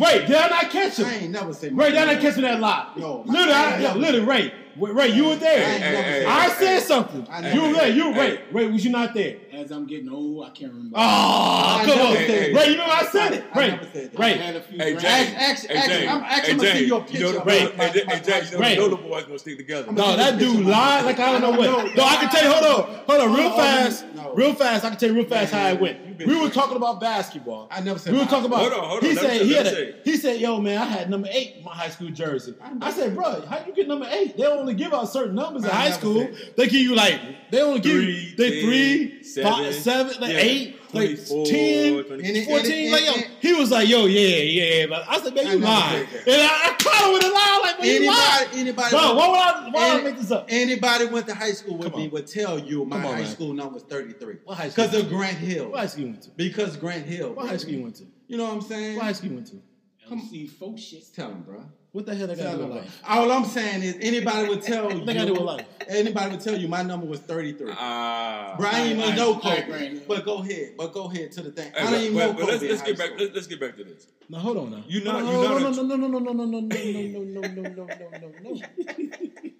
[0.00, 1.06] Ray, did I not catch him?
[1.06, 2.96] I ain't never said Ray, did I not catch him that lot?
[2.98, 3.22] No.
[3.26, 5.66] Literally, I I, yo, literally, Ray, Wait, Ray, you were there.
[5.66, 6.58] I Hey, never hey, said I that.
[6.58, 7.26] said something.
[7.30, 7.88] I You were there.
[7.90, 8.30] You were hey.
[8.36, 8.40] Ray.
[8.52, 9.36] Ray, was you not there?
[9.52, 10.96] As I'm getting old, I can't remember.
[10.96, 12.14] Oh, I come on.
[12.14, 12.54] said.
[12.56, 13.44] Ray, you know I said it.
[13.52, 14.20] I Ray, never said that.
[14.20, 15.02] I Ray, had a few Hey, drinks.
[15.02, 15.34] James.
[15.36, 16.10] Ask- hey, James.
[16.10, 16.80] I'm actually hey, gonna see James.
[16.80, 18.76] your You know picture the of boy- my- hey, my- James, you know Ray.
[18.88, 19.92] the boys gonna stick together.
[19.92, 21.94] No, that dude lied like I don't know what.
[21.94, 22.50] No, I can tell you.
[22.52, 24.04] Hold on, hold on, real Oh, oh fast,
[24.34, 24.84] real fast.
[24.84, 25.98] I can tell you real fast how it went.
[26.26, 27.66] We were talking about basketball.
[27.70, 28.16] I never said that.
[28.16, 28.60] We were talking about.
[28.60, 29.08] Hold on, hold on.
[29.10, 29.64] He said he had.
[29.66, 29.94] me A, say.
[30.04, 33.14] he said, "Yo, man, I had number eight in my high school jersey." I said,
[33.16, 34.36] "Bro, how you get number eight?
[34.36, 36.28] They only give out certain numbers in high school.
[36.56, 39.52] They give you like they only give Three, you they ten, three, seven.
[39.74, 40.38] five, like Yeah.
[40.38, 40.78] eight.
[40.94, 42.24] like 10, 20.
[42.24, 42.70] Any- 14.
[42.72, 44.86] any- like, yo, he was like, yo, yeah, yeah.
[44.86, 46.06] But I said, man, you never lying.
[46.26, 47.60] And I, I caught him with a lie.
[47.64, 48.48] Like, man, you lying.
[48.48, 50.46] Anybody, anybody, Bro, why would I, why would I make this up?
[50.50, 53.20] Anybody went to high school with Come me would tell you my Come on, high
[53.22, 53.30] man.
[53.30, 54.36] school number was 33.
[54.44, 54.84] What high school?
[54.86, 55.70] Because of Grant Hill.
[55.70, 56.30] What high school you went to?
[56.36, 57.32] Because Grant Hill.
[57.32, 58.04] What high school you went to?
[58.28, 58.96] You know what I'm saying?
[58.96, 59.62] What high school you went to?
[60.10, 61.04] LC folk shit.
[61.14, 61.64] Tell him, bro.
[61.92, 63.02] What the hell I got to do with life?
[63.06, 65.04] All I'm saying is anybody would tell you.
[65.04, 65.66] They gotta do with life.
[65.88, 67.70] Anybody would tell you my number was 33.
[67.76, 68.54] Ah.
[68.58, 70.00] Bro, I ain't even Alright, know alright, Kobe.
[70.08, 70.72] But go ahead.
[70.78, 71.70] But go ahead to the thing.
[71.74, 72.52] Hey, I don't even but- know but Kobe.
[72.52, 73.10] let's, let's get back.
[73.18, 74.06] Let's, let's get back to this.
[74.30, 74.84] Now hold on now.
[74.88, 76.60] You not- no, you no, not no, a- no, no, no, no, no, no, no,
[76.60, 78.60] no, no, no, no, no, no, no, no.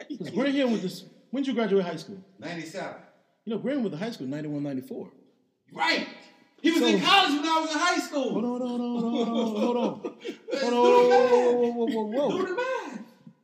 [0.09, 1.05] Because Grant Hill went to.
[1.31, 2.19] When did you graduate high school?
[2.39, 2.95] 97.
[3.45, 5.11] You know, Grant went to high school 91, 94.
[5.75, 6.07] Right.
[6.63, 8.31] He was So- in college when I was in high school.
[8.33, 10.15] Hold on, hold on, hold on, hold on, hold on.
[10.53, 11.31] Let's Hold do on, the whoa, math.
[11.31, 12.57] whoa, whoa, whoa, Do whoa, the whoa.
[12.57, 12.99] math.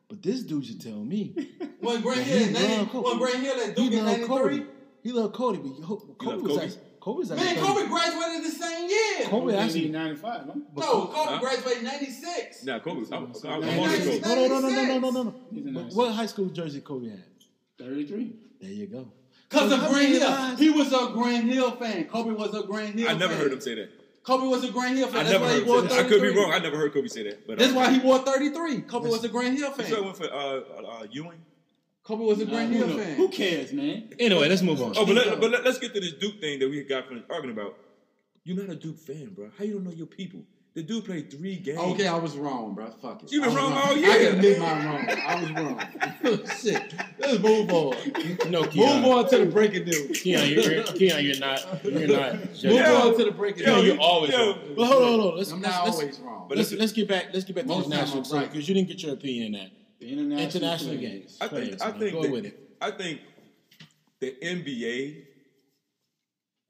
[0.09, 1.35] But this dude should tell me.
[1.81, 3.09] When Grant He Hill, at 90 loved Kobe.
[3.09, 4.43] when Grant Hill at He Duke in loved Kobe.
[4.57, 4.67] 93.
[5.03, 6.65] He loved Kobe, but Kobe, loved was Kobe?
[6.65, 7.67] actually, Kobe was Man, actually.
[7.67, 9.29] Kobe graduated the same year.
[9.29, 9.89] Kobe actually actually.
[9.91, 10.53] 95, huh?
[10.75, 11.39] but No, Kobe- Kobe Huh?
[11.41, 12.65] graduated in 96.
[12.65, 13.01] Nah, Kobe.
[13.01, 14.05] I'm, I'm, I'm So- on so- the Nice.
[14.05, 14.21] Kobe.
[14.21, 15.35] No, no, no, no, no, no, no, no.
[15.53, 17.25] He's a But nice- what high school jersey Kobe had?
[17.79, 18.33] 33.
[18.61, 19.13] There you go.
[19.49, 20.21] Because of How Grant Hill.
[20.31, 20.61] lives?
[20.61, 22.05] He was a Grant Hill fan.
[22.07, 23.19] Kobe was a Grant Hill I fan.
[23.19, 23.91] never heard him say that.
[24.23, 25.17] Kobe was a Grant Hill fan.
[25.17, 26.05] I That's never why heard he wore say that.
[26.05, 26.53] I could be wrong.
[26.53, 27.47] I never heard Kobe say that.
[27.47, 28.81] But That's uh, why he wore 33.
[28.83, 29.87] Kobe was a Grant Hill fan.
[29.87, 31.41] You sure I went for uh, uh, Ewing?
[32.05, 33.17] Kobe was a Nah, Grant who, Hill know- fan.
[33.17, 34.11] who cares, man?
[34.19, 34.93] Anyway, let's move on.
[34.97, 37.25] Oh, but, let, but let, us get to this Duke thing that we got from
[37.31, 37.77] arguing about.
[38.45, 39.51] You're not a Duke fan, bro.
[39.57, 40.41] How you don't know your people?
[40.79, 41.77] The dude played three games.
[41.77, 42.89] Okay, I was wrong, bro.
[43.03, 43.33] Fuck it.
[43.33, 44.31] You been I was wrong all I year.
[44.31, 45.09] can admit my wrong.
[45.11, 46.47] I was wrong.
[46.63, 46.95] Shit.
[47.19, 47.97] Let's move on.
[48.49, 50.21] No, Move on to the breaking news.
[50.21, 51.85] Keon, you're, Keon, you're not.
[51.85, 52.39] You're not.
[52.39, 52.63] Move.
[52.63, 53.09] Yo.
[53.09, 53.87] on to the breaking Yo, news.
[53.87, 54.39] you're always yo.
[54.53, 54.59] wrong.
[54.77, 55.39] Well, hold on, hold on.
[55.39, 56.47] Let's, I'm let's, not let's, always wrong.
[56.49, 57.25] But let's, let's- let's get back.
[57.33, 58.53] Let's get back to Most international times I'm right.
[58.53, 59.71] because you didn't get your opinion in that.
[59.99, 61.39] The international, International games.
[61.41, 62.71] I Players, think I think Go the, with it.
[62.81, 63.21] I think
[64.21, 65.25] the NBA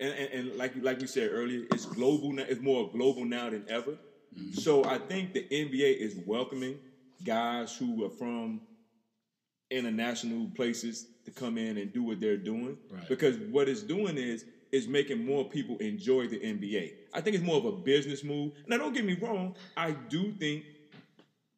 [0.01, 2.45] and, and, and like like we said earlier, it's global now.
[2.49, 3.93] It's more global now than ever.
[3.93, 4.53] Mm-hmm.
[4.53, 6.79] So I think the NBA is welcoming
[7.25, 8.61] guys who are from
[9.71, 12.79] international places to come in and do what they're doing.
[12.91, 13.09] Right.
[13.09, 16.93] Because what it's doing is is making more people enjoy the NBA.
[17.13, 18.53] I think it's more of a business move.
[18.67, 19.57] Now, don't get me wrong.
[19.77, 20.65] I do think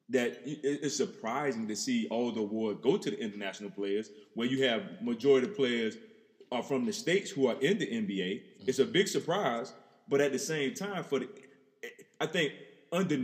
[0.09, 4.65] that it's surprising to see all the awards go to the international players, where you
[4.65, 5.97] have majority of players
[6.53, 8.43] are from the states who are in the NBA.
[8.67, 9.73] It's a big surprise,
[10.09, 11.29] but at the same time, for the,
[12.21, 12.53] I think
[12.93, 13.17] under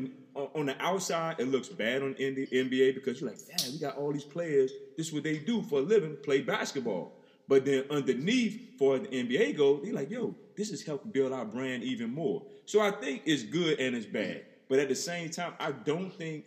[0.55, 3.97] on the outside it looks bad on the NBA because you're like, damn, we got
[3.97, 4.71] all these players.
[4.97, 7.13] This is what they do for a living, play basketball.
[7.49, 11.45] But then underneath, for the NBA go, they're like, yo, this is helping build our
[11.45, 12.43] brand even more.
[12.65, 14.45] So I think it's good and it's bad.
[14.69, 16.45] But at the same time, I don't think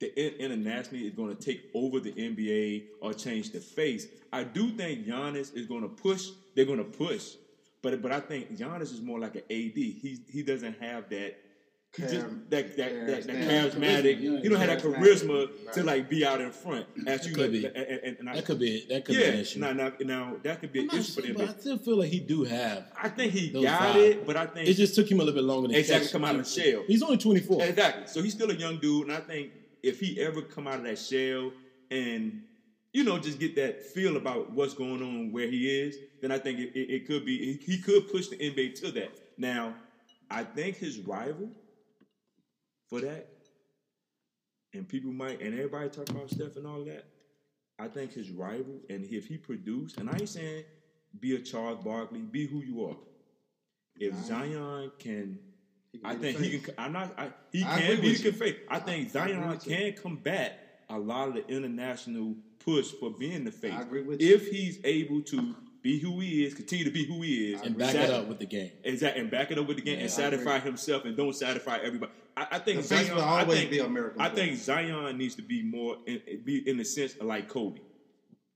[0.00, 4.06] the internationally is going to take over the NBA or change the face.
[4.32, 6.28] I do think Giannis is going to push.
[6.54, 7.30] They're going to push,
[7.82, 9.74] but but I think Giannis is more like an AD.
[9.76, 11.36] He he doesn't have that.
[11.96, 13.72] he just- Char- that that, that, that charismatic.
[13.74, 15.48] charismatic, Yeah, you don't have that charismatic.
[15.48, 16.86] charisma to like be out in front.
[17.06, 17.64] As you could be.
[17.66, 18.86] and, and, and I, That could be.
[18.90, 19.58] That could be an issue.
[19.60, 21.46] Now, now, now that could be I'm an not issue for sure, them.
[21.46, 22.84] but I still feel like he do have.
[23.02, 23.96] I think he got vibes.
[23.96, 26.12] it, but I think It just took him a little bit longer to Exactly, catch-
[26.12, 26.82] come out of the shell.
[26.86, 27.64] He's only 24.
[27.64, 28.06] Exactly.
[28.06, 29.50] So he's still a young dude, and I think
[29.82, 31.52] if he ever come out of that shell
[31.90, 32.42] and
[32.92, 36.38] you know just get that feel about what's going on where he is, then I
[36.38, 39.10] think it, it, it could be he, could push the NBA to that.
[39.36, 39.74] Now,
[40.30, 41.50] I think his rival
[42.88, 43.28] for that,
[44.74, 47.04] and people might and everybody talk about Steph and all that.
[47.78, 50.64] I think his rival, and if he produced, and I ain't saying
[51.20, 52.96] be a Charles Barkley, be who you are.
[53.96, 55.38] If Zion can
[56.04, 56.74] I think he can.
[56.78, 57.12] I'm not.
[57.18, 58.32] I, he I can be the you.
[58.32, 58.54] face.
[58.68, 59.76] I think I agree Zion with you.
[59.76, 60.54] can combat
[60.88, 63.72] a lot of the international push for being the face.
[63.72, 64.34] I agree with you.
[64.34, 67.76] if he's able to be who he is, continue to be who he is, and
[67.76, 68.70] back sat- it up with the game.
[68.84, 71.78] Exactly, and back it up with the game Yeah, and satisfy himself and don't satisfy
[71.82, 72.12] everybody.
[72.36, 73.14] I, I think The Zion.
[73.14, 74.34] will I always think, be American I boy.
[74.34, 77.80] think Zion needs to be more in, be in the sense of like Kobe.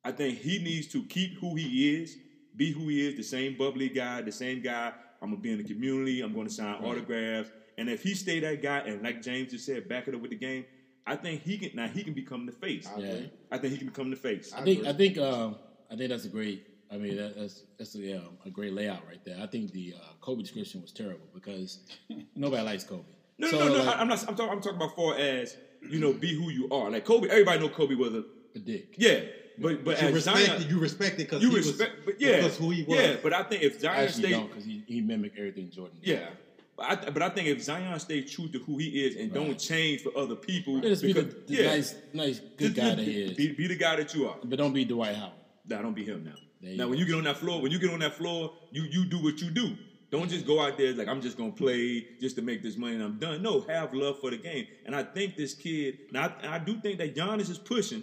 [0.05, 2.17] I think he needs to keep who he is,
[2.57, 4.93] be who he is, the same bubbly guy, the same guy.
[5.23, 6.21] I'm gonna be in the community.
[6.21, 9.89] I'm gonna sign autographs, and if he stay that guy, and like James just said,
[9.89, 10.65] back it up with the game.
[11.05, 11.89] I think he can now.
[11.89, 12.89] He can become the face.
[12.95, 13.15] I Yeah.
[13.51, 14.53] I think he can become the face.
[14.53, 15.57] I think I think um,
[15.91, 16.67] I think that's a great.
[16.93, 19.39] I mean that, that's that's a, yeah, a great layout right there.
[19.43, 21.81] I think the uh, Kobe description was terrible because
[22.37, 23.03] nobody likes Kobe.
[23.39, 23.85] No, So, no, no, no.
[23.85, 24.21] like, I- I'm not.
[24.29, 24.53] I'm talking.
[24.53, 26.91] I'm talking about far as you know, be who you are.
[26.91, 27.29] Like Kobe.
[27.29, 28.95] Everybody know Kobe was a a dick.
[28.99, 29.21] yeah,
[29.59, 30.69] but but You as respect Zion, it.
[30.71, 31.97] You respect it because you he respect.
[31.97, 32.99] was, but yeah, because who he was.
[32.99, 35.99] Yeah, but I think if Zion Actually, stayed, because he, he mimicked everything Jordan.
[36.03, 36.09] Did.
[36.19, 36.27] yeah.
[36.77, 39.59] But I, but I think if Zion stays true to who he is and don't
[39.59, 42.77] change for other people, Yeah, just be the, because- the yeah, nice, nice, good Just-
[42.77, 43.33] guy just that he is.
[43.37, 44.37] Be, be the guy that you are.
[44.43, 45.33] but don't be Dwight Howard.
[45.69, 46.33] Nah, don't be him now.
[46.63, 48.53] There you Now, when you get on that floor, when you get on that floor,
[48.71, 49.77] you you do what you do.
[50.11, 52.95] Don't just go out there like I'm just gonna play just to make this money
[52.95, 53.43] and I'm done.
[53.43, 54.67] No, have love for the game.
[54.87, 58.03] And I think this kid, now I, I do think that Giannis is pushing.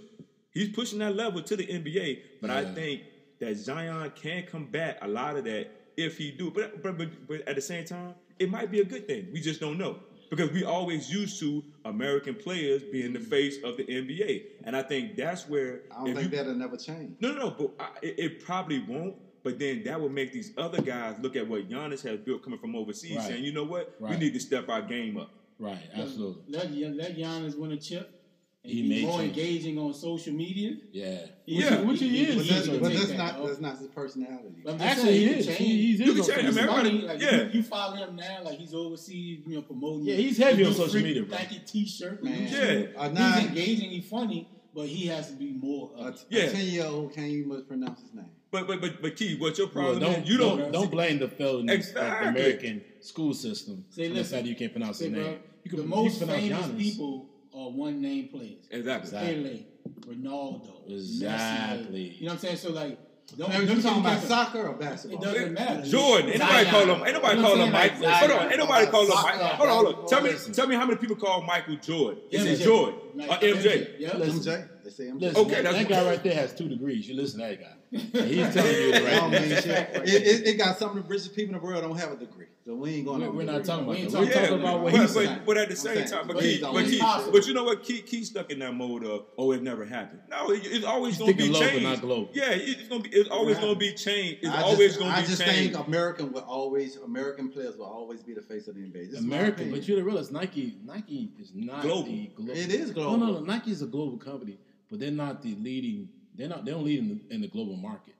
[0.59, 3.03] He's pushing that level to the NBA, but I think
[3.39, 6.51] that Zion can combat a lot of that if he do.
[6.51, 9.27] But, but but but at the same time, it might be a good thing.
[9.31, 9.99] We just don't know
[10.29, 14.83] because we always used to American players being the face of the NBA, and I
[14.83, 17.15] think that's where I don't think you- that'll never change.
[17.21, 17.49] no, no, no.
[17.51, 19.15] But I, it, it probably won't.
[19.41, 22.59] But then that will make these other guys look at what Giannis has built coming
[22.59, 23.27] from overseas, Right.
[23.29, 25.31] saying, you know what, we need to step our game up.
[25.57, 26.43] Right, absolutely.
[26.49, 28.18] Let, let Giannis win a chip.
[28.61, 29.37] And He be may more change.
[29.37, 30.75] engaging on social media.
[30.91, 31.25] Yeah.
[31.45, 31.79] Yeah.
[31.81, 32.35] Which he is.
[32.35, 34.61] But he that's, but take that's that, not that's not his personality.
[34.65, 35.47] But Actually, he can is.
[35.47, 36.69] He, he's You can own change him, person.
[36.69, 37.43] everybody- Like yeah.
[37.43, 40.05] you, you follow him now, like he's overseas, you know, promoting.
[40.07, 41.37] Yeah, he's heavy on social media, bro.
[41.37, 42.21] Nike T-shirt.
[42.21, 42.33] Man.
[42.43, 42.51] Man.
[42.93, 42.99] Yeah.
[43.01, 43.89] Uh, he's engaging.
[43.91, 44.45] He's funny,
[44.75, 45.91] but he has to be more.
[45.95, 46.25] a, Of a it.
[46.29, 46.49] Yeah.
[46.51, 48.25] ten year old can't even pronounce his name.
[48.51, 49.99] But but but but Key, what's your Well, problem?
[50.01, 52.27] don't, is you don't, don't don't blame the failures Exactly.
[52.27, 55.23] American school system Say, for the listen, fact that you can't pronounce Say, his bro,
[55.23, 55.39] name.
[55.63, 56.77] You the most you can pronounce famous Giannis.
[56.95, 58.67] people are one name players.
[58.69, 59.07] exactly.
[59.09, 59.67] Exactly.
[60.05, 61.99] Pele, Ronaldo, Exactly.
[61.99, 62.19] Messi.
[62.19, 62.57] You know what I'm saying?
[62.57, 62.97] So like,
[63.37, 65.21] don't, Now, you don't talking about soccer or It basketball?
[65.21, 65.83] doesn't matter.
[65.83, 66.71] Jordan, ain't nobody Zion.
[66.71, 67.03] call him.
[67.05, 68.49] Ain't nobody call him I'm Like Hold on, Zion.
[68.49, 69.41] ain't nobody call him Soccer, Mike.
[69.53, 70.07] Hold on, hold on.
[70.07, 70.53] Tell me, listen.
[70.53, 72.21] tell me how many people call Michael Jordan?
[72.31, 72.51] Is MJ.
[72.61, 73.89] it Jordan Like or MJ?
[73.99, 74.17] Yeah.
[74.17, 74.69] Listen, MJ.
[74.83, 75.21] They say MJ.
[75.21, 77.07] Listen, Okay, that, that guy right there has two degrees.
[77.07, 77.73] You listen to that guy.
[77.91, 79.63] And he's telling you the I right mean thing.
[79.63, 79.89] shit.
[79.95, 82.17] It, it, it got some of the richest people in the world don't have a
[82.17, 83.21] degree, so we ain't going.
[83.21, 84.19] We're, we're not talking about We ain't that.
[84.21, 85.39] We're talking talking about about what but, he's but, saying.
[85.45, 87.31] but at the same time, but but Key, he's but always Key, possible.
[87.33, 87.83] but you know what?
[87.83, 90.21] Key, Key stuck in that mode of, oh, it never happened.
[90.29, 91.83] No, it, it's always going to be thinking changed.
[91.83, 92.29] not global.
[92.33, 93.09] Yeah, it's gonna be.
[93.09, 93.61] It's always Right.
[93.63, 94.37] going to be changed.
[94.43, 95.73] It's I always going to be I just changed.
[95.75, 99.09] think American will always American players will always be the face of the NBA.
[99.11, 102.03] This American, but you don't realize Nike Nike is not Global.
[102.03, 102.51] the global.
[102.53, 103.17] It is No, global.
[103.17, 103.39] no, no.
[103.39, 104.59] Nike is a global company,
[104.91, 106.09] but they're not the leading.
[106.39, 106.63] They're not.
[106.63, 108.15] They don't lead in the, in the global market.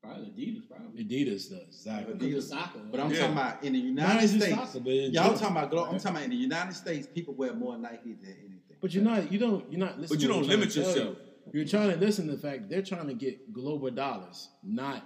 [0.00, 1.04] Probably Adidas, probably.
[1.04, 2.14] Adidas does exactly.
[2.14, 2.44] Adidas.
[2.44, 2.78] Soccer.
[2.88, 3.18] But I'm Yeah.
[3.18, 4.54] talking about in the United just States.
[4.54, 5.38] soccer, but in Y'all general.
[5.40, 5.86] talking about global?
[5.92, 8.76] I'm talking about in the United States, people wear more Nike than anything.
[8.80, 9.32] But you're not.
[9.32, 9.70] You don't.
[9.72, 10.16] You're not listening.
[10.18, 11.18] But you don't limit trying to tell yourself.
[11.52, 11.58] You.
[11.60, 15.04] You're trying to listen to the fact they're trying to get global dollars, not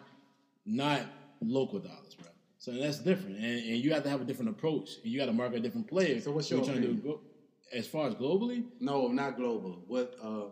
[0.66, 1.00] not
[1.40, 2.28] local dollars, bro.
[2.58, 5.26] So that's different, and, and you have to have a different approach, and you got
[5.26, 6.20] to market a different player.
[6.20, 7.18] So what's You're your trying to do
[7.72, 8.64] as far as globally?
[8.78, 9.82] No, not global.
[9.88, 10.50] What uh,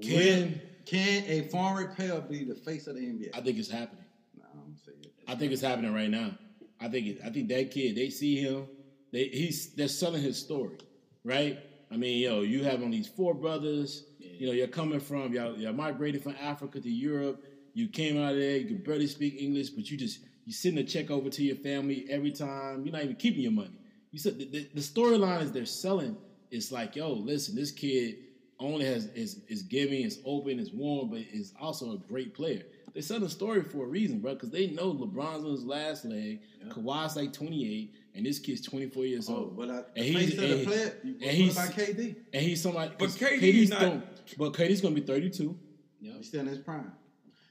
[0.00, 3.30] Can- will- can a foreign player be the face of the NBA?
[3.34, 4.04] I think it's happening.
[4.38, 5.12] Nah, I'm gonna say it.
[5.26, 6.32] I think it's happening right now.
[6.80, 8.66] I think it, I think that kid, they see him,
[9.12, 10.76] they he's they're selling his story,
[11.24, 11.58] right?
[11.90, 14.04] I mean, yo, you have on these four brothers.
[14.18, 17.44] You know, you're coming from y'all, you're migrated from Africa to Europe.
[17.72, 20.78] You came out of there, you can barely speak English, but you just you send
[20.78, 22.84] a check over to your family every time.
[22.84, 23.78] You're not even keeping your money.
[24.10, 26.16] You said the, the, the storyline is they're selling.
[26.50, 28.16] It's like, yo, listen, this kid
[28.64, 32.62] only has is is giving, is open, is warm, but is also a great player.
[32.94, 36.04] They sell the story for a reason, bro, because they know LeBron's on his last
[36.04, 39.56] leg, Kawhi's like 28, and this kid's 24 years Oh, old.
[39.56, 40.96] but I, And he's- face of the and- player.
[41.02, 42.14] and he's- about KD?
[42.32, 42.90] And he's somebody.
[42.96, 44.04] But 'cause KD KD's not- don't-
[44.38, 45.58] but KD's gonna be 32.
[46.00, 46.92] Yeah, He's still in his prime.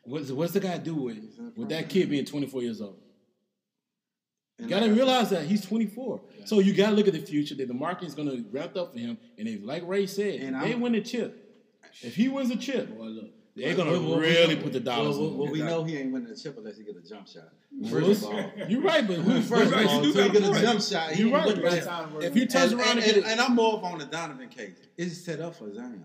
[0.06, 1.18] What's what's the guy do with
[1.58, 3.00] with that kid being 24 years old?
[4.60, 6.22] You gotta realize that he's 24.
[6.46, 7.56] So you gotta look at the future.
[7.56, 9.18] That the market's gonna ramp up for him.
[9.38, 11.40] And if, like Ray said, And if they I'm- win the chip,
[12.02, 13.30] if he wins a chip, Boy, look.
[13.56, 15.38] they're gonna Well, well, we really know- put the dollars Well, in.
[15.38, 15.78] well, we Exactly.
[15.78, 17.50] know he ain't winning the chip unless he get a jump shot.
[17.72, 20.24] Well, First of all, You're right, but who first right, of you all, do until
[20.24, 22.24] he get a a jump shot, You're ain't right, the if- chip.
[22.24, 24.50] if you turn and, around and, and, get and, and I'm more on the Donovan
[24.50, 24.76] case.
[24.98, 26.04] It's set up for Zion.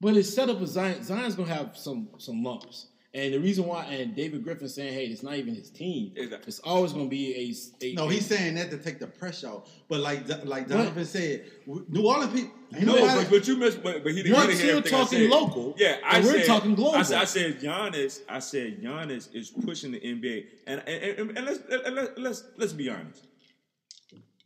[0.00, 1.02] but it's set up for Zion.
[1.02, 2.88] Zion's gonna have some some lumps.
[3.16, 6.12] And the reason why, and David Griffin saying, "Hey, it's not even his team.
[6.14, 6.48] Exactly.
[6.48, 7.34] It's always going to be
[7.80, 9.70] a, a No, a- he's saying that to take the pressure off.
[9.88, 12.54] But like like Donovan said, New Orleans people.
[12.74, 13.82] Ain't No, but, but you missed.
[13.82, 16.26] But, but he didn't You're really hear still everything I talking local, Yeah, I and
[16.26, 16.96] we're talking global.
[16.96, 18.20] I said, I said Giannis.
[18.28, 22.44] I said Giannis is pushing the NBA, and and, and, and let's and let's let's
[22.58, 23.26] let's be honest.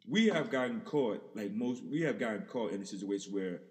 [0.09, 1.83] We have gotten caught like most.
[1.85, 3.63] We have gotten caught in a situation where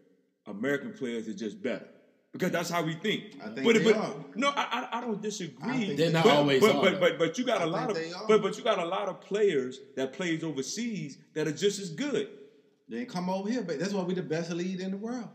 [0.46, 1.88] American players are just better.
[2.32, 3.38] Because that's how we think.
[3.44, 4.14] I think but, they but, are.
[4.36, 5.72] No, I, I, I don't disagree.
[5.72, 7.68] I think They're not but, always but, are, but, but but you got a I
[7.68, 8.28] lot of think they are.
[8.28, 11.90] but but you got a lot of players that plays overseas that are just as
[11.90, 12.30] good.
[12.88, 15.30] They come over here, but that's why we the best league in the world.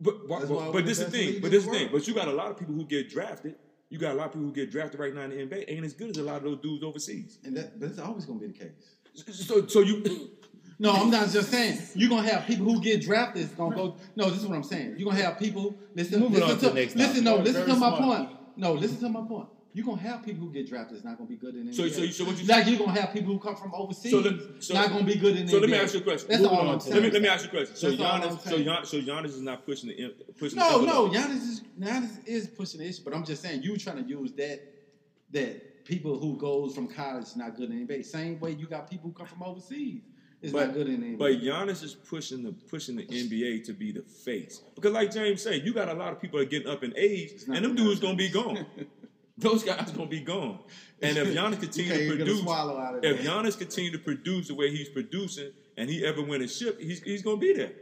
[0.00, 1.40] But but, why but, this the is the thing.
[1.40, 1.88] But this is the the thing.
[1.92, 3.56] But you got a lot of people who get drafted.
[3.88, 5.84] You got a lot of people who get drafted right now in the NBA ain't
[5.84, 7.38] as good as a lot of those dudes overseas.
[7.44, 8.70] And that, but it's always gonna be the case.
[9.32, 10.30] So so you
[10.78, 11.78] No, I'm not just saying.
[11.94, 13.42] You're gonna have people who get drafted.
[13.44, 13.96] It's gonna go.
[14.14, 14.96] No, this is what I'm saying.
[14.98, 15.74] You're gonna have people.
[15.94, 16.20] Listen.
[16.20, 17.24] Moving listen on to the next Listen.
[17.24, 17.24] topic.
[17.24, 17.36] No.
[17.36, 18.02] Very Listen to my smart.
[18.02, 18.30] point.
[18.56, 18.72] No.
[18.74, 19.48] Listen to my point.
[19.72, 20.96] You're gonna have people who get drafted.
[20.96, 22.98] It's not gonna be good in the So- so- so what you- like you're gonna
[22.98, 24.10] have people who come from overseas.
[24.10, 25.60] So let- so- not gonna be good in the so NBA.
[25.60, 26.28] let me ask you a question.
[26.30, 26.94] That's all I'm saying.
[26.94, 27.76] let me let me ask you a question.
[27.76, 28.64] So Giannis so saying.
[28.64, 31.08] Gian, so Giannis is not pushing the pushing No, the no.
[31.10, 34.32] Giannis is Giannis is pushing the issue, but I'm just saying you trying to use
[34.32, 34.60] that
[35.32, 38.02] that people who goes from college not good in the NBA.
[38.02, 40.00] Same way you got people who come from overseas.
[40.42, 41.18] It's But not good in the NBA.
[41.18, 45.42] but Giannis is pushing the pushing the NBA to be the face because, like James
[45.42, 47.74] said, you got a lot of people that are getting up in age, and them
[47.74, 48.66] dudes gonna be gone.
[49.38, 50.58] Those guys gonna be gone.
[51.02, 53.26] And if Giannis continue to even get a produce, swallow out of if that.
[53.30, 57.00] Giannis continue to produce the way he's producing, and he ever win a ship, he's
[57.02, 57.72] he's gonna be there.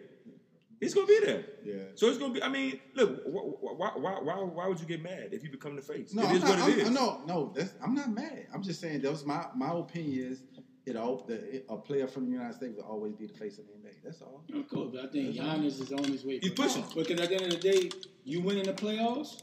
[0.81, 1.45] He's gonna be there.
[1.65, 1.75] Yeah.
[1.95, 2.43] So it's gonna be.
[2.43, 5.51] I mean, look, wh- wh- why why why why would you get mad if you
[5.51, 6.13] become the face?
[6.13, 6.91] No, it I'm is not, what it I'm- is.
[6.91, 8.47] No, no, that's, I'm not mad.
[8.53, 10.43] I'm just saying that was my my opinion is
[10.87, 13.65] it all the, a player from the United States will always be the face of
[13.67, 13.95] the NBA.
[14.05, 14.43] That's all.
[14.55, 16.39] Of course, but I think Giannis is on his way.
[16.41, 16.85] He's for- pushing.
[16.95, 17.91] Because at the end of the day,
[18.25, 19.41] you win in the playoffs,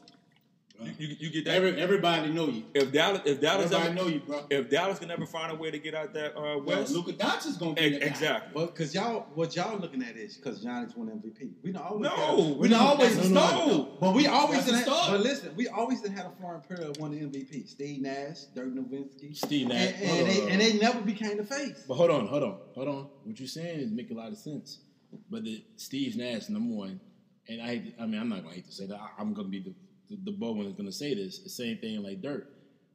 [0.83, 1.55] You, you, you get that.
[1.55, 2.63] every, everybody know you.
[2.73, 4.45] if Dallas if Dallas Everybody ever, know you, bro.
[4.49, 7.13] if Dallas can ever find a way to get out that uh, Well, West, Luka
[7.13, 8.51] Doncic is gonna be ex- exactly.
[8.53, 11.51] But because y'all, what y'all looking at is because Giannis won MVP.
[11.63, 13.67] We don't always No, have, we we don't don't- always that's start.
[13.67, 13.97] no.
[13.99, 16.61] But we always That's the done had, but listen, we always done had a foreign
[16.61, 17.67] player that won the MVP.
[17.67, 19.93] Steve Nash, Dirk Nowitzki, Steve Nash.
[19.97, 21.83] and, Hold and, they, and they never became the face.
[21.87, 23.07] But hold on, hold on, hold on.
[23.23, 24.79] What you're saying is making a lot of sense.
[25.29, 26.99] But the Steve Nash, number one,
[27.47, 28.95] and I, hate to- I mean, I'm not gonna hate to say that.
[28.99, 29.73] I, I'm gonna be the
[30.11, 31.39] the, the bold one that's gonna say this.
[31.39, 32.47] The same thing like Dirk.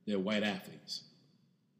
[0.06, 1.04] They're white athletes.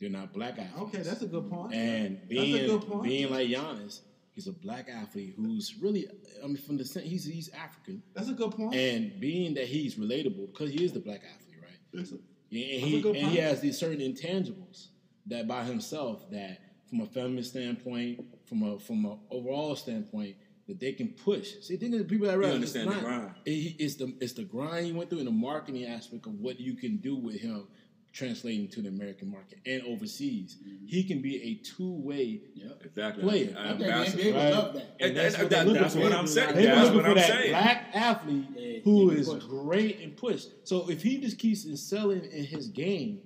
[0.01, 0.95] They're not black athletes.
[0.95, 1.73] Okay, that's a good point.
[1.75, 3.03] And That's being good point.
[3.05, 4.01] being like Giannis,
[4.35, 6.07] he's a black athlete who's really,
[6.43, 8.75] I mean, from the he's he's African, That's a good point.
[8.75, 11.79] and being that he's relatable because he is the black athlete, right?
[11.95, 12.19] That's a-
[12.51, 14.89] Yeah, and That's he and he has these certain intangibles
[15.27, 16.59] that by himself that
[16.91, 20.37] from a feminist standpoint, from a from an overall standpoint,
[20.68, 21.55] that they can push.
[21.62, 23.30] See, think of the people that you understand it's the grind.
[23.44, 26.59] it- it's the it's the grind he went through and the marketing aspect of what
[26.60, 27.66] you can do with him
[28.12, 30.56] translating to the American market and overseas.
[30.86, 32.82] He can be a two way Yep.
[32.86, 33.22] exactly.
[33.22, 33.55] Player.
[33.59, 34.22] I I'm think the ambassador.
[34.22, 34.51] NBA would Right.
[34.55, 34.97] love that.
[35.01, 36.55] And that's that- what that- they're that's what I'm saying.
[36.55, 37.51] They were That's looking what for I'm that saying.
[37.51, 39.44] black athlete Yeah, who he can is push.
[39.44, 40.47] great and push.
[40.64, 43.20] So if he just keeps excelling in his game,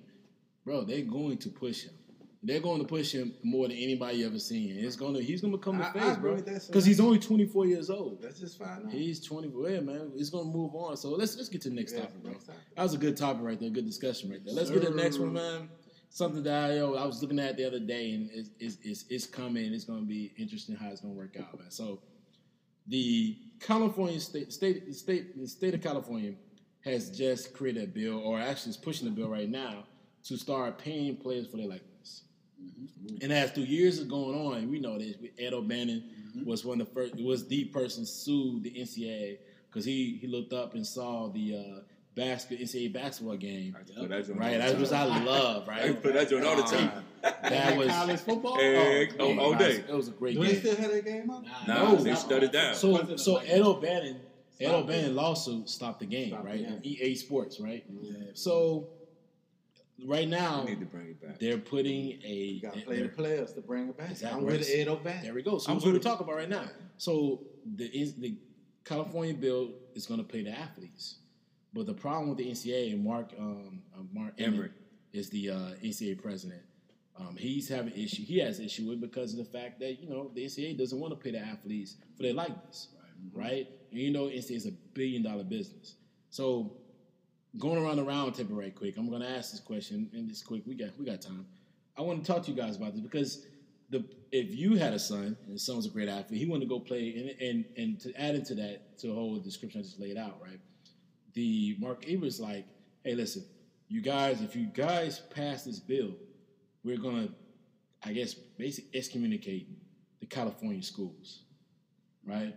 [0.64, 1.94] bro, they're going to push him.
[2.42, 4.74] They're going to push him more than anybody ever seen.
[4.78, 6.68] It's going to he's going to become the I- I face, bro, with that, sir.
[6.68, 8.22] because he's only 24 years old.
[8.22, 8.90] Let's just find out.
[8.92, 9.68] He's 24.
[9.70, 10.96] Yeah, man, it's going to move on.
[10.96, 12.30] So let's let's get to the next Yeah, topic, bro.
[12.32, 12.60] next topic.
[12.76, 13.68] That was a good topic right there.
[13.68, 14.54] Good discussion right there.
[14.54, 15.68] Let's get to the next one, man.
[16.08, 19.26] Something that yo, I was looking at the other day, and it's, it's, it's, it's
[19.26, 19.72] coming.
[19.74, 21.70] It's going to be interesting how it's going to work out, man.
[21.70, 22.00] So,
[22.88, 26.32] the California state, state, state, the state of California
[26.84, 29.84] has just created a bill, or actually is pushing a bill right now
[30.24, 31.68] to start paying players for their
[32.60, 33.22] likeness.
[33.22, 35.16] And as the years are going on, we know this.
[35.38, 36.04] Ed O'Bannon
[36.44, 37.14] was one of the first.
[37.16, 39.38] Was the person sued the NCAA
[39.68, 41.80] because he he looked up and saw the uh,
[42.14, 43.76] basket NCAA basketball game.
[43.78, 43.96] I that
[44.36, 45.12] Right, all that the was time.
[45.12, 45.68] I love.
[45.68, 47.04] Right, I Right, put that joint all the time.
[47.22, 48.56] that was college football.
[48.58, 49.84] Hey, oh, all- man, all day.
[49.88, 50.60] It was a great Do they game.
[50.60, 51.44] still have that game up?
[51.66, 51.96] Nah, No.
[51.96, 52.74] they shut it down.
[52.74, 54.20] So so Ed O'Bannon,
[54.60, 56.64] Ed O'Bannon lawsuit stopped the game, Stopped the right?
[56.66, 56.80] game.
[56.82, 57.84] EA Sports, right?
[58.02, 58.12] Yeah.
[58.34, 58.88] So
[60.06, 61.38] right now We need to bring it back.
[61.38, 64.10] they're putting a You got to play the players to bring it back.
[64.10, 64.58] Exactly I'm right.
[64.58, 65.22] with Ed O'Bannon.
[65.22, 65.58] There we go.
[65.58, 66.64] So I'm what we're with talking about right now.
[66.98, 67.42] So
[67.76, 68.36] the the
[68.84, 71.16] California bill is going to pay the athletes,
[71.72, 74.72] but the problem with the NCAA and Mark um, uh, Mark Emmert.
[75.12, 75.54] is the uh,
[75.84, 76.62] NCAA president.
[77.18, 78.24] Um, he's having issue.
[78.24, 81.12] He has issue with because of the fact that you know the NCAA doesn't want
[81.12, 82.88] to pay the athletes for their likeness,
[83.32, 83.68] right?
[83.90, 85.96] And you know NCAA is a billion dollar business.
[86.30, 86.76] So
[87.58, 90.42] going around the round table right quick, I'm going to ask this question and this
[90.42, 90.62] quick.
[90.66, 91.46] We got we got time.
[91.96, 93.46] I want to talk to you guys about this because
[93.90, 96.64] the if you had a son and his son was a great athlete, he wanted
[96.64, 99.82] to go play and and and to add into that to the whole description I
[99.82, 100.60] just laid out, right?
[101.34, 102.66] The Mark Emmert's like,
[103.04, 103.44] hey, listen,
[103.88, 106.12] you guys, if you guys pass this bill,
[106.84, 107.28] we're gonna,
[108.04, 109.68] I guess, basically excommunicate
[110.20, 111.42] the California schools,
[112.24, 112.54] right?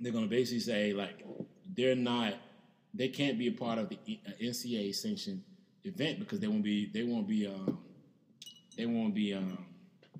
[0.00, 1.24] They're gonna basically say like
[1.74, 2.34] they're not,
[2.94, 5.42] they can't be a part of the uh, NCAA sanctioned
[5.84, 7.78] event because they won't be, they won't be, um,
[8.76, 9.64] they won't be, um,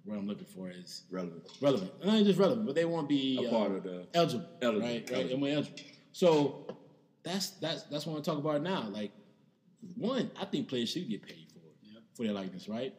[0.05, 1.43] what I'm looking for is Relevant.
[1.61, 1.93] relevant.
[2.05, 4.91] Not just relevant, but they won't be A uh, part of the eligible, Eligible, right?
[5.03, 5.33] Right, eligible.
[5.35, 5.79] and we're eligible.
[6.13, 6.67] So
[7.23, 8.89] that's that's that's what I'm talking about now.
[8.91, 9.13] Like,
[9.97, 12.95] one, I think players should get paid for it, for their likeness, right?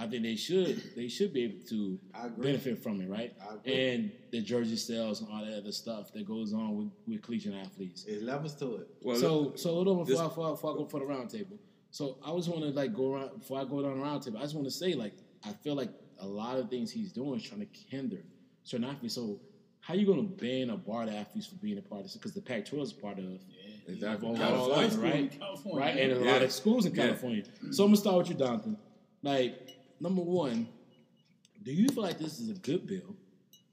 [0.00, 1.98] I think they should they should be able to
[2.38, 3.34] benefit from it, right?
[3.50, 3.74] I agree.
[3.90, 7.54] And the jersey sales and all that other stuff that goes on with, with collegiate
[7.54, 8.04] athletes.
[8.06, 8.88] It levels to it.
[9.02, 11.06] well, so so hold on before, this- I, before, I, before I go for the
[11.06, 11.58] round table.
[11.90, 14.38] So I just want to like go around before I go down the round table.
[14.38, 15.14] I just want to say like
[15.44, 18.22] I feel like a lot of things he's doing is trying to hinder
[18.64, 19.14] certain athletes.
[19.14, 19.40] So
[19.80, 22.12] how you going to ban or bar the athletes for being a part of this?
[22.14, 23.24] Because the Pac-12 is part of
[23.88, 24.28] Exactly.
[24.28, 24.90] all- California.
[24.96, 25.38] all right?
[25.38, 25.80] California.
[25.80, 25.96] right?
[25.98, 27.04] And a lot of schools in Yeah.
[27.06, 27.44] California.
[27.70, 28.76] So I'm gonna start with you, Jonathan.
[29.22, 29.68] Like
[30.00, 30.68] number one,
[31.62, 33.14] do you feel like this is a good bill?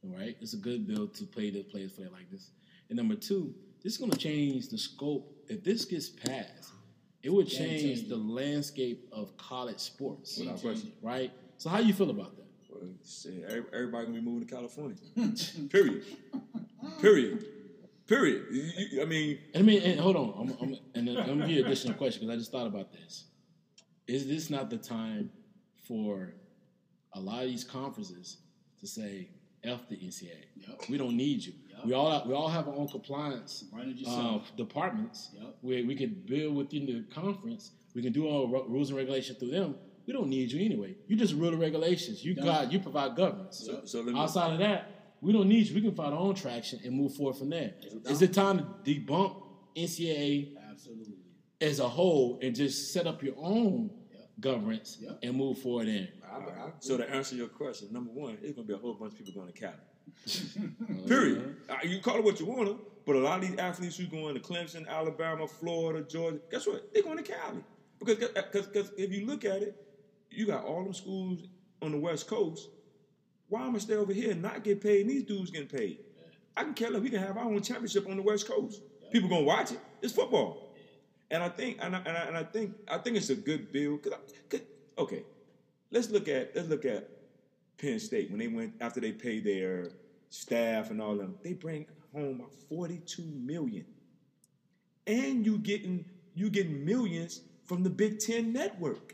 [0.03, 2.51] All right, it's a good bill to play the players play like this.
[2.89, 5.33] And number two, this is gonna change the scope.
[5.49, 6.71] If this gets passed,
[7.23, 10.91] it would change the landscape of college sports, Without question.
[11.01, 11.31] right?
[11.57, 12.45] So how do you feel about that?
[12.69, 13.43] Well, shit,
[13.73, 14.97] everybody gonna be moving to California.
[15.69, 16.03] Period.
[17.01, 17.45] Period.
[18.07, 18.45] Period.
[18.51, 21.25] You- you- I mean, And I mean, and hold on, I'm, I'm, and then I'm
[21.27, 23.25] gonna give you an additional question because I just thought about this.
[24.07, 25.31] Is this not the time
[25.87, 26.33] for
[27.13, 28.37] a lot of these conferences
[28.79, 29.29] to say,
[29.63, 30.45] "F the NCAA.
[30.67, 30.89] Yep.
[30.89, 31.53] We don't need you.
[31.69, 31.85] Yep.
[31.85, 33.63] We all we all have our own compliance
[34.07, 35.57] uh, departments Yep.
[35.61, 37.71] where we can build within the conference.
[37.95, 39.75] We can do our ru- rules and regulations through them.
[40.05, 40.95] We don't need you anyway.
[41.07, 42.23] You just rule the regulations.
[42.23, 43.63] You got you provide governance.
[43.65, 44.91] so, so me, Outside of that,
[45.21, 45.75] we don't need you.
[45.75, 47.73] We can find our own traction and move forward from there.
[48.05, 49.41] Is it time to debunk
[49.75, 51.15] NCAA Absolutely.
[51.61, 54.06] as a whole and just set up your own Yep.
[54.39, 55.19] Governance Yep.
[55.23, 56.07] and move forward in?
[56.31, 59.13] I, I, so to answer your question, number one, it's gonna be a whole bunch
[59.13, 59.73] of people going to Cali.
[61.07, 61.55] Period.
[61.69, 64.05] Uh, you call it what you want to, but a lot of these athletes who
[64.07, 66.93] going to Clemson, Alabama, Florida, Georgia, guess what?
[66.93, 67.63] They're going to Cali
[67.99, 69.75] because because cause if you look at it,
[70.29, 71.47] you got all them schools
[71.81, 72.69] on the West Coast.
[73.49, 75.01] Why am I stay over here and not get paid?
[75.01, 75.99] And these dudes getting paid.
[76.55, 77.01] I can care less.
[77.01, 78.81] We can have our own championship on the West Coast.
[79.11, 79.79] People gonna watch it.
[80.01, 80.66] It's football.
[81.29, 83.71] And I think, and I, and I, and I think, I think it's a good
[83.71, 83.97] bill.
[83.97, 84.17] Cause, I,
[84.49, 84.61] 'cause-
[84.97, 85.23] okay,
[85.91, 87.09] let's look at let's look at
[87.77, 89.89] Penn State when they went after they paid their
[90.29, 91.35] staff and all of them.
[91.43, 93.85] They bring home forty-two million,
[95.05, 96.05] and you getting
[96.35, 99.13] you getting millions from the Big Ten network.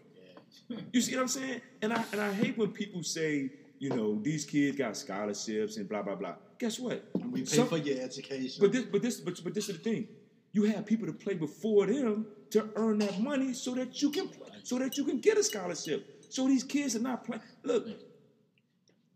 [0.92, 1.62] You see what I'm saying?
[1.82, 3.50] And I and I hate when people say,
[3.80, 6.36] you know, these kids got scholarships and blah blah blah.
[6.60, 7.04] Guess what?
[7.32, 8.62] we pay Some- for your education.
[8.62, 10.08] but this, but this, but, but this is the thing.
[10.54, 14.30] You have people to play before them to earn that money so that you can
[14.30, 16.26] play, so that you can get a scholarship.
[16.30, 17.42] So these kids are not playing.
[17.64, 17.88] Look,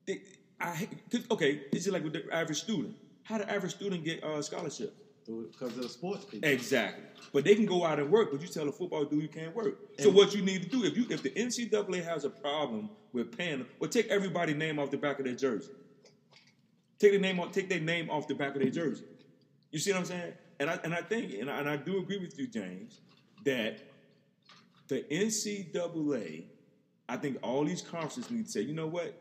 [0.06, 0.22] they,
[0.60, 0.90] I
[1.32, 1.62] okay.
[1.72, 2.96] It's just like with the average student.
[3.24, 4.96] How the average student get a scholarship?
[5.28, 6.50] because of the sports people.
[6.50, 7.04] Exactly.
[7.34, 9.56] But they can go out and work, but you tell a football dude you can't
[9.56, 9.78] work.
[10.00, 13.38] So what you need to do if you if the NCAA has a problem with
[13.38, 15.72] paying, well, take everybody's name off the back of their jersey.
[17.00, 17.52] Take their name off.
[17.52, 19.04] Take their name off the back of their jersey.
[19.72, 20.34] You see what I'm saying?
[20.60, 23.02] And I and I think and I, and I do agree with you, James,
[23.46, 23.80] that
[24.88, 26.46] the NCAA,
[27.10, 29.14] I think all these conferences need to say, you know what?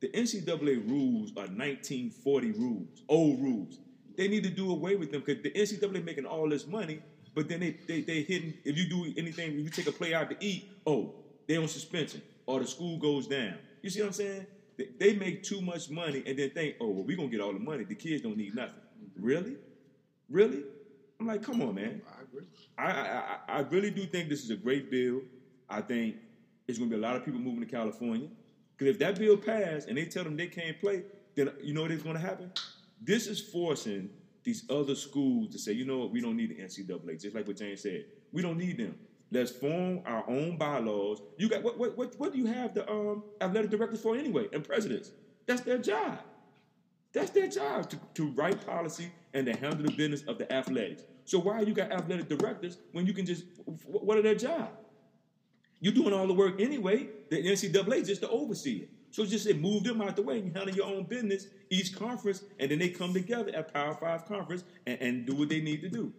[0.00, 3.80] The NCAA rules are 1940 rules, old rules.
[4.16, 7.00] They need to do away with them because the NCAA making all this money,
[7.34, 8.54] but then they they they hitting.
[8.64, 11.14] If you do anything, if you take a play out to eat, oh,
[11.46, 13.54] they on suspension or the school goes down.
[13.82, 14.46] You see what I'm saying?
[14.76, 17.52] They, they make too much money and then think, oh, well, we gonna get all
[17.52, 17.84] the money.
[17.84, 18.74] The kids don't need nothing.
[19.16, 19.56] Really,
[20.30, 20.62] really?
[21.20, 22.00] I'm like, come on, man.
[22.08, 22.46] I agree.
[22.76, 25.22] I, I, I really do think this is a great bill.
[25.68, 26.16] I think
[26.66, 28.28] it's going to be a lot of people moving to California.
[28.76, 31.02] Because if that bill passed and they tell them they can't play,
[31.34, 32.52] then you know what is going to happen?
[33.00, 34.10] This is forcing
[34.44, 37.20] these other schools to say, you know what, we don't need the NCAA.
[37.20, 38.94] Just like what James said, we don't need them.
[39.30, 41.20] Let's form our own bylaws.
[41.36, 41.78] You got what?
[41.78, 41.98] What?
[41.98, 44.46] What, what do you have the um, athletic directors for anyway?
[44.52, 45.10] And presidents.
[45.46, 46.18] That's their job.
[47.12, 51.02] That's their job to, to write policy and to handle the business of the athletics.
[51.24, 53.44] So why you got athletic directors when you can just
[53.84, 54.70] what are their job?
[55.80, 57.08] You're doing all the work anyway.
[57.30, 58.90] The NCAA just to oversee it.
[59.10, 61.94] So just say move them out the way and you handle your own business, each
[61.96, 65.60] conference, and then they come together at Power Five conference and, and do what they
[65.60, 66.12] need to do.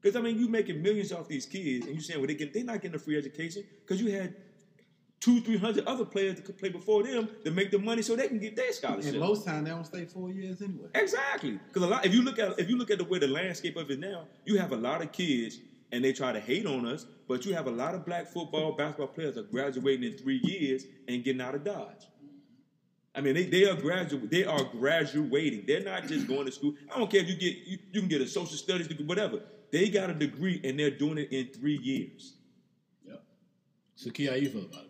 [0.00, 2.52] Because I mean, you making millions off these kids, and you saying well they get
[2.52, 4.34] they're not getting a free education because you had
[5.20, 8.16] two, three hundred other players that could play before them to make the money so
[8.16, 9.14] they can get their scholarship.
[9.14, 10.88] In most time, they don't stay four years anyway.
[10.94, 12.04] Exactly, because a lot.
[12.04, 14.26] If you look at if you look at the way the landscape of it now,
[14.44, 15.58] you have a lot of kids,
[15.92, 17.06] and they try to hate on us.
[17.28, 20.84] But you have a lot of black football, basketball players are graduating in three years
[21.06, 22.08] and getting out of Dodge.
[23.14, 24.30] I mean, they, they are graduate.
[24.30, 25.64] They are graduating.
[25.66, 26.74] They're not just going to school.
[26.92, 29.42] I don't care if you get you, you can get a social studies degree, whatever.
[29.70, 32.34] They got a degree and they're doing it in three years.
[33.06, 33.22] Yep.
[33.94, 34.89] So, Key, how you feel about it,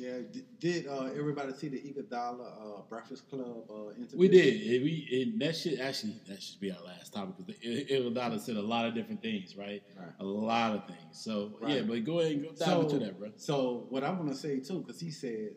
[0.00, 0.20] Yeah,
[0.58, 4.18] did uh, everybody see the Iguodala uh, Breakfast Club uh, interview?
[4.18, 4.54] We did.
[4.62, 8.56] It- we and that should actually that should be our last topic because Iguodala said
[8.56, 9.82] a lot of different things, right?
[9.98, 10.08] Right.
[10.18, 10.98] A lot of things.
[11.22, 11.76] So Right.
[11.76, 13.30] yeah, but go ahead and go dive So, into that, bro.
[13.36, 15.50] so what I want to say too, because he said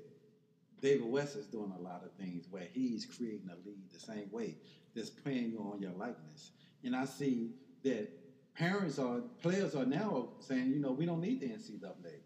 [0.81, 4.29] David West is doing a lot of things where he's creating a lead the same
[4.29, 4.57] way,
[4.93, 6.51] just playing you on your likeness.
[6.83, 7.51] And I see
[7.83, 8.09] that
[8.55, 12.19] parents are players are now saying, you know, we don't need the NCAA.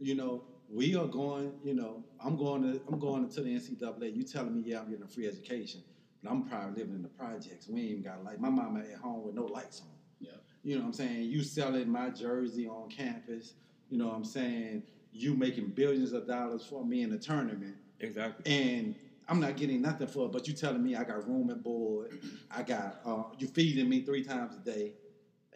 [0.00, 4.14] You know, we are going, you know, I'm going to I'm going to the NCAA.
[4.14, 5.82] You telling me, yeah, I'm getting a free education,
[6.22, 7.68] but I'm probably living in the projects.
[7.68, 8.40] We ain't got light.
[8.40, 9.88] My mama at home with no lights on.
[10.20, 10.42] Yep.
[10.64, 11.22] You know what I'm saying?
[11.22, 13.54] You selling my jersey on campus.
[13.88, 14.82] You know what I'm saying?
[15.12, 17.76] You making billions of dollars for me in the tournament.
[18.00, 18.52] Exactly.
[18.52, 18.94] And
[19.28, 22.18] I'm not getting nothing for it, but you telling me I got room and board.
[22.50, 24.92] I got, uh, you feeding me three times a day.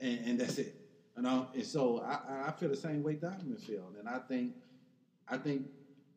[0.00, 0.74] And, and that's it.
[1.16, 4.54] And, uh, and so I, I feel the same way Donovan feel, and I think,
[5.32, 5.62] I think,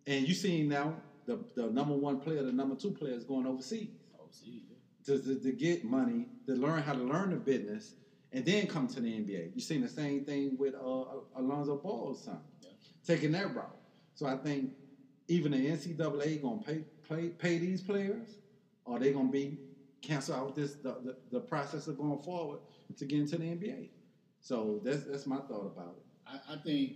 [0.06, 3.48] and you seen now the the number one player, the number two player is going
[3.48, 3.90] overseas
[4.20, 4.64] Oh, see,
[5.06, 7.94] to, to, to get money, to learn how to learn the business,
[8.34, 9.52] and then come to the NBA.
[9.56, 11.04] You seen the same thing with uh,
[11.38, 12.70] Alonzo Ball's son, Yeah.
[13.06, 13.80] taking that route.
[14.16, 14.72] So I think
[15.30, 18.40] even the NCAA gonna pay pay, pay these players,
[18.86, 19.60] or they gonna be
[20.02, 22.60] cancel out this the, the, the process of going forward
[22.98, 23.90] to get into the NBA.
[24.42, 26.04] So that's that's my thought about it.
[26.28, 26.96] I, I think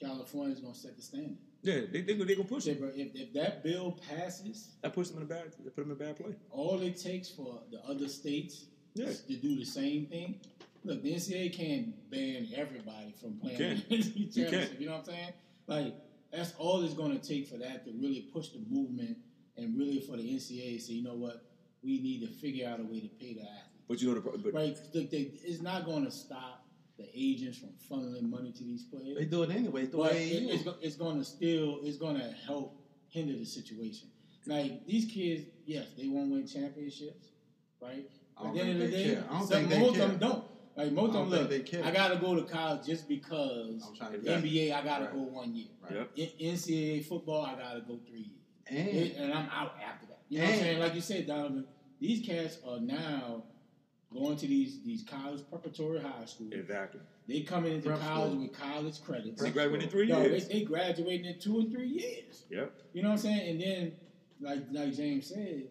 [0.00, 1.36] California's gonna set the standard.
[1.62, 2.78] Yeah, they they they gonna push it.
[2.80, 5.52] bro, if, if that bill passes, That puts them in a bad.
[5.64, 6.34] That put them in a bad play.
[6.50, 9.06] all it takes for the other states Yeah.
[9.06, 10.40] is to do the same thing.
[10.84, 13.88] Look, the NCAA can't ban everybody from playing You can't.
[13.88, 13.96] the
[14.40, 14.80] You can't.
[14.80, 15.32] You know what I'm saying?
[15.66, 15.94] Like
[16.30, 19.16] that's all it's going to take for that to really push the movement
[19.56, 21.44] and really for the NCAA to say, you know what,
[21.82, 23.70] we need to figure out a way to pay the athlete.
[23.88, 24.76] But you know the pro- but Right?
[24.94, 26.63] Look, they, it's not going to stop
[26.96, 29.16] the agents from funneling money to these players.
[29.18, 29.86] They do it anyway.
[29.86, 32.76] The But way it, it's, go- it's going to still it's going to help
[33.08, 34.08] hinder the situation.
[34.46, 37.28] Like these kids, yes, they won't win championships,
[37.80, 38.08] right?
[38.36, 39.24] I At the end of the day, care.
[39.30, 40.04] I don't some, think they most care.
[40.04, 40.44] of them don't.
[40.76, 41.84] Like most I of them, look, they care.
[41.84, 45.12] I gotta go to college just because I'm trying to NBA, I gotta Right.
[45.14, 45.68] go one year.
[45.82, 46.06] Right.
[46.16, 46.32] Yep.
[46.40, 50.20] In, NCAA football, I gotta go three years, And and, and I'm out after that.
[50.28, 50.78] You know what I'm saying?
[50.80, 51.66] Like you said, Donovan,
[52.00, 53.44] these cats are now
[54.14, 56.52] going to these these college preparatory high schools.
[56.52, 57.00] exactly.
[57.26, 58.42] They coming into Prep college school.
[58.42, 59.42] with college credits.
[59.42, 60.48] They graduated in three No, they, years.
[60.48, 62.44] they graduating in two and three years.
[62.50, 62.72] Yep.
[62.92, 63.50] You know what I'm saying?
[63.50, 63.92] And then,
[64.40, 65.64] like like James said,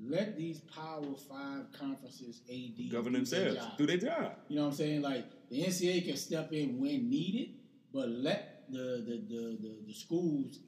[0.00, 3.56] let these Power Five conferences AD Govern do their themselves.
[3.56, 3.78] job.
[3.78, 4.32] Do their job.
[4.48, 5.02] You know what I'm saying?
[5.02, 7.54] Like the NCAA can step in when needed,
[7.92, 10.58] but let the the the, the, the schools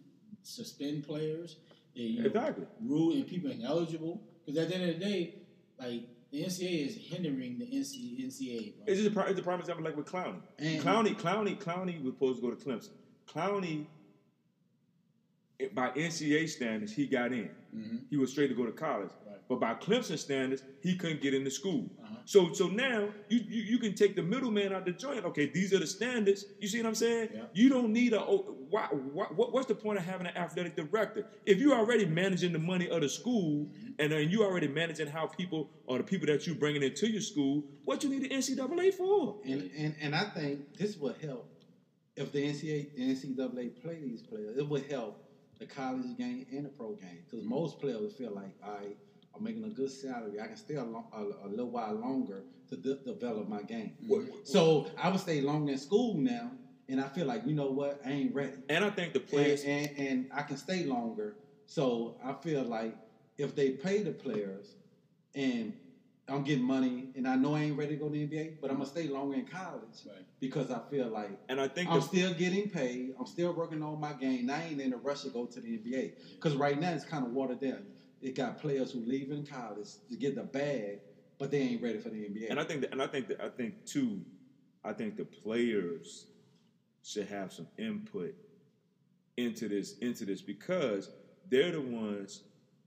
[0.43, 1.57] suspend players.
[1.95, 2.67] They, you know, Exactly.
[2.83, 4.23] rule and people ineligible.
[4.47, 5.35] Because at the end of the day,
[5.79, 8.77] like the NCAA is hindering the NC, NCAA.
[8.77, 8.85] Bro.
[8.87, 10.41] It's just a, pri- it's a prime example like with Clowney.
[10.59, 12.91] And- Clowney, Clowney, Clowney was supposed to go to Clemson.
[13.29, 13.87] Clowney,
[15.75, 17.51] by NCAA standards, he got in.
[17.75, 18.01] Mhm.
[18.11, 19.11] He was straight to go to college.
[19.51, 19.61] Right.
[19.61, 21.91] But by Clemson standards, he couldn't get into school.
[22.03, 22.17] Uh-huh.
[22.25, 25.25] So so now you, you you can take the middleman out the joint.
[25.25, 26.45] Okay, these are the standards.
[26.61, 27.31] You see what I'm saying?
[27.35, 27.43] Yeah.
[27.53, 28.21] You don't need a.
[28.21, 32.07] Oh, why, why, what, what's the point of having an athletic director if you're already
[32.07, 33.69] managing the money of the school
[33.99, 37.21] and then you already managing how people or the people that you're bringing into your
[37.21, 37.65] school?
[37.85, 39.39] What you need the NCAA for?
[39.45, 41.51] And, and and I think this would help
[42.17, 44.57] if the NCAA, the NCAA play these players.
[44.57, 45.27] It would help
[45.59, 48.95] the college game and the pro game because most players feel like I
[49.41, 50.41] am making a good salary.
[50.41, 53.93] I can stay a, lo- a, a little while longer to de- develop my game.
[54.45, 56.53] So I would stay longer in school now,
[56.89, 58.53] and I feel like you know what, I ain't ready.
[58.69, 59.65] And I think the And, players.
[59.65, 61.37] and, and I can stay longer.
[61.67, 62.97] So I feel like
[63.39, 64.75] if they pay the players
[65.35, 65.73] and
[66.29, 68.71] I'm getting money and I know I ain't ready to go to the NBA, but
[68.71, 70.25] I'm gonna stay longer in college Right.
[70.41, 73.15] because I feel like And I think I'm the, still getting paid.
[73.19, 74.51] I'm still working on my game.
[74.51, 77.25] I ain't in a rush to go to the NBA because right now it's kind
[77.25, 77.83] of watered down.
[78.21, 81.01] It got players who leave in college to get the bag,
[81.39, 82.51] but they ain't ready for the NBA.
[82.51, 84.21] and I think that, and I think that, I think too,
[84.85, 86.27] I think the players
[87.03, 88.35] should have some input
[89.37, 91.09] into this into this because
[91.49, 92.43] they're the ones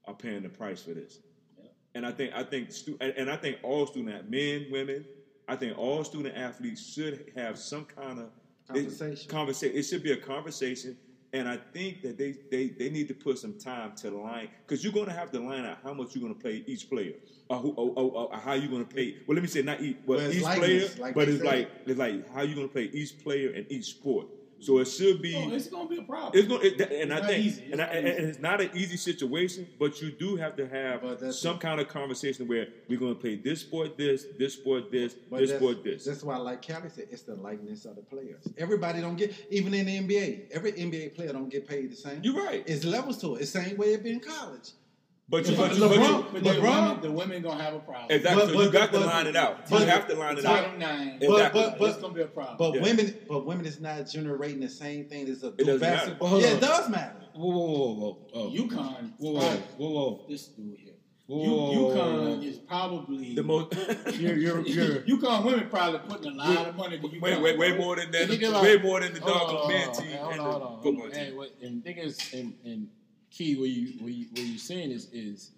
[0.05, 1.19] are paying the price for this.
[1.57, 1.69] Yeah.
[1.95, 5.03] And I think I think stu- and, and I think all student men, women,
[5.47, 8.29] I think all student athletes should have some kind of
[8.67, 9.29] Conversation.
[9.29, 9.75] conversation.
[9.77, 10.95] It should be a conversation.
[11.33, 14.83] And I think that they, they, they need to put some time to line because
[14.83, 17.13] you're going to have to line out how much you're going to pay each player,
[17.49, 19.17] or, who, or, or, or how you're going to pay.
[19.27, 21.45] Well, let me say not each, well, Well, each player, like but it's said.
[21.47, 24.27] like it's like how you're going to pay each player in each sport.
[24.63, 25.35] So it should be.
[25.35, 26.31] Oh, it's gonna be a problem.
[26.33, 27.63] It's going, it, and It's I not think, easy.
[27.63, 30.67] It's and, I, not and it's not an easy situation, but you do have to
[30.67, 34.25] have But that's some kind of conversation where we're going to pay this sport this,
[34.39, 36.05] this sport this, But this sport this.
[36.05, 38.47] That's why, like Callie said, it's the likeness of the players.
[38.57, 42.21] Everybody don't get, even in the NBA, every NBA player don't get paid the same.
[42.23, 43.41] You're right, It's levels to it.
[43.41, 44.71] It's same way it be in college.
[45.33, 47.63] But you, But but, you- but you- LeBron- but the LeBron- women, the women gonna
[47.63, 48.11] have a problem.
[48.11, 48.45] exactly.
[48.45, 49.67] But- so you but- got to but- line it out.
[49.67, 50.55] but- you have to line it out.
[50.63, 51.17] Title nine.
[51.21, 51.61] Exactly.
[51.61, 52.57] But, but, it's gonna be a problem.
[52.59, 52.81] but Yeah.
[52.83, 55.95] women, but women is not generating the same thing as a It doesn't matter.
[55.97, 56.39] basketball.
[56.39, 57.15] Yeah, it does matter.
[57.33, 58.51] Whoa, whoa, whoa, whoa, whoa.
[58.51, 59.13] UConn.
[59.17, 60.25] Whoa, whoa, whoa, whoa.
[60.29, 60.93] This dude here.
[61.25, 61.95] Whoa.
[61.95, 63.73] UConn is probably the most.
[64.19, 64.99] You're, you're, you're.
[65.17, 66.99] UConn women probably putting a lot of money.
[66.99, 68.21] to UConn, way, way, way more than that.
[68.21, 70.61] You think about- Way more than the Hold on, dog man team hold on, hold
[70.61, 70.83] on.
[70.83, 72.87] football Hey, what, and thing is, and, and
[73.33, 75.51] key, what you what you what you're saying is is,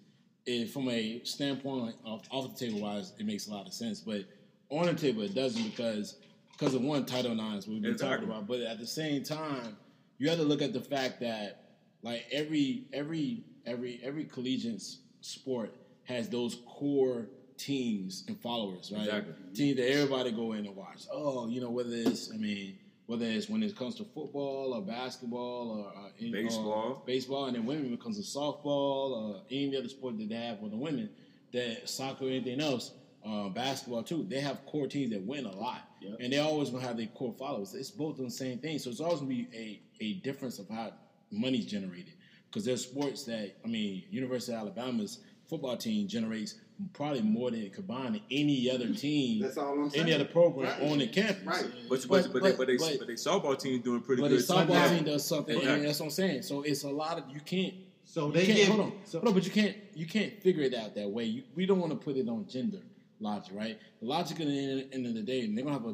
[0.46, 4.00] is from a standpoint of off the table wise, it makes a lot of sense,
[4.00, 4.24] but
[4.70, 6.16] on the table it doesn't because
[6.52, 8.26] because of one Title Nines we've been Exactly.
[8.26, 9.76] talking about, but at the same time,
[10.18, 14.82] you have to look at the fact that like every every every every collegiate
[15.20, 15.74] sport
[16.04, 17.26] has those core
[17.58, 19.02] teams and followers, right?
[19.04, 19.34] Exactly.
[19.54, 21.04] Teams that everybody go in and watch.
[21.12, 24.82] Oh, you know whether it's I mean whether it's when it comes to football or
[24.82, 27.02] basketball or, uh, or Baseball.
[27.06, 30.34] baseball, and then women when it comes to softball or any other sport that they
[30.34, 31.08] have for the women,
[31.52, 32.92] that soccer or anything else,
[33.24, 34.24] uh, basketball too.
[34.28, 36.16] They have core teams that win a lot, Yep.
[36.20, 37.74] and they always gonna have their core followers.
[37.74, 40.92] It's both the same thing, so it's always gonna be a a difference of how
[41.30, 42.12] money's generated.
[42.48, 46.56] Because there's sports that I mean, University of Alabama's football team generates
[46.92, 50.04] probably more than combined any other team, That's all I'm saying.
[50.04, 50.90] any other program Right.
[50.90, 51.44] on the campus.
[51.44, 51.64] Right.
[51.88, 54.20] But but But- but, they, but- but they but- but they softball team doing pretty
[54.22, 54.40] But good.
[54.40, 55.78] the softball team does something, Exactly.
[55.80, 56.42] and that's what I'm saying.
[56.42, 57.74] So it's a lot of you can't.
[58.04, 58.68] So you they can't, give.
[58.68, 61.24] hold on, so- hold on, but you can't you can't figure it out that way.
[61.24, 62.82] You, we don't want to put it on gender
[63.20, 63.78] logic, right?
[64.00, 65.86] The logic at the end, end of the day, and they're gonna have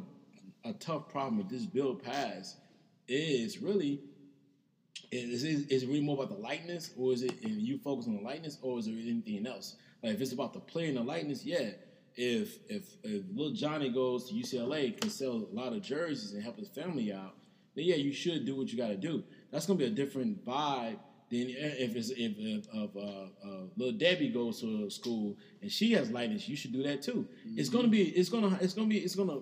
[0.65, 2.57] a, a tough problem if this bill passed.
[3.09, 4.01] Is really
[5.11, 8.07] is, is is it really more about the likeness, or is it and you focus
[8.07, 9.77] on the likeness, or is there anything else?
[10.03, 11.70] Like if it's about the play and the likeness, yeah.
[12.15, 16.43] If if if little Johnny goes to UCLA, can sell a lot of jerseys and
[16.43, 17.35] help his family out,
[17.74, 19.24] then yeah, you should do what you got to do.
[19.51, 20.99] That's gonna be a different vibe
[21.31, 25.73] than if it's if, if of uh, uh, little Debbie goes to a school and
[25.73, 27.27] she has likeness, you should do that too.
[27.57, 29.39] It's gonna be it's gonna it's gonna be it's gonna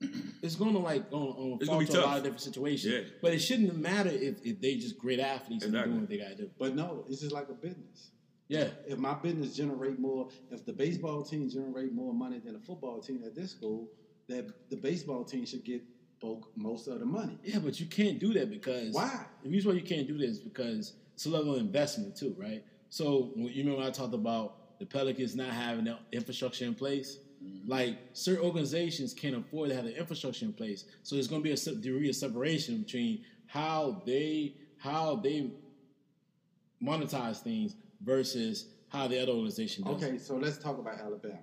[0.42, 2.92] it's gonna like on, on It's fall gonna be to a lot of different situations.
[2.92, 3.00] Yeah.
[3.22, 5.92] But it shouldn't matter if, if they just great athletes and Exactly.
[5.92, 6.50] doing what they gotta do.
[6.58, 8.10] But no, it's just like a business.
[8.50, 8.68] Yeah.
[8.84, 13.00] If my business generate more, if the baseball team generate more money than the football
[13.00, 13.88] team at this school,
[14.28, 15.82] that the baseball team should get
[16.56, 17.38] most of the money.
[17.44, 19.24] Yeah, but you can't do that because Why?
[19.42, 22.34] The reason why you can't do this is because it's a level of investment too,
[22.36, 22.64] right?
[22.90, 27.18] So you remember I talked about the Pelicans not having the infrastructure in place.
[27.42, 27.70] Mm-hmm.
[27.70, 31.48] Like certain organizations can't afford to have the infrastructure in place, so there's going to
[31.48, 35.52] be a degree of separation between how they how they
[36.82, 40.02] monetize things versus how the other organization does.
[40.02, 40.20] Okay, it.
[40.22, 41.38] so let's talk about Alabama.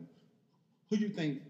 [0.90, 1.42] Who do you think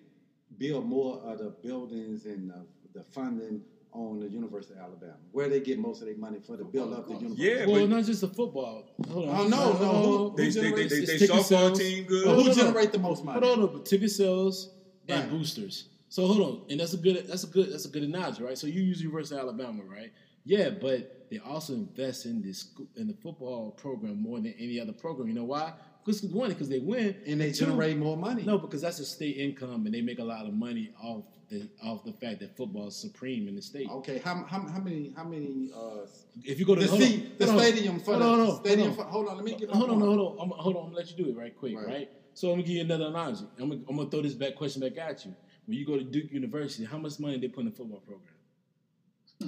[0.58, 3.62] build more of the buildings and the, the funding
[3.92, 5.18] on the University of Alabama?
[5.32, 7.44] Where they get most of their money for to build up the university?
[7.44, 8.96] Yeah, Well, but not just the football.
[9.10, 9.36] Hold on.
[9.36, 11.80] Oh, no, no, who- they who they they, they, generates they ticket softball sales?
[11.80, 12.26] team But good.
[12.36, 13.46] who Hold generate the most money?
[13.46, 14.72] Hold on, but ticket sales
[15.08, 15.30] and Right.
[15.30, 15.90] boosters.
[16.10, 18.58] So hold on, and that's a good that's a good that's a good analogy, right?
[18.58, 20.12] So you use University of Alabama, right?
[20.48, 24.94] Yeah, but they also invest in this in the football program more than any other
[24.94, 25.28] program.
[25.28, 25.74] You know why?
[26.06, 28.44] Because one, because they win, And they Two, generate more money.
[28.44, 31.68] No, because that's a state income, and they make a lot of money off the
[31.84, 33.90] off the fact that football is supreme in the state.
[33.90, 36.06] Okay, how, how, how many how many uh,
[36.46, 38.66] If you go to the hold on, the stadium for hold the on, hold on,
[38.66, 39.12] stadium hold on.
[39.12, 40.84] hold on, let me get my Hold on, hold on, I'm, hold on.
[40.84, 41.88] I'm gonna let you do it right quick, Right.
[41.88, 42.10] right?
[42.36, 43.46] So I'm gonna give you another analogy.
[43.60, 45.36] I'm gonna, I'm gonna throw this back question back at you.
[45.66, 48.34] When you go to Duke University, how much money they put in the football program?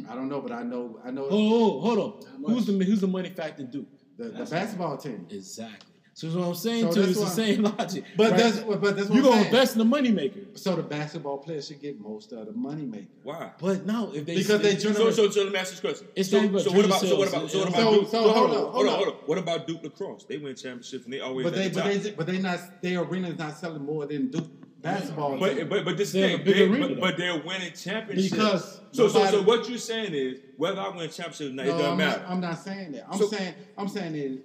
[0.10, 2.54] I don't know, but I know I know Oh, hold on.
[2.54, 3.88] Who's the who's the money factor in Duke?
[4.18, 5.26] the, the basketball team.
[5.30, 5.88] Exactly.
[6.14, 7.06] So that's what I'm saying So to you.
[7.12, 8.04] It's the why- same logic.
[8.18, 8.38] But right?
[8.40, 9.46] that's but that's what you I'm gonna saying.
[9.46, 10.42] invest in the money maker.
[10.56, 13.08] So the basketball players should get most of the money maker.
[13.24, 13.52] Why?
[13.58, 16.08] But no, if they Because they So, generate so, so let me ask this question.
[16.16, 18.10] It's so, not even so what about so what about so what So- about Duke?
[18.10, 18.96] so hold, hold on, on, hold hold on, on.
[18.98, 19.14] hold on.
[19.26, 20.26] What about Duke lacrosse?
[20.26, 23.02] They win championships and they always But they the but they but they not their
[23.02, 24.48] arena is not selling more than Duke
[24.82, 25.32] basketball.
[25.38, 25.40] team.
[25.40, 27.02] But, but but this They have thing, a bigger they, arena, but, though.
[27.02, 28.30] but they're winning championships.
[28.32, 31.70] Because so so so what you're saying is whether I win championships or not, it
[31.70, 32.22] doesn't I'm matter.
[32.22, 33.06] not, I'm not saying that.
[33.10, 34.40] I'm So- saying I'm saying is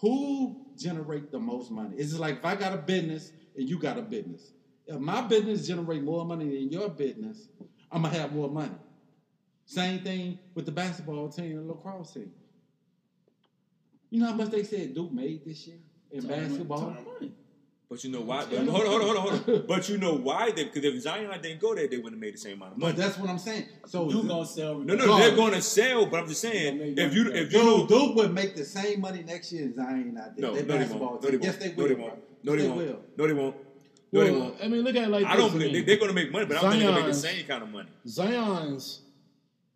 [0.00, 1.96] who generate the most money?
[1.96, 4.52] It's just like if I got a business and you got a business.
[4.86, 7.48] If my business generate more money than your business,
[7.92, 8.74] I'm gonna have more money.
[9.66, 12.32] Same thing with the basketball team and lacrosse team.
[14.08, 15.76] You know how much they said Duke made this year
[16.10, 16.96] in basketball?
[17.90, 18.46] But you know why?
[18.48, 18.62] Yeah.
[18.66, 19.66] Hold on, hold on, hold on, hold on.
[19.66, 20.52] But you know why?
[20.52, 22.78] They because if Zion didn't go there, they wouldn't have made the same amount of
[22.78, 22.98] But money.
[22.98, 23.66] that's what I'm saying.
[23.86, 24.78] So You gonna sell?
[24.78, 26.06] No, no, Go they're going to sell.
[26.06, 28.64] But I'm just saying, They're make if you if you Dude, Duke would make the
[28.64, 30.52] same money next year as Zion not there.
[30.52, 31.22] no, no, they won't.
[31.24, 31.60] No, they won't.
[31.60, 32.14] they No, they won't.
[32.44, 33.16] No, they They won't.
[33.18, 33.56] No, they won't.
[34.12, 34.54] No, they won't.
[34.62, 36.30] I mean, look at it like I don't believe mean, they, they're going to make
[36.30, 37.88] money, but I don't think they're going to make the same kind of money.
[38.06, 39.02] Zion's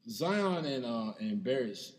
[0.09, 1.93] Zion and uh, and Barrett's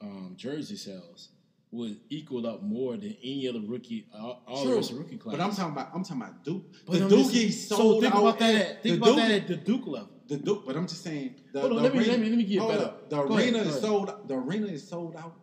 [0.00, 1.28] um, jersey sales
[1.72, 4.76] would equal up more than any other rookie all, all the True.
[4.76, 5.36] rest of rookie class.
[5.36, 6.64] But I'm talking about I'm talking about Duke.
[6.86, 8.20] But the I'm Duke just- sold so think out.
[8.20, 8.54] about that.
[8.54, 10.08] at- At, think about Duke, that at the Duke level.
[10.28, 11.34] The Duke, but I'm just saying.
[11.52, 12.84] The, Hold on, the let me- arena, let me- let me get hold better.
[12.84, 13.08] up.
[13.10, 14.28] The Go ahead, arena is sold.
[14.28, 15.34] The arena is sold out.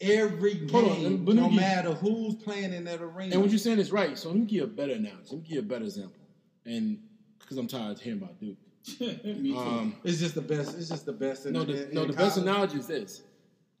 [0.00, 3.32] Every game, on, let me- let me no get- matter who's playing in that arena.
[3.34, 4.18] And what you're saying is right.
[4.18, 5.22] So let me give you a better analogy.
[5.30, 6.20] Let me give you a better example.
[6.66, 6.98] And
[7.38, 8.58] because I'm tired of hearing about Duke.
[9.56, 10.76] Um, it's just the best.
[10.76, 11.46] It's just the best.
[11.46, 13.22] In no, the, the, in, no, in the best analogy is this.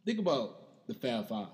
[0.06, 1.46] Think about the Fab Five.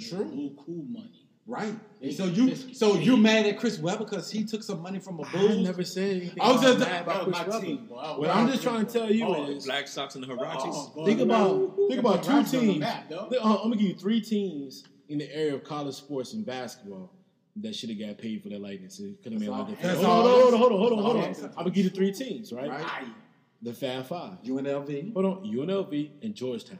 [0.00, 0.24] True.
[0.30, 1.10] Cool, cool money.
[1.46, 1.74] Right.
[2.00, 5.18] They- so you, so you mad at Chris Webber because he took some money from
[5.20, 5.58] a I Bulls?
[5.58, 6.40] never said anything.
[6.40, 7.66] I was just- mad about was Chris Webber.
[7.66, 7.96] team, boy.
[8.16, 10.92] What I'm just trying to tell you Oh, is Black Sox and the Huaraches.
[10.96, 12.80] Oh, Think about rap- think about two rap's on the teams.
[12.80, 16.46] map, uh, I'm gonna give you three teams in the area of college sports and
[16.46, 17.12] basketball
[17.56, 18.98] that should have got paid for their likeness.
[18.98, 20.00] It could have made a lot of difference.
[20.02, 21.24] Hold on, hold on, hold on, hold on, hold on.
[21.24, 22.70] I'm I'm gonna give you three teams, right?
[22.70, 23.04] Right.
[23.60, 24.42] The Fab Five.
[24.44, 25.12] UNLV.
[25.12, 26.78] Hold on, UNLV and Georgetown.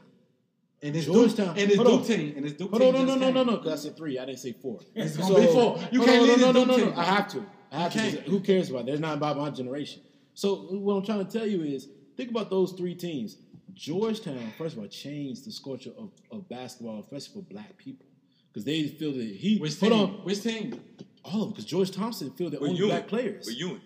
[0.85, 1.55] And it's Georgetown.
[1.55, 2.05] Duke, and it's Hold Duke on.
[2.05, 2.33] team.
[2.37, 2.95] And it's Duke Hold team.
[2.95, 3.57] on, no, no, no, no, no.
[3.57, 4.19] Because I said three.
[4.19, 4.79] I didn't say four.
[4.93, 5.79] It's gonna be four.
[5.91, 6.93] You can't on, leave no, no, Duke no, no, team.
[6.99, 7.45] I have to.
[7.71, 7.99] I have to.
[8.29, 8.81] Who cares about?
[8.81, 8.85] It?
[8.87, 10.01] There's not about my generation.
[10.35, 13.37] So what I'm trying to tell you is, think about those three teams.
[13.73, 18.05] Georgetown, first of all, changed the culture of, of basketball, especially for black people,
[18.47, 19.57] because they feel that he.
[19.57, 20.01] Which hold team?
[20.01, 20.79] on, Which team?
[21.25, 22.91] all of them, because George Thompson fielded only Ewing.
[22.91, 23.47] black players.
[23.47, 23.81] With Ewing.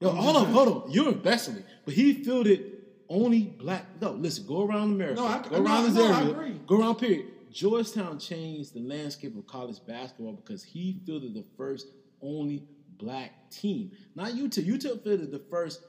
[0.00, 2.79] Yo, all of them, hold on, you're Bessley, but he fielded
[3.10, 3.84] only black.
[4.00, 6.60] No, listen, go around America, No, I- go no, around this no, area, agree.
[6.66, 6.94] go around.
[6.96, 7.26] Period.
[7.52, 11.88] Georgetown changed the landscape of college basketball because he fielded the first
[12.22, 12.62] only
[12.96, 13.90] black team.
[14.14, 14.60] Not Utah.
[14.60, 15.82] Utah fielded the first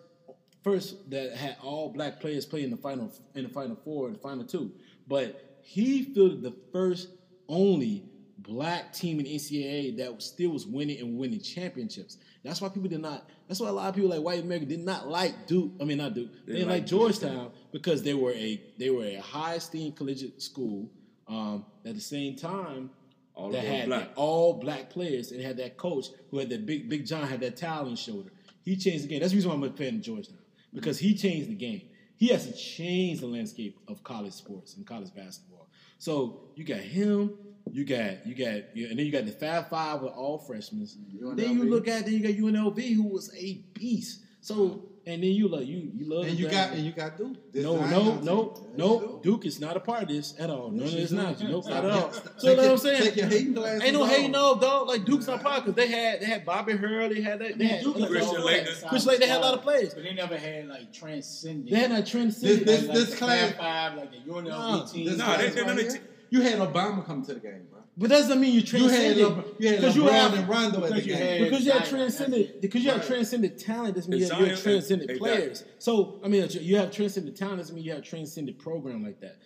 [0.64, 4.15] first that had all black players play in the final in the final four and
[4.15, 4.72] the final two.
[5.07, 7.10] But he fielded the first
[7.48, 8.06] only
[8.43, 12.18] black team in NCAA that still was winning and winning championships.
[12.43, 13.30] That's why people did not.
[13.47, 15.72] That's why a lot of people like white America did not like Duke.
[15.80, 16.30] I mean, not Duke.
[16.45, 20.41] They, didn't like liked Georgetown because they were a they were a high esteemed collegiate
[20.41, 20.89] school.
[21.27, 22.89] Um, at the same time,
[23.35, 24.09] All that had black.
[24.15, 27.57] all black players and had that coach who had that big Big John had that
[27.57, 28.31] towel on his shoulder.
[28.63, 29.19] He changed the game.
[29.22, 30.38] That's the reason why I'm a fan of Georgetown
[30.73, 31.81] because he changed the game.
[32.15, 35.68] He has to change the landscape of college sports and college basketball.
[35.97, 37.34] So you got him,
[37.72, 40.88] you got you got, and then you got the Fab Five with all freshmen.
[41.36, 44.22] Then you look at then you got UNLV who was a beast.
[44.44, 44.76] So uh-huh.
[45.06, 47.38] and then you love you you love And you got and you got Duke.
[47.54, 49.20] This no, no, no, no.
[49.22, 50.72] Duke is not a part of this at all.
[50.72, 51.40] No, no, it's not.
[51.42, 52.12] Nope, not at all.
[52.38, 53.04] So you know what I'm saying?
[53.04, 54.88] take your hating glasses Ain't no hating no dog.
[54.88, 57.58] Like Duke's not part because they had they had Bobby Hurley, they had that.
[57.60, 58.80] They had Duke was Christian all Laettner.
[58.80, 59.94] black Chris Laettner, they had a lot of players.
[59.94, 61.70] But they never had like transcendent.
[61.70, 62.32] They had that trend.
[62.32, 65.06] This- this- like, this the class- Five, like the UNLV Nah, team.
[65.06, 66.02] This Nah, class they- they- right they- here,
[66.32, 67.82] you had Obama come to the game, bro.
[67.98, 69.18] but that doesn't mean you You had transcended.
[69.28, 71.41] Le, you had because you LeBron have and Rondo at the because you game.
[71.41, 74.45] had- because you have transcended because you have transcended talent doesn't mean you have, you
[74.48, 75.20] have transcended exactly.
[75.36, 75.64] players.
[75.78, 79.38] So I mean, you have transcended talent doesn't mean you have transcended program like that.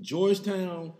[0.00, 0.92] Georgetown,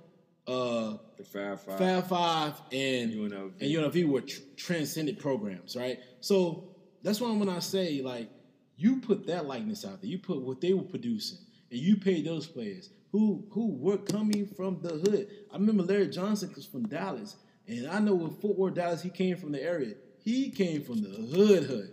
[0.47, 1.79] uh, The Fab Five.
[1.79, 3.53] Fab Five, and UNLV.
[3.61, 5.99] and UNLV were tr- transcended programs, right?
[6.21, 6.65] So
[7.03, 8.31] that's why when I say like
[8.77, 11.39] you put that likeness out there, you put what they were producing,
[11.71, 15.29] and you paid those players who who were coming from the hood.
[15.53, 17.37] I remember Larry Johnson was from Dallas,
[17.69, 19.95] and I know with Fort Worth, Dallas, he came from the area.
[20.25, 21.91] He came from the hood, hood.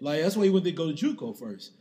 [0.00, 1.72] Like that's why he went to go to JUCO first.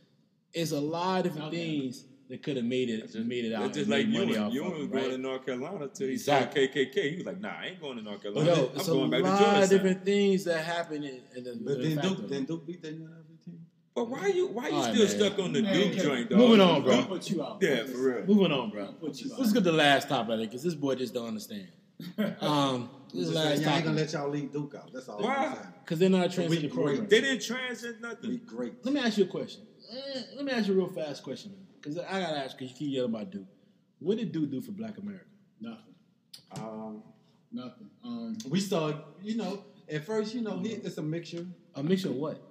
[0.53, 3.65] It's a lot of different things that could have made it just, made it out.
[3.67, 4.43] It's just like made money Ewing.
[4.43, 5.11] off Ewing of was it, going right?
[5.11, 6.67] to North Carolina until he Exactly.
[6.67, 7.09] saw KKK.
[7.11, 8.55] He was like, Nah, I ain't going to North But Carolina.
[8.55, 11.43] no, I'm going back to Georgia." A lot of different things that happen in, in
[11.43, 13.20] the, But the then fact Duke, then Duke beat that UNLV team.
[13.93, 15.31] But why you why you All right, still man.
[15.33, 16.03] stuck on the Man, Duke okay.
[16.03, 16.39] joint, dog?
[16.39, 16.91] Moving on, bro.
[16.95, 17.57] Don't put you out.
[17.61, 18.25] Yeah, for real.
[18.25, 18.85] Moving on, bro.
[18.93, 19.39] Put you out.
[19.39, 21.67] Let's get the last topic because this boy just don't understand.
[22.41, 24.91] Um, this is Just saying, last y'all ain't gonna let y'all leave Duke out.
[24.93, 25.35] That's all Why?
[25.35, 25.67] I'm saying.
[25.83, 26.73] because they're not We transcending great.
[26.85, 27.07] program.
[27.09, 28.41] They didn't transcend Be nothing.
[28.45, 28.73] great.
[28.85, 29.63] Let me ask you a question.
[29.91, 31.67] Eh, let me ask you a real fast question, man.
[31.79, 33.45] Because I gotta ask because you keep yelling about Duke.
[33.99, 35.25] What did Duke do for Black America?
[35.59, 35.93] Nothing.
[36.57, 37.03] Um,
[37.51, 37.89] Nothing.
[38.03, 41.45] Um, we saw, you know, at first, you know, he, it's a mixture.
[41.75, 42.41] A mixture of what?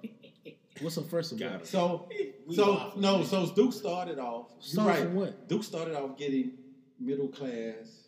[0.81, 1.67] What's the first of Got it.
[1.67, 2.09] So,
[2.47, 2.97] We so off.
[2.97, 4.47] no, so Duke started off.
[4.59, 5.03] Started right.
[5.03, 5.47] from what?
[5.47, 6.53] Duke started off getting
[6.99, 8.07] middle class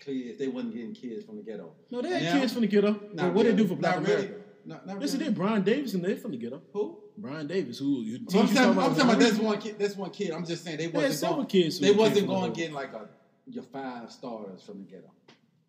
[0.00, 0.38] kids.
[0.38, 1.72] They wasn't getting kids from the ghetto.
[1.90, 2.92] No, they had Now- kids from the ghetto.
[2.92, 4.24] Not But what they do for Black Not really.
[4.26, 4.40] America?
[4.66, 5.30] Not, not Yes, they really.
[5.30, 5.36] did.
[5.36, 6.62] Brian Davis and they from the ghetto.
[6.72, 6.98] Who?
[7.16, 9.78] Brian Davis, who you I'm teams talking, you I'm talking about one that's one kid.
[9.78, 10.30] That's one kid.
[10.32, 11.46] I'm just saying they They wasn't several going.
[11.48, 11.78] kids.
[11.78, 13.08] who They wasn't from going getting like a
[13.46, 15.10] your five stars from the ghetto.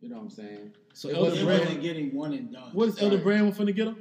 [0.02, 0.72] You know what I'm saying?
[0.94, 2.70] So It Elder wasn't they Brand, wasn't getting one and done.
[2.74, 3.24] what is Elder Sorry.
[3.24, 3.96] Brand from the ghetto?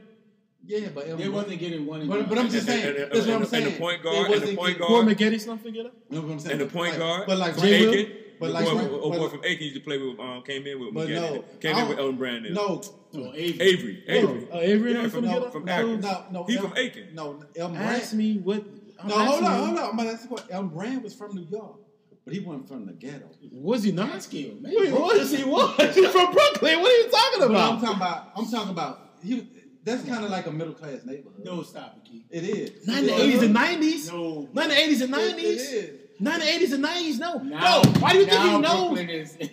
[0.66, 2.86] Yeah, but They wasn't getting one But, but I'm just And- saying.
[2.88, 3.64] and- and- that's what I'm saying.
[3.66, 5.76] and the point guard- and the wasn't point getting- Corey guard- Maggette's not from the.
[5.78, 6.52] You know what I'm saying?
[6.52, 9.28] And the point guard, but like from Jay Aiken, But like- boy, but- a boy
[9.28, 11.14] from Aiken used to play with, um, came in with But Maggette.
[11.34, 12.46] no, came in with don't- Elton Brand.
[12.46, 12.54] in.
[12.54, 12.80] No,
[13.16, 13.60] Oh, Avery.
[13.60, 14.48] Avery, Avery.
[14.52, 16.00] Oh, Avery Yeah, from- from no, from no, Akron.
[16.00, 16.44] no, no.
[16.44, 17.04] He El- from Aiken.
[17.14, 18.02] No, Elton Brand.
[18.02, 18.64] Ask me what.
[18.98, 19.90] I'm No, hold on, hold on.
[19.90, 20.46] I'm gonna ask you what.
[20.50, 21.76] Elton Brand was from New York,
[22.24, 23.28] but he wasn't from the ghetto.
[23.52, 24.10] Was he not?
[24.10, 24.72] Catskill, man.
[24.74, 25.44] Wait, what is he?
[25.44, 26.80] Was He's from Brooklyn?
[26.80, 28.32] What are you talking But I'm talking about.
[28.36, 29.00] I'm talking about.
[29.22, 29.46] He.
[29.84, 31.44] That's kind of like a middle class neighborhood.
[31.44, 32.24] No, stop it, Keith.
[32.30, 32.86] It is.
[32.86, 34.10] Not in the eighties and nineties.
[34.10, 34.48] No.
[34.52, 35.90] Not in the eighties and It- nineties.
[36.20, 37.18] Not in the eighties and nineties.
[37.18, 37.38] No.
[37.38, 37.82] No.
[37.98, 38.98] Why do you think he knows?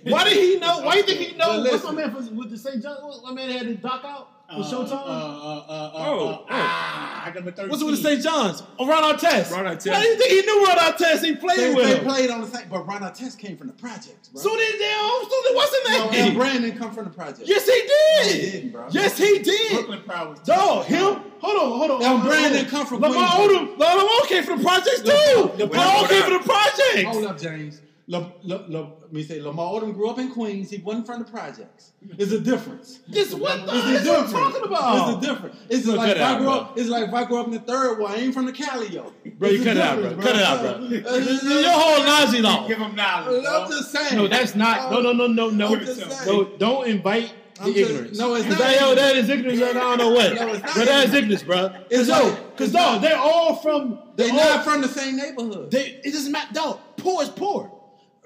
[0.04, 0.82] Why did he know?
[0.84, 1.68] Why do you think he knows?
[1.68, 1.96] What's my listen.
[1.96, 2.82] man for, with the St.
[2.82, 2.98] John?
[3.24, 4.92] My man had his doc out with Uh, Showtime?
[4.92, 6.46] Uh, uh, uh, uh, Oh, uh, oh.
[6.50, 7.70] Ah, number 13.
[7.70, 8.22] What's it with the St.
[8.22, 8.64] John's?
[8.78, 9.52] Oh, Ron Artest.
[9.52, 9.92] Ron Artest.
[9.92, 11.24] Why do you think he knew Ron Artest?
[11.24, 12.04] He played They, with they him.
[12.04, 14.42] played on the same, but Ron Artest came from the projects, bro.
[14.42, 14.92] So did they?
[14.94, 16.32] So did what's his no, name?
[16.32, 17.44] El Brand didn't come from the projects.
[17.46, 18.36] Yes, he No, did.
[18.46, 18.88] he didn't, bro.
[18.92, 19.72] Yes, he did.
[19.74, 21.00] Brooklyn Proud was Dog, him.
[21.04, 21.24] Hold
[21.58, 22.02] on, hold on.
[22.04, 23.78] El hold on, Brand hold didn't come from Lamar Queensboro.
[23.78, 23.78] Odom.
[23.80, 25.08] Lamar came from the projects too.
[25.08, 27.04] No, no, Lamar no, came from the projects.
[27.04, 27.82] Hold up, James.
[28.12, 30.70] La, La, La, let me say, Lamar Odom grew up in Queens.
[30.70, 31.94] He wasn't from the projects.
[32.18, 33.00] It's a difference.
[33.08, 34.32] This what the It's heck a you difference.
[34.34, 35.10] talking about?
[35.16, 35.56] It's a difference.
[35.70, 36.54] It's Look, like if it I grew bro.
[36.56, 36.78] up.
[36.78, 38.12] It's like if I grew up in the third one.
[38.12, 39.14] I ain't from the Calio.
[39.40, 40.10] Bro, you It's a cut it out, bro.
[40.10, 41.60] difference, Cut it out, bro.
[41.62, 42.68] Your whole Nazi law.
[42.68, 43.46] Give him knowledge.
[43.48, 44.16] I'm just saying.
[44.18, 44.92] No, that's not.
[44.92, 45.74] No, no, no, no, no.
[45.74, 46.28] I'm just saying.
[46.28, 48.18] No, don't invite the I'm just- ignorance.
[48.20, 49.62] no, it's not say, yo, that is ignorance.
[49.62, 50.34] I don't know what.
[50.36, 51.44] No, it's not But that is ignorance.
[51.44, 51.82] ignorance, bro.
[51.90, 54.00] It's Cause no, cause It's dog, they're all from.
[54.18, 55.72] They're all- not from the same neighborhood.
[55.72, 56.54] They, it doesn't matter.
[56.54, 57.72] Dog, poor is poor.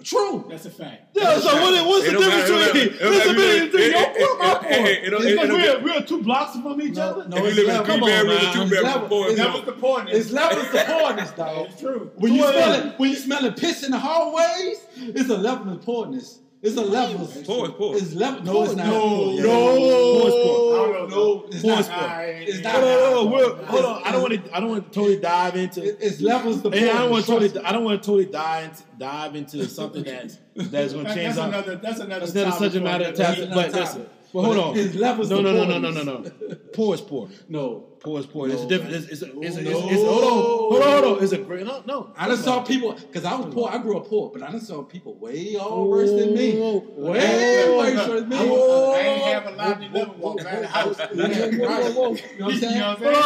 [0.04, 0.46] True.
[0.50, 1.16] That's a fact.
[1.16, 2.94] Yeah, so what, what's It the difference matter, between?
[2.96, 3.42] it don't What's the matter.
[3.42, 4.88] difference between It- your it- poor and my it- poor?
[4.88, 7.30] it- it don't- It's it like don't we're, we're two blocks from each No, other.
[7.30, 7.86] no, If it's live level.
[7.86, 8.54] Come on, bedrooms, man.
[8.54, 9.08] two It's level.
[9.10, 9.54] four It's level.
[9.62, 10.10] was the point.
[10.10, 11.68] It's levels to poorness, dog.
[11.72, 12.12] It's true.
[12.16, 15.38] When you Well, smell it, when you smell it piss in the hallways, it's a
[15.38, 16.40] level of poorness.
[16.62, 17.28] It's a level.
[17.46, 17.96] Poor poor.
[17.96, 18.42] It's level.
[18.44, 18.88] No, it's not.
[18.88, 19.44] No, Yeah.
[19.44, 20.76] no, Poor is poor.
[20.76, 21.16] I don't know.
[21.16, 21.80] No, it's Poor not.
[21.82, 22.22] is poor.
[22.48, 22.74] It's not.
[22.74, 24.04] Hold on, hold on, hold on.
[24.04, 24.56] I don't want to.
[24.56, 25.84] I don't want to totally dive into.
[25.84, 27.64] It- It's levels to And I don't want to totally.
[27.66, 31.16] I don't want to totally dive into, dive into something that's that's going to That-
[31.16, 31.76] change that's another.
[31.76, 32.26] That's another.
[32.26, 33.04] That's not a subject matter.
[33.06, 34.06] another Topic, but listen.
[34.44, 34.50] Topic.
[34.52, 34.86] But hold But on.
[34.86, 36.56] it's levels no, to no, no, no, no, no, no.
[36.74, 37.30] Poor is poor.
[37.50, 37.92] No.
[38.00, 38.48] Poor is poor.
[38.50, 38.94] It's a different.
[38.94, 39.90] It's, it's, a, it's, a, it's, No.
[39.90, 41.24] it's, hold on, hold on, hold on.
[41.24, 41.66] It's a great.
[41.66, 42.14] No, no.
[42.16, 43.70] I just saw people because I was poor.
[43.72, 46.54] I grew up poor, but I just saw people way all worse than me.
[46.54, 48.38] Way whoa, worse than me.
[48.38, 51.00] I, I ain't have a lobby level walk around the house.
[51.00, 52.74] You know what I'm saying?
[52.76, 53.24] You know what I'm?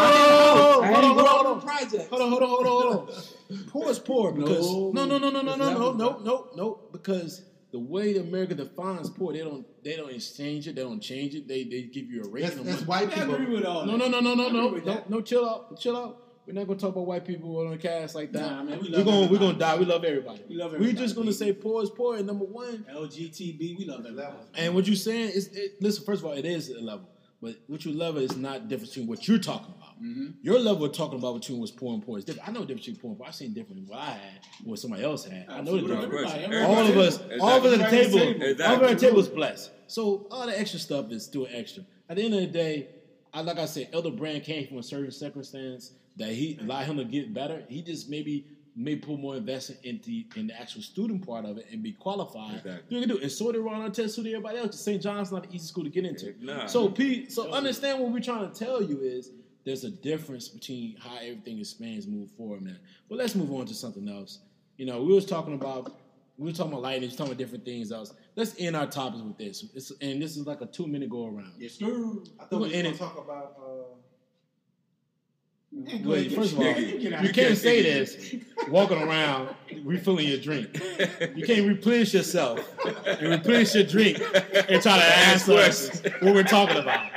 [0.86, 1.62] Hold on, hold on, hold on, up hold on.
[1.62, 2.10] projects.
[2.10, 3.16] Hold on, hold on, hold on, hold on.
[3.72, 4.92] Poor is poor because No.
[4.92, 6.80] no, no, no, no, no, no, no, no, no, no.
[6.92, 7.42] Because
[7.72, 11.48] the way America defines poor, they don't, they don't exchange it, they don't change it.
[11.48, 12.42] They, they give you a rate.
[12.44, 13.06] That's, no that's money.
[13.08, 13.54] white I agree people.
[13.56, 14.10] with all No, that.
[14.10, 15.22] no, no, no, no, I no, no, no.
[15.22, 16.24] Chill out, chill out.
[16.48, 18.42] We're not gonna talk about white people on the cast like that.
[18.42, 19.78] Nah, man, we we're gonna we're gonna die.
[19.78, 20.42] We love everybody.
[20.50, 20.94] We love everybody.
[20.96, 22.18] We're just gonna say poor is poor.
[22.18, 24.16] And number one, LGTB, we love that.
[24.16, 24.40] Level.
[24.56, 26.04] And what you're saying is, it, listen.
[26.06, 27.08] First of all, it is a level,
[27.40, 29.89] but what you love is not different between what you're talking about.
[30.42, 32.48] Your level of talking about between was poor and poor is different.
[32.48, 33.28] I know the difference between poor and poor.
[33.28, 35.46] I've seen different than what I had, what somebody else had.
[35.50, 36.32] I know the difference.
[36.34, 37.40] Everybody, All of us, Exactly.
[37.40, 38.66] all of us at the table, Exactly.
[38.66, 39.72] all of us at the table is blessed.
[39.88, 41.84] So all the extra stuff is still extra.
[42.10, 42.88] At the end of the day,
[43.34, 46.98] I, like I said, Elton Brand came from a certain circumstance that he allowed him
[46.98, 47.64] to get better.
[47.70, 48.46] He just maybe
[48.76, 52.56] may put more investment into in the actual student part of it and be qualified.
[52.58, 52.82] Exactly.
[52.96, 53.24] You can do it.
[53.24, 54.80] And so did Ron Artest, so did everybody else.
[54.80, 55.02] St.
[55.02, 56.34] John's not an easy school to get into.
[56.40, 56.66] Nah.
[56.68, 59.32] So Pete, so understand what we're trying to tell you is
[59.66, 62.80] there's a difference between how everything expands move forward, man.
[63.10, 64.40] But let's move on to something else.
[64.78, 65.94] You know, we was talking about
[66.38, 68.14] we were talking about lightning, we was talking about different things else.
[68.38, 69.66] Let's end our topics with this.
[69.76, 71.52] It's, and this is like a two minute go around.
[71.58, 71.86] Yes, sir.
[71.86, 72.98] I We're thought we gonna gonna it.
[72.98, 73.58] talk about.
[73.60, 73.96] Uh,
[76.02, 78.36] go Wait, ahead, first of all, you can't say this
[78.70, 79.50] walking around
[79.84, 80.82] refilling your drink.
[81.36, 82.60] You can't replenish yourself
[83.06, 87.12] and replenish your drink and try to ask us what we're talking about.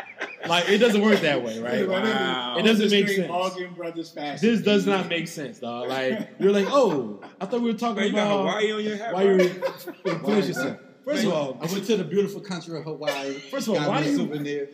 [0.48, 1.88] Like it doesn't work that way, right?
[1.88, 2.56] Wow.
[2.58, 3.30] It doesn't make Straight sense.
[3.32, 4.48] Arguing Brothers fashion.
[4.48, 5.88] This does not make sense, dog.
[5.88, 8.84] Like you're like, oh, I thought we were talking Man, you got about Hawaii on
[8.84, 9.14] your hat.
[9.14, 9.36] why bro?
[9.36, 9.62] you
[10.04, 10.78] replenish yourself.
[11.04, 13.32] First of all, I went to the beautiful country of Hawaii.
[13.50, 14.68] First of all, why do you- souvenir.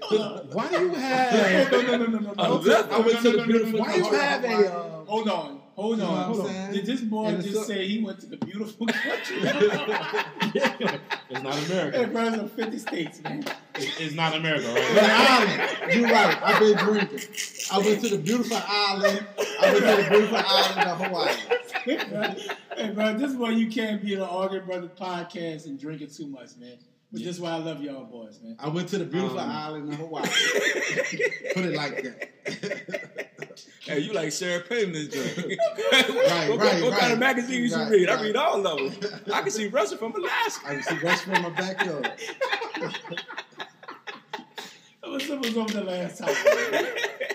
[0.52, 1.72] why do you have?
[1.72, 2.88] no, no, no, no, no, I no.
[2.90, 4.48] I went to the beautiful Why you have a?
[4.74, 6.72] Uh, Hold on, hold You on, hold on.
[6.72, 9.36] Did this boy just so- say he went to the beautiful country?
[11.30, 12.06] it's not America.
[12.12, 13.44] bro, it's in 50 states, man.
[13.74, 15.78] It's, it's not America, But right?
[15.80, 16.42] island, you're right.
[16.42, 17.20] I've been drinking.
[17.72, 19.26] I went to the beautiful island.
[19.60, 21.34] I went to the beautiful island of Hawaii.
[22.76, 26.08] hey, bro, this is why you can't be on the Arguing Brothers podcast and drinking
[26.10, 26.76] too much, man.
[27.10, 28.56] But this is why I love y'all boys, man.
[28.58, 30.22] I went to the beautiful Um, island of Hawaii.
[31.54, 32.30] Put it like that.
[33.88, 35.36] Hey, you like Sarah Palin this joint.
[35.38, 38.08] Right, what, right, what, what kind of magazines Right, you read?
[38.10, 39.10] I read all of them.
[39.32, 40.68] I can see Russia from Alaska.
[40.68, 42.12] I can see West from my backyard.
[45.06, 46.34] Let's let's over the last time.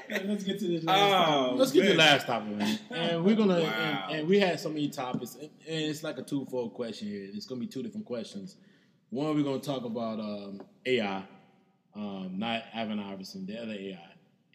[0.10, 0.28] man.
[0.30, 1.60] Let's get to the last Oh, topic.
[1.60, 2.80] Let's get to the last topic, man.
[2.92, 4.08] And we're gonna Wow.
[4.10, 7.28] and, and we had so many topics, and, and it's like a twofold question here.
[7.34, 8.58] It's gonna be two different questions.
[9.10, 11.24] One, we're gonna talk about um, AI,
[11.96, 14.00] um, not Evan Iverson, the other AI,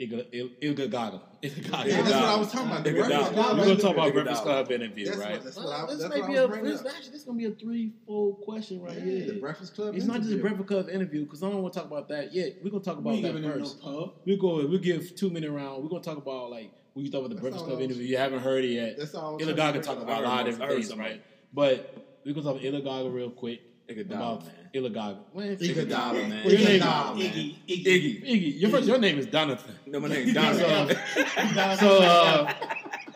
[0.01, 1.21] Ilga Il- Ilga Gaga.
[1.43, 2.85] Ilga Yeah, that's what I was talking about.
[2.85, 3.35] The Nigga Breakfast down.
[3.35, 4.43] Club We're gonna talk about Breakfast.
[4.45, 5.31] Club interview, That's right?
[5.33, 6.87] what- that's what Well, I- this that's may what be I a was bringing this,
[6.87, 9.27] actually this gonna be a threefold question right Yeah, here.
[9.27, 9.97] the Breakfast Club.
[9.97, 10.37] it's not just a.
[10.37, 12.57] Breakfast Club interview because I don't want to talk about that yet.
[12.63, 13.81] We're gonna talk about ain't that giving them no first.
[13.83, 14.13] pub.
[14.25, 14.67] We go.
[14.67, 15.83] We give two minute round.
[15.83, 18.05] We're gonna talk about like we can talk about the That's Breakfast Club interview.
[18.05, 18.99] You haven't heard it yet.
[18.99, 19.39] That's all.
[19.41, 21.23] Illa Gaga talk about a lot of I heard different things, right?
[21.53, 21.95] But
[22.25, 23.63] we're gonna talk about Illa Gaga real quick.
[23.89, 24.51] Nigga dollar, man.
[24.75, 25.19] Illa Gaga.
[25.35, 26.29] Man, Illa dollar, Gaga.
[26.29, 26.45] man.
[26.45, 26.79] What's your Illa name?
[26.81, 27.33] Gaga, man.
[27.33, 27.85] Iggy, Iggy.
[27.87, 28.27] Iggy.
[28.29, 28.61] Iggy.
[28.61, 29.71] Your first, your name is Donathan.
[29.87, 30.97] No, my name Donald.
[31.79, 32.53] So, uh,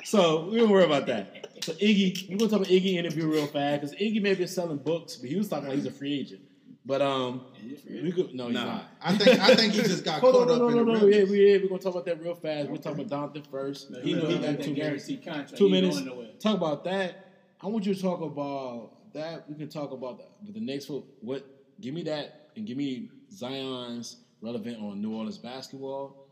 [0.05, 1.49] so we don't worry about that.
[1.63, 4.79] So Iggy, we're gonna talk about Iggy interview real fast because Iggy may be selling
[4.79, 6.41] books, but he was talking like he's a free agent.
[6.85, 7.43] But um,
[7.89, 8.65] we could no, he's Nah.
[8.65, 8.85] not.
[9.01, 10.95] I think I think he just got Hold caught on, no, up no, in no,
[10.95, 11.07] the no.
[11.07, 12.69] Yeah, we, yeah, we're gonna talk about that real fast.
[12.69, 13.91] We're talking about Donathan first.
[13.91, 14.69] No, He know he got two that minutes.
[14.81, 15.57] guaranteed contract.
[15.57, 16.03] Two He minutes.
[16.41, 17.27] Talk about that.
[17.61, 20.31] I want you to talk about that, we can talk about that.
[20.43, 21.45] But the next one, what?
[21.81, 26.29] Give me that, and give me Zion's relevant on New Orleans basketball,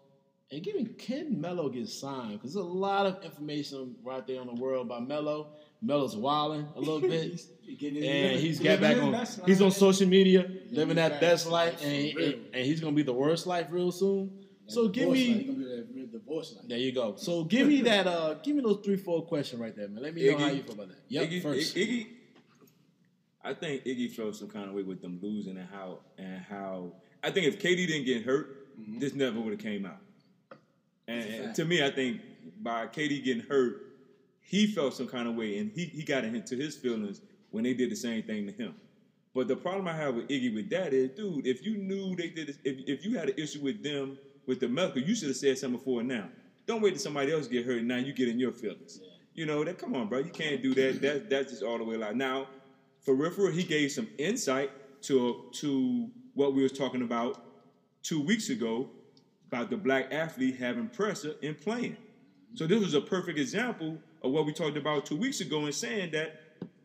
[0.52, 2.32] and give me can Melo get signed?
[2.32, 5.48] Because there's a lot of information right there in the world about Melo.
[5.82, 7.40] Melo's wilding a little bit.
[7.78, 9.47] Getting his and living- he's living got back on.
[9.47, 12.97] He's on social media, living that best best life, life, and, and, and he's gonna
[12.97, 14.31] be the worst life real soon.
[14.66, 15.35] So give me.
[15.35, 16.65] life, he that divorce life.
[16.69, 17.15] There you go.
[17.16, 18.07] So give me that.
[18.07, 20.02] Uh, give me those three, four questions right there, man.
[20.02, 20.98] Let me know Iggy- how you feel about that.
[21.09, 21.77] Yep, Iggy, first.
[21.77, 22.07] Iggy,
[23.43, 26.93] I think Iggy felt some kind of way with them losing and how and how
[27.23, 28.69] I think if KD didn't get hurt,
[28.99, 29.99] this never would have came out.
[31.09, 32.21] And, and to me, I think
[32.62, 33.83] by KD getting hurt,
[34.41, 37.75] he felt some kind of way, and he he got into his feelings when they
[37.75, 38.75] did the same thing to him.
[39.35, 42.29] But the problem I have with Iggy with that is, dude, if you knew they
[42.29, 45.29] did this, if if you had an issue with them with the medical, you should
[45.29, 46.29] have said something before now.
[46.67, 47.79] Don't wait till somebody else get hurt.
[47.79, 49.01] and Now you get in your feelings.
[49.35, 49.79] You know that.
[49.79, 50.19] Come on, bro.
[50.19, 51.01] You can't do that.
[51.01, 52.47] That that's just all the way like now.
[53.01, 54.71] For real, he gave some insight
[55.03, 57.43] to to what we was talking about
[58.03, 58.89] two weeks ago
[59.49, 61.97] about the black athlete having pressure in playing.
[62.55, 65.75] So this was a perfect example of what we talked about two weeks ago and
[65.75, 66.41] saying that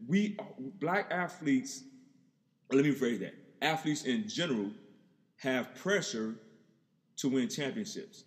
[0.07, 0.37] we
[0.79, 1.83] black athletes.
[2.71, 4.71] Let me phrase that: athletes in general
[5.37, 6.35] have pressure
[7.17, 8.23] to win championships,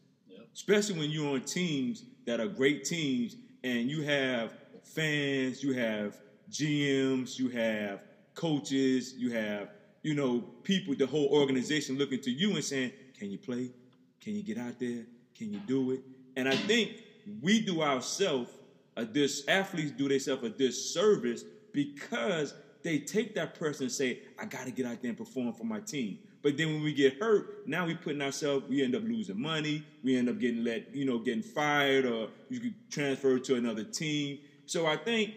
[0.54, 4.52] especially when you're on teams that are great teams and you have
[4.84, 6.16] fans, you have
[6.50, 8.00] GMs, you have
[8.34, 9.70] coaches, you have
[10.02, 13.70] you know people, the whole organization looking to you and saying, "Can you play?
[14.20, 15.04] Can you get out there?
[15.34, 16.00] Can you do it?"
[16.36, 16.92] And I think
[17.42, 18.50] we do ourselves
[18.98, 24.44] a dis athletes do themselves a disservice because they take that person and say, I
[24.44, 26.18] gotta get out there and perform for my team.
[26.42, 29.84] But then when we get hurt, now we putting ourselves, we end up losing money,
[30.02, 33.84] we end up getting let, you know, getting fired or you could transfer to another
[33.84, 34.38] team.
[34.66, 35.34] So I think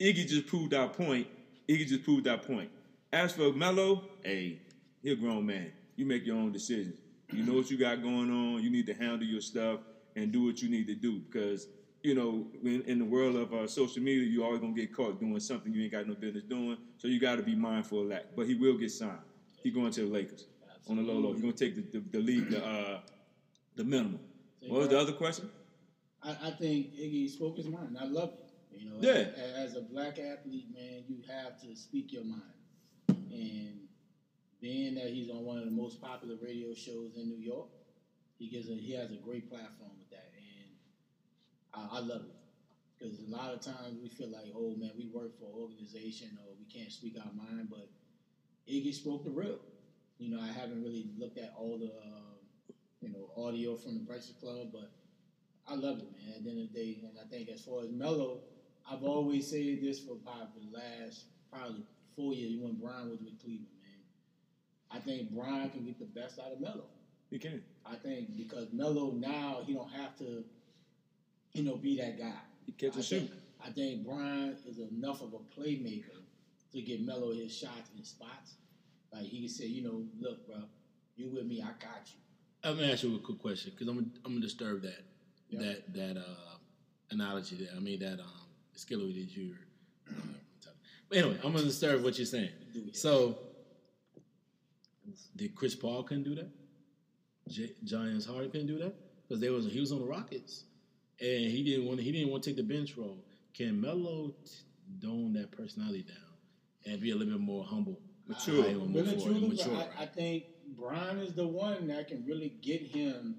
[0.00, 1.26] Iggy just proved our point.
[1.68, 2.70] Iggy just proved our point.
[3.12, 4.58] As for Melo, hey,
[5.02, 5.72] he a grown man.
[5.96, 6.98] You make your own decisions.
[7.32, 8.62] You know what you got going on.
[8.62, 9.80] You need to handle your stuff
[10.16, 11.68] and do what you need to do because
[12.02, 15.20] you know in, in the world of uh, social media, you always gonna get caught
[15.20, 16.78] doing something you ain't got no business doing.
[16.96, 18.34] So you got to be mindful of that.
[18.34, 19.18] But he will get signed.
[19.62, 20.46] He going to the Lakers
[20.88, 21.32] on the low low.
[21.32, 23.00] He's gonna take the the, the league the uh,
[23.76, 24.20] the minimum.
[24.66, 25.50] What was the other question?
[26.22, 27.96] I, I think Iggy spoke his mind.
[28.00, 28.49] I love it.
[28.72, 29.28] You know, Yeah.
[29.36, 32.42] as, as a black athlete, man, you have to speak your mind.
[33.30, 33.88] And
[34.60, 37.68] being that he's on one of the most popular radio shows in New York,
[38.38, 40.70] he gives a he has a great platform with that, and
[41.74, 42.34] I, I love it
[42.98, 46.36] because a lot of times we feel like, oh man, we work for an organization
[46.44, 47.88] or we can't speak our mind, but
[48.68, 49.58] Iggy spoke the real.
[50.18, 52.34] You know, I haven't really looked at all the uh,
[53.00, 54.90] you know audio from the Breakfast Club, but
[55.66, 56.36] I love it, man.
[56.36, 58.40] At the end of the day, and I think as far as Melo,
[58.88, 61.82] I've always said this for probably the last probably
[62.16, 64.00] four years when Brian was with Cleveland, man.
[64.90, 66.84] I think Brian can get the best out of Melo.
[67.30, 67.62] He can.
[67.86, 70.44] I think because Melo now he don't have to,
[71.52, 72.32] you know, be that guy.
[72.66, 73.18] He catch I shoot.
[73.20, 73.30] think,
[73.64, 76.22] I think Brian is enough of a playmaker
[76.72, 78.54] to get Melo his shots in spots.
[79.12, 80.56] Like he can say, you know, look, bro,
[81.16, 82.20] you with me, I got you.
[82.62, 85.02] I'm gonna ask you a quick question because I'm gonna, I'm gonna disturb that
[85.48, 85.60] Yeah.
[85.60, 86.56] that that uh,
[87.10, 87.56] analogy.
[87.56, 87.68] there.
[87.76, 88.39] I mean that um,
[88.80, 89.54] skillet that you.
[90.08, 90.12] Uh,
[91.08, 92.50] but anyway, I'm gonna disturb what you're saying.
[92.92, 93.38] So,
[95.36, 96.48] did Chris Paul couldn't do that?
[97.48, 100.64] J- James Harden couldn't do that because there was he was on the Rockets
[101.20, 103.24] and he didn't want he didn't want to take the bench role.
[103.54, 104.52] Can Melo t-
[105.02, 108.62] tone that personality down and be a little bit more humble, Mature.
[108.62, 110.44] How he gonna move truly, mature, but I, I think
[110.78, 113.36] Brian is the one that can really get him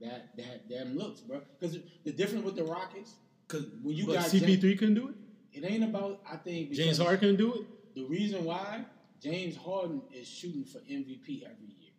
[0.00, 1.42] that that them looks, bro.
[1.60, 3.14] Because the difference with the Rockets,
[3.52, 5.14] because when you but got CP3 James, couldn't do it.
[5.52, 6.20] it ain't about.
[6.30, 7.94] I think James Harden couldn't do it.
[7.94, 8.84] The reason why
[9.22, 11.92] James Harden is shooting for MVP every year.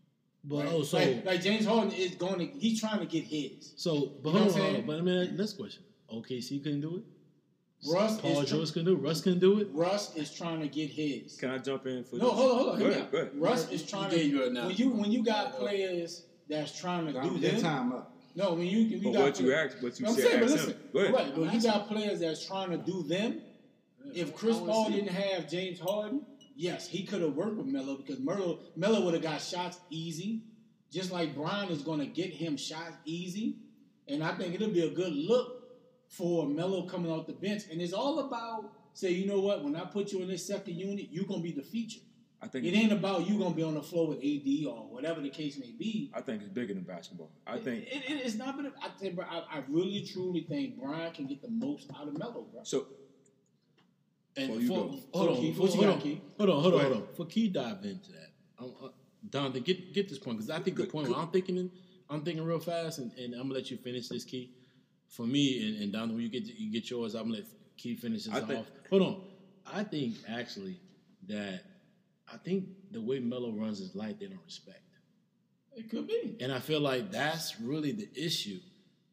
[0.43, 0.73] But right?
[0.73, 2.45] oh, so like, like James Harden is going to.
[2.45, 3.73] He's trying to get his.
[3.77, 5.83] so but You know hold what on, but I mean next question.
[6.11, 7.03] OKC couldn't do it.
[7.91, 8.95] Russ Paul is George couldn't do.
[8.95, 9.67] Russ couldn't do it.
[9.73, 11.35] Russ is trying to get his.
[11.37, 12.33] Can I jump in for No, this?
[12.33, 12.79] hold on, hold on.
[12.79, 13.31] Go ahead, go ahead.
[13.35, 14.25] Russ is trying gave to.
[14.27, 18.12] you an when you when you got players that's trying to do That time up.
[18.35, 20.39] No, when you, you But got what you play- asked, what you I'm said, saying,
[20.39, 20.77] but listen, him.
[20.91, 21.13] Go ahead.
[21.13, 23.41] right, when you got players that's trying to do them,
[24.15, 28.19] if Chris Paul didn't have James Harden, yes, he could have worked with Melo because
[28.19, 30.41] Melo Melo would have got shots easy,
[30.91, 33.57] just like Brian is going to get him shots easy,
[34.07, 35.59] and I think it'll be a good look
[36.09, 39.75] for Melo coming off the bench, and it's all about say, you know what, when
[39.75, 42.01] I put you in this second unit, you're gonna be the feature.
[42.43, 45.21] I think It ain't about you gonna be on the floor with AD or whatever
[45.21, 46.11] the case may be.
[46.13, 47.31] I think it's bigger than basketball.
[47.47, 48.57] I think It, it, it's not.
[48.57, 52.07] But I think, bro, I, I really truly think Brian can get the most out
[52.09, 52.61] of Melo, bro.
[52.63, 52.87] so.
[54.35, 54.99] And Before for, go.
[55.13, 56.21] hold on, Key, for- what hold got, on, Key?
[56.37, 57.07] hold on, hold Go on, hold on.
[57.15, 58.29] For Key dive into that,
[58.59, 58.87] um, uh,
[59.29, 61.13] Don, get get this point because I think the point.
[61.15, 61.69] I'm thinking,
[62.09, 64.51] I'm thinking real fast, and, and I'm gonna let you finish this Key.
[65.07, 67.45] For me, and, and Don, when you get you get yours, I'm gonna let
[67.77, 68.47] Key finish this I off.
[68.47, 69.21] think- hold on,
[69.71, 70.79] I think actually
[71.27, 71.61] that
[72.33, 74.79] I think the way Melo runs his life, they don't respect.
[75.75, 76.37] It could be.
[76.39, 78.59] And I feel like that's really the issue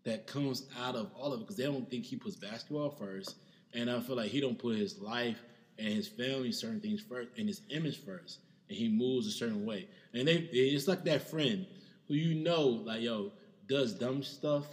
[0.04, 3.36] that comes out of all of it because they don't think he puts basketball first,
[3.74, 5.38] and I feel like he don't put his life
[5.78, 9.64] and his family, certain things first, and his image first, and he moves a certain
[9.64, 9.88] way.
[10.14, 11.66] And they, it's like that friend
[12.08, 13.32] who you know, like yo,
[13.68, 14.66] does dumb stuff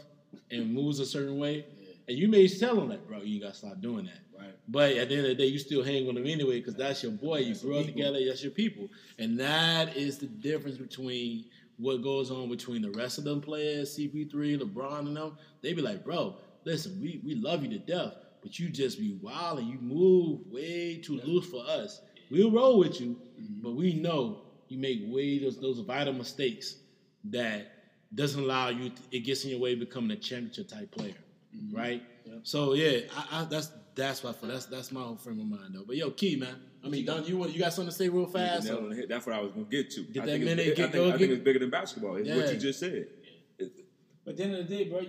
[0.51, 1.65] and moves a certain way,
[2.07, 4.19] and you may tell him like, bro, you gotta stop doing that.
[4.37, 4.53] Right.
[4.67, 7.01] But at the end of the day, you still hang with him anyway because that's
[7.03, 7.39] your boy.
[7.39, 8.01] You That's grew up people.
[8.03, 8.25] together.
[8.27, 8.89] That's your people,
[9.19, 11.45] and that is the difference between
[11.77, 15.37] what goes on between the rest of them players, CP3, LeBron, and them.
[15.61, 16.35] They be like, bro,
[16.65, 20.41] listen, we we love you to death, but you just be wild and you move
[20.51, 22.01] way too loose for us.
[22.29, 23.61] We'll roll with you, Mm-hmm.
[23.61, 26.75] but we know you make way those those vital mistakes
[27.25, 27.71] that
[28.15, 28.89] doesn't allow you.
[28.89, 31.13] To, it gets in your way of becoming a championship type player,
[31.71, 32.01] right?
[32.01, 32.33] Mm-hmm.
[32.33, 32.39] Yep.
[32.43, 35.83] So yeah, I, I, that's that's why that's that's my whole frame of mind though.
[35.85, 36.55] But yo, Key man,
[36.85, 38.65] I mean, Don, you want you got something to say real You hit the fast?
[38.65, 39.05] nail on the head.
[39.09, 40.03] That's what I was going to get to.
[40.03, 41.69] Get I that think minute, it's, get I think, go, I think it's bigger than
[41.69, 42.15] basketball.
[42.15, 43.07] It's what you just said.
[43.59, 43.71] It-
[44.23, 45.01] But at the end of the day, bro,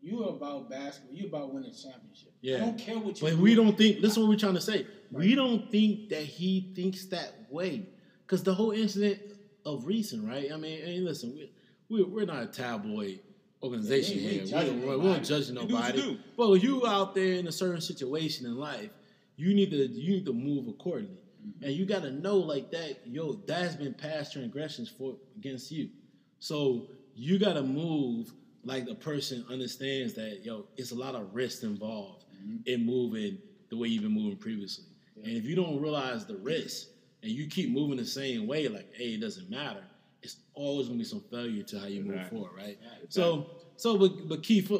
[0.00, 1.14] you are about basketball.
[1.16, 2.32] You about winning championship.
[2.40, 2.56] Yeah.
[2.56, 3.26] I don't care what you.
[3.26, 3.42] But do.
[3.42, 4.00] we don't think.
[4.00, 4.86] This is what we're trying to say.
[5.10, 7.86] We don't think that he thinks that way
[8.24, 9.20] because the whole incident
[9.66, 10.52] of recent, right?
[10.52, 11.50] I mean, hey, listen, we,
[11.88, 13.20] we we're not a tabloid
[13.62, 14.72] organization Yeah, here.
[14.74, 16.00] We we don't judge nobody.
[16.00, 16.18] you.
[16.36, 18.90] But when you out there in a certain situation in life,
[19.36, 21.22] you need to you need to move accordingly,
[21.62, 23.06] and you got to know like that.
[23.06, 25.90] Yo, that's been past transgressions for against you,
[26.38, 28.32] so you got to move
[28.64, 30.44] like the person understands that.
[30.44, 32.24] Yo, it's a lot of risk involved
[32.66, 33.38] in moving
[33.70, 34.84] the way you've been moving previously,
[35.24, 36.88] and if you don't realize the risk
[37.22, 39.82] and you keep moving the same way, like hey, it doesn't matter.
[40.22, 42.38] It's always gonna be some failure to how you move Exactly.
[42.38, 42.78] forward, right?
[43.08, 44.70] So, so but, but Keith,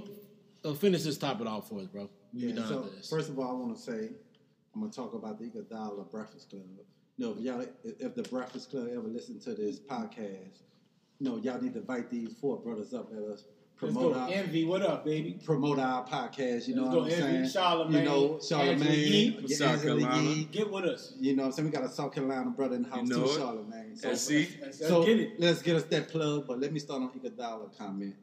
[0.64, 2.08] uh, finish this topic off for us, bro.
[2.34, 3.08] We be Yeah, done so after this.
[3.08, 4.10] first of all, I want to say
[4.74, 6.62] I'm gonna talk about the Iguodala Breakfast Club.
[7.18, 10.62] No, if y'all, if the Breakfast Club ever listen to this podcast,
[11.20, 13.08] no, y'all need to invite these four brothers up.
[13.12, 13.44] Let us Let's
[13.78, 14.20] promote go.
[14.20, 15.38] our Envy, what up, baby?
[15.44, 16.66] promote our podcast.
[16.68, 17.48] You know Let's what go, I'm Envy, saying?
[17.48, 19.38] Charlemagne, you know, Charlemagne, Yee.
[19.46, 20.30] yeah, South Angela Carolina.
[20.30, 20.44] Yee.
[20.44, 21.14] Get with us.
[21.20, 21.66] You know what I'm saying?
[21.66, 23.38] We got a South Carolina brother in the house You know too, it.
[23.38, 23.96] Charlemagne.
[23.96, 24.30] So, SC.
[24.32, 25.40] Let's, let's so get it.
[25.40, 28.14] let's get us that plug, but let me start on Iguodala comment.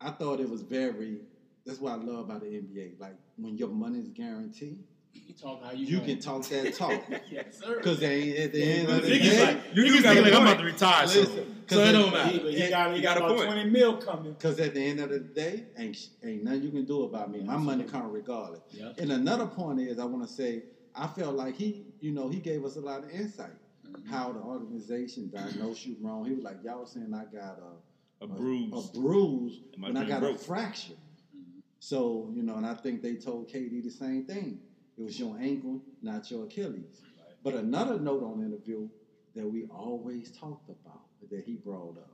[0.00, 1.18] I thought it was very.
[1.66, 2.98] That's what I love about the NBA.
[2.98, 4.78] Like when your money is guaranteed,
[5.14, 6.08] You talk how you, you want.
[6.08, 7.02] can talk that talk.
[7.30, 7.76] yes, sir.
[7.76, 10.42] Because at the end of the day, like, You niggas do got a like I'm
[10.42, 11.64] about to retire Listen, soon.
[11.66, 12.38] 'cause So it it- don't matter.
[12.40, 13.50] but he got, he You got, got a about point.
[13.52, 14.32] 20 mil coming.
[14.32, 17.40] Because at the end of the day, ain't ain't nothing you can do about me.
[17.42, 18.60] My money come regardless.
[18.72, 18.98] Yep.
[18.98, 20.64] And another point is, I want to say,
[20.94, 23.50] I felt like he, you know, he gave us a lot of insight.
[23.88, 24.08] Mm-hmm.
[24.12, 26.24] How the organization diagnosed you wrong.
[26.24, 28.72] He was like, y'all saying I got a A bruise.
[28.72, 30.36] a bruise and I when I being got broke?
[30.36, 30.92] a fracture.
[30.92, 31.60] Mm-hmm.
[31.80, 34.60] So you know, and I think they told KD the same thing.
[35.00, 37.00] It was your ankle, not your Achilles.
[37.42, 38.86] But another note on the interview
[39.34, 41.00] that we always talked about
[41.30, 42.10] that he brought up: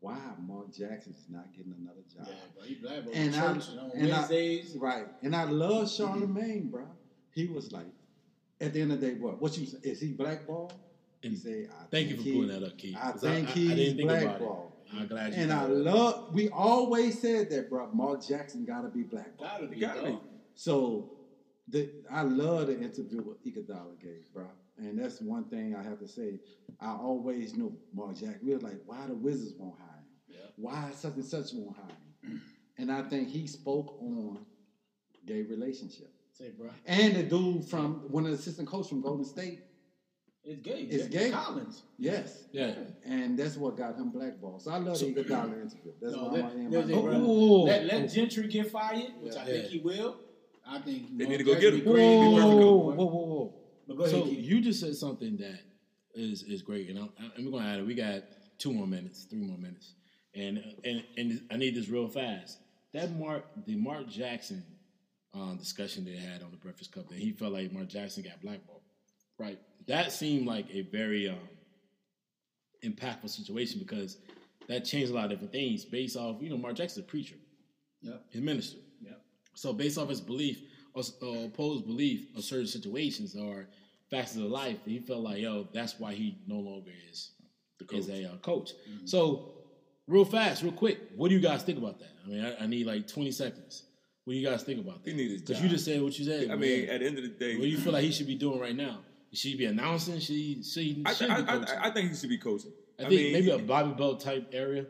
[0.00, 2.26] why Mark Jackson's not getting another job.
[2.28, 2.64] Yeah, bro.
[2.64, 3.12] He black, bro.
[3.12, 4.74] And I- church on and I- Wednesdays.
[4.76, 5.06] Right.
[5.22, 6.70] And I love Charlemagne, mm-hmm.
[6.70, 6.86] bro.
[7.32, 7.86] He was like,
[8.60, 9.40] at the end of the day, what?
[9.40, 9.78] What you say?
[9.84, 10.72] Is he blackballed?
[11.22, 12.96] He said, I Thank you for he- pulling that up, Keith.
[13.00, 14.70] I 'cause think I, he's didn't think about blackballed.
[14.92, 14.96] it.
[14.96, 15.94] I'm glad you And I brought it up.
[15.94, 17.88] love, we always said that, bro.
[17.92, 19.50] Mark Jackson got to be blackballed.
[19.50, 20.18] Gotta be, Gotta be.
[20.54, 21.10] So
[21.68, 24.46] the, I love the interview with Iguodala gave, bro.
[24.78, 26.38] And that's one thing I have to say.
[26.80, 28.36] I always knew Mark Jack.
[28.42, 30.04] We were like, why the Wizards won't hire him?
[30.28, 30.36] Yeah.
[30.56, 32.42] Why such and such won't hire him?
[32.78, 34.38] And I think he spoke on
[35.26, 36.12] gay relationship.
[36.34, 36.68] Say, bro.
[36.84, 39.60] And the dude from one of the assistant coaches from Golden State,
[40.44, 40.82] It's gay.
[40.82, 41.30] It's Jeffrey gay.
[41.30, 41.82] Collins.
[41.98, 42.44] yes.
[42.52, 42.74] Yeah.
[43.06, 44.60] And that's what got him blackballed.
[44.60, 45.92] So I love the Iguodala interview.
[46.02, 47.02] That's No, why let- I'm let- let-
[47.64, 49.44] Let, let Gentry get fired, which I Yeah.
[49.52, 50.20] think he will.
[50.68, 51.84] I think They Mark need to go get him.
[51.84, 51.94] great.
[52.18, 53.54] Whoa, whoa, whoa, whoa, whoa.
[53.88, 54.38] But go So Keith.
[54.40, 55.60] you just said something that
[56.14, 57.86] is is great, and, I'm, and we're gonna add it.
[57.86, 58.22] We got
[58.58, 59.94] two more minutes, three more minutes,
[60.34, 62.58] and and and I need this real fast.
[62.94, 64.64] That Mark, the Mark Jackson
[65.34, 68.40] um, discussion they had on the Breakfast Club, that he felt like Mark Jackson got
[68.40, 68.80] blackballed,
[69.38, 69.58] right?
[69.86, 71.38] That seemed like a very um,
[72.84, 74.16] impactful situation because
[74.68, 77.36] that changed a lot of different things based off, you know, Mark Jackson's a preacher,
[78.02, 78.24] Yep.
[78.30, 78.78] his minister.
[79.56, 80.60] So based off his belief
[80.94, 83.66] or uh, opposed belief of certain situations or
[84.10, 87.32] facets of life, he felt like, yo, that's why he no longer is
[87.92, 88.72] is a uh, coach.
[89.04, 89.52] So
[90.06, 92.10] real fast, real quick, what do you guys think about that?
[92.24, 93.84] I mean, I, I need like 20 seconds.
[94.24, 95.10] What do you guys think about that?
[95.10, 96.50] He need his Because you just said what you said.
[96.50, 98.26] I mean, at the end of the day, what do you feel like he should
[98.26, 99.00] be doing right now?
[99.32, 100.18] Should he be announcing?
[100.18, 100.62] Should he?
[100.62, 101.78] Should he, I, should I, be coaching?
[101.78, 102.72] I, I think he should be coaching.
[102.98, 104.86] I think mean, maybe he- a Bible Belt type area.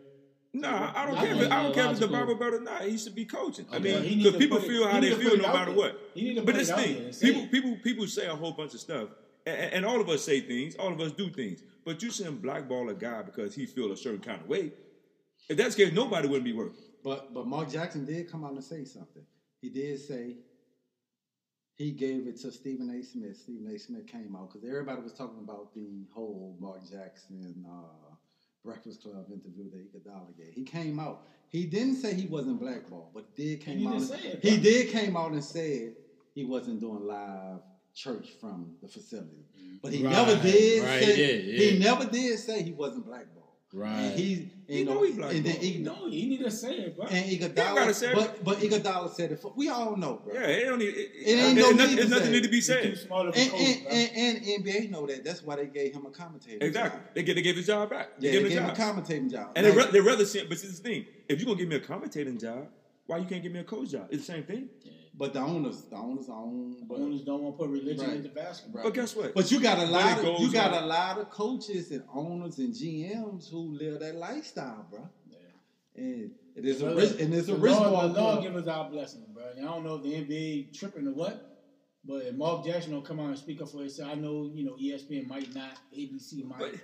[0.60, 1.34] Nah, I don't I care.
[1.34, 2.82] If, I don't care if it's the Bible belt or not.
[2.82, 3.66] He should be coaching.
[3.70, 4.00] I Okay.
[4.02, 5.74] He mean, because people put it- feel how they feel no matter there.
[5.74, 6.10] what.
[6.14, 8.52] He need to But this thing, there and say people, people, people say a whole
[8.52, 9.10] bunch of stuff,
[9.44, 10.74] and, and all of us say things.
[10.76, 11.62] All of us do things.
[11.84, 14.72] But you shouldn't blackball a guy because he feel a certain kind of way.
[15.48, 16.78] If that's the case, nobody wouldn't be working.
[17.04, 19.22] But but Mark Jackson did come out and say something.
[19.60, 20.36] He did say
[21.74, 23.02] he gave it to Stephen A.
[23.04, 23.36] Smith.
[23.36, 23.78] Stephen A.
[23.78, 28.05] Smith came out because everybody was talking about the whole Mark Jackson uh,
[28.66, 30.52] Breakfast Club interview that Iguodala gave.
[30.52, 31.22] He came out.
[31.48, 33.98] He didn't say he wasn't blackballed, but did came He out.
[33.98, 35.94] didn't and- say it, he did came out and said
[36.34, 37.60] he wasn't doing live
[37.94, 39.46] church from the facility.
[39.80, 41.16] But he Right, never did right, say he
[41.52, 43.44] did, he never did say he wasn't blackballed.
[43.72, 43.90] Right.
[43.98, 45.56] And he, He Uh, you know know, he and then.
[45.62, 47.06] Ig- No, he need to say it, bro.
[47.06, 49.38] and gotta say but but Iguodala said it.
[49.40, 50.34] For, we all know, bro.
[50.34, 50.88] Yeah, it don't need.
[50.88, 52.98] It, It ain't no it- need nothing, to nothing need to be said.
[52.98, 55.24] smart of a And, coach, and, and, and NBA know that.
[55.24, 56.64] That's why they gave him a commentator.
[56.66, 56.98] Exactly.
[57.00, 57.08] Job.
[57.14, 58.18] They get they gave his job back.
[58.18, 59.52] They Yeah, gave they him gave a him a commentating job.
[59.54, 60.40] And they Like, they rather see.
[60.40, 61.06] But this is the thing.
[61.28, 62.66] If you're gonna give me a commentating job,
[63.06, 64.08] why you can't give me a coach job?
[64.10, 64.68] It's the same thing.
[65.18, 66.76] But the owners, the owners own.
[66.88, 68.16] But, Owners don't want to put religion Right.
[68.16, 68.82] into basketball.
[68.84, 69.34] But guess what?
[69.34, 70.18] but you got a lot.
[70.24, 74.14] Of, you got on- a lot of coaches and owners and GMs who live that
[74.16, 75.08] lifestyle, bro.
[75.30, 75.36] Yeah.
[76.02, 78.42] And it is a Well, rich, and it's a the rich Lord, ball the Lord
[78.42, 79.44] give us our blessings, bro.
[79.56, 81.62] And I don't know if the NBA tripping or what,
[82.04, 84.64] but if Mark Jackson don't come out and speak up for himself, I know you
[84.64, 86.74] know ESPN might not, ABC might But-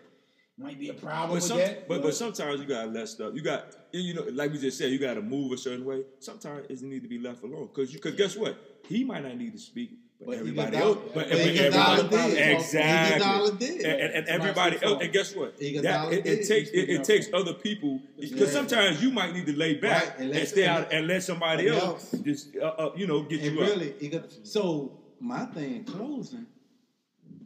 [0.58, 1.88] might be a problem But, with some, that.
[1.88, 3.32] but but sometimes you gotta let stuff.
[3.34, 6.02] You got you know, like we just said, you gotta move a certain way.
[6.20, 8.56] Sometimes it need to be left alone because you because guess what?
[8.88, 12.34] He might not need to speak, but, But everybody else, but, but but Iguodala everybody
[12.34, 12.48] did.
[12.58, 15.02] exactly, and, and, and everybody else.
[15.02, 15.56] And guess what?
[15.58, 19.56] That, it, it takes it, it takes other people because sometimes you might need to
[19.56, 22.22] lay back Right, and and, let- stay out and let somebody else, else.
[22.22, 24.26] just uh, uh, you know get And you really, up.
[24.42, 26.46] So my thing closing,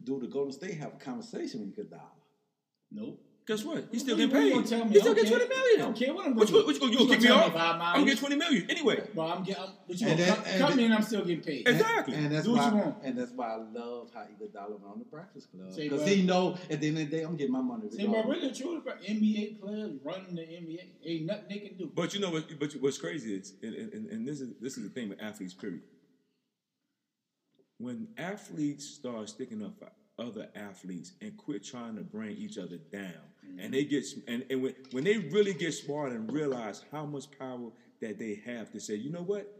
[0.03, 2.01] do the Golden State have a conversation with Iguodala?
[2.91, 3.21] Nope.
[3.47, 3.87] Guess what?
[3.93, 4.69] He's still What getting you- what you paid.
[4.69, 4.91] tell me?
[4.91, 5.47] He still don't get care.
[5.47, 7.21] I don't care what I'm gonna you, what you, gonna- you You gonna kick gonna
[7.21, 7.53] me tell off?
[7.53, 9.07] me if I'm I'm gonna get twenty million anyway.
[9.15, 11.01] But I'm getting, I'm, but you And gonna that- come, and come that- in, I'm
[11.03, 11.65] still getting paid.
[11.65, 12.13] And- Exactly.
[12.15, 12.95] And, and that's Do what why, you want.
[13.05, 16.57] and that's why I love how Iguodala went on the Breakfast Club because he know
[16.69, 17.89] at the end of the day I'm getting my money.
[17.89, 21.89] See, but really, true, bro, NBA players running the NBA, ain't nothing they can do.
[21.95, 22.59] But you know what?
[22.59, 25.53] But what's crazy is, and, and, and this is this is the thing with athletes.
[25.53, 25.83] Period.
[27.77, 29.89] When athletes start sticking up for
[30.19, 33.13] other athletes and quit trying to bring each other down,
[33.43, 33.71] and mm-hmm.
[33.71, 37.69] they get and, and when, when they really get smart and realize how much power
[38.01, 39.53] that they have to say, you know what,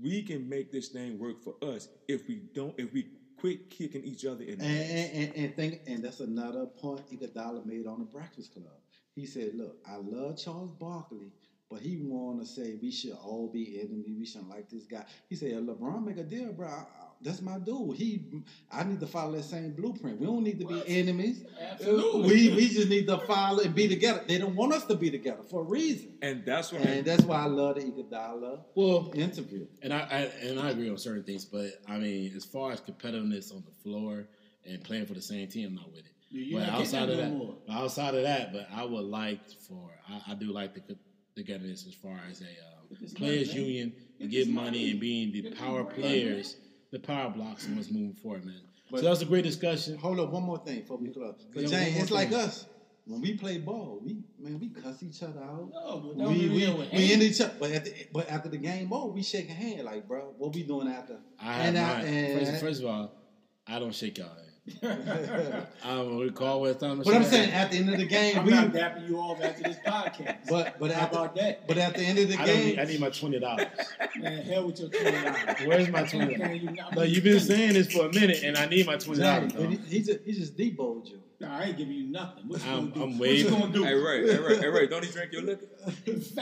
[0.00, 3.06] we can make this thing work for us if we don't if we
[3.36, 7.02] quit kicking each other in the And, and, and, and think, and that's another point
[7.10, 8.78] Iguodala made on the Breakfast Club.
[9.14, 11.32] He said, "Look, I love Charles Barkley,
[11.72, 14.16] but he want to say we should all be enemies.
[14.18, 16.68] We shouldn't like this guy." He said, "LeBron make a deal, bro.
[16.68, 16.86] I- I-
[17.24, 17.96] that's my dude.
[17.96, 18.20] He,
[18.68, 20.18] I need to follow that same blueprint.
[20.18, 20.88] We don't need to be What?
[20.88, 21.44] enemies.
[21.60, 22.28] Absolutely.
[22.50, 24.24] We we just need to follow and be together.
[24.26, 27.22] They don't want us to be together for a reason, And that's why and that's
[27.22, 29.68] why I love the Iguodala Well, interview.
[29.82, 32.80] and I, I and I agree on certain things, but I mean, as far as
[32.80, 34.26] competitiveness on the floor
[34.66, 36.06] and playing for the same team, I'm not with it.
[36.32, 37.54] Yeah, you're but outside of that that, more.
[37.68, 40.96] but outside of that, but I would like for I, I do like the
[41.34, 44.66] co- togetherness as far as a um, players money, union Get and this give money
[44.66, 44.90] money.
[44.90, 46.56] and being the Get power money, players,
[46.90, 48.60] the power blocks, and what's moving forward, man.
[48.90, 49.96] But- so was a great discussion.
[49.98, 51.46] Hold up, one more thing before we close.
[51.54, 52.66] But Yeah, one James, more it's like us
[53.06, 54.00] when we play ball.
[54.04, 55.70] We man, we cuss each other out.
[55.72, 57.12] No, but we don't be we, real with we hate.
[57.14, 59.84] in each other, but at the, but after the game over, we shake a hand
[59.84, 61.18] like, bro, what we doing after?
[61.40, 62.04] I have And I- mine.
[62.06, 63.12] and- first, first of all,
[63.66, 64.38] I don't shake y'all hand.
[64.84, 67.02] I don't recall what time.
[67.02, 68.52] But I'm saying at the end of the game, I'm we.
[68.52, 70.48] not dapping you off after this podcast.
[70.48, 71.66] But but How at the, about that?
[71.66, 73.66] but at the end of the I, don't game, need, I need my twenty dollars.
[74.20, 75.56] Man, hell with your twenty dollars.
[75.66, 76.60] Where's my twenty dollars?
[76.94, 79.52] No, you've been saying this for a minute, and I need my twenty dollars.
[79.52, 81.18] James, he, he just he just deboed you.
[81.40, 82.46] Nah, I ain't giving you nothing.
[82.46, 83.02] What you I'm- gonna do?
[83.02, 83.82] I'm what you gonna do?
[83.82, 85.66] Hey Ray, hey Ray, hey Ray, don't he drink your liquor?
[85.86, 86.36] Fact.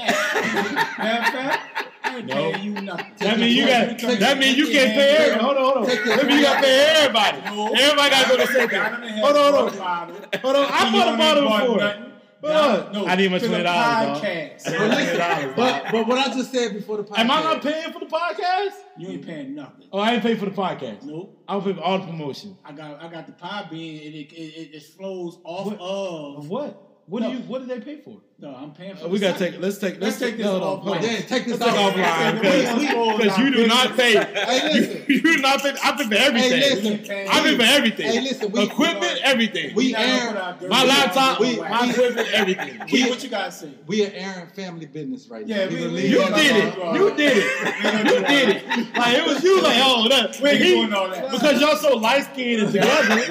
[0.99, 1.90] Matter fact, I ain't
[2.27, 2.53] No.
[2.53, 3.13] paying you nothing.
[3.19, 3.99] That mean you got.
[4.21, 5.45] That mean you can't pay everybody.
[5.45, 5.87] Hold on, hold on.
[5.87, 7.39] Take That mean you got to pay everybody.
[7.83, 8.71] Everybody got to go to second.
[8.71, 10.41] Got Hold on, hold on.
[10.43, 10.67] Hold on.
[10.73, 11.79] I bought a bottle bought before.
[11.79, 12.05] nothing.
[12.43, 12.55] Hold
[12.87, 12.93] on.
[12.95, 14.65] no, I need my to the $20, podcast.
[14.65, 15.93] But But listen, $20, but dog.
[15.93, 17.19] but what I just said before the podcast.
[17.19, 18.75] Am I not paying for the podcast?
[18.97, 19.87] You ain't paying nothing.
[19.93, 21.03] Oh, I ain't paying for the podcast.
[21.03, 21.39] Nope.
[21.47, 22.57] I'll pay for all the promotion.
[22.65, 24.01] I got I got the Podbean.
[24.01, 25.81] It it, it, it flows off What?
[25.81, 26.83] of Of what?
[27.07, 27.31] What No.
[27.31, 27.43] do you?
[27.43, 28.23] What did they pay for?
[28.43, 29.05] No, I'm paying for.
[29.05, 29.53] Uh, we gotta second.
[29.55, 29.63] take.
[29.63, 30.01] Let's take.
[30.01, 30.83] Let's take this no, no, offline.
[30.83, 31.03] hold.
[31.03, 31.93] Yeah, take this Let's off.
[31.95, 34.13] offline Listen, we- we- because you do not pay.
[34.15, 35.05] Hey, listen.
[35.09, 35.75] You do not pay.
[35.83, 36.51] I pay for everything.
[36.51, 37.29] Hey, listen.
[37.29, 38.07] I pay for everything.
[38.07, 39.75] Hey, listen, we- Equipment, everything.
[39.75, 41.69] We not air- gonna put our dirty my laptop, we- away.
[41.69, 42.81] my equipment, everything.
[42.87, 43.73] Key, what you guys say?
[43.87, 45.57] We are airing family business right now.
[45.57, 46.75] Yeah, we- gonna we- leave You did it.
[46.95, 47.45] You did it.
[47.85, 48.97] You did it.
[48.97, 49.61] Like it was you.
[49.63, 50.41] Like oh, that.
[50.41, 51.31] We ain't doing all that.
[51.31, 53.19] Because y'all so light skinned and together.
[53.21, 53.29] It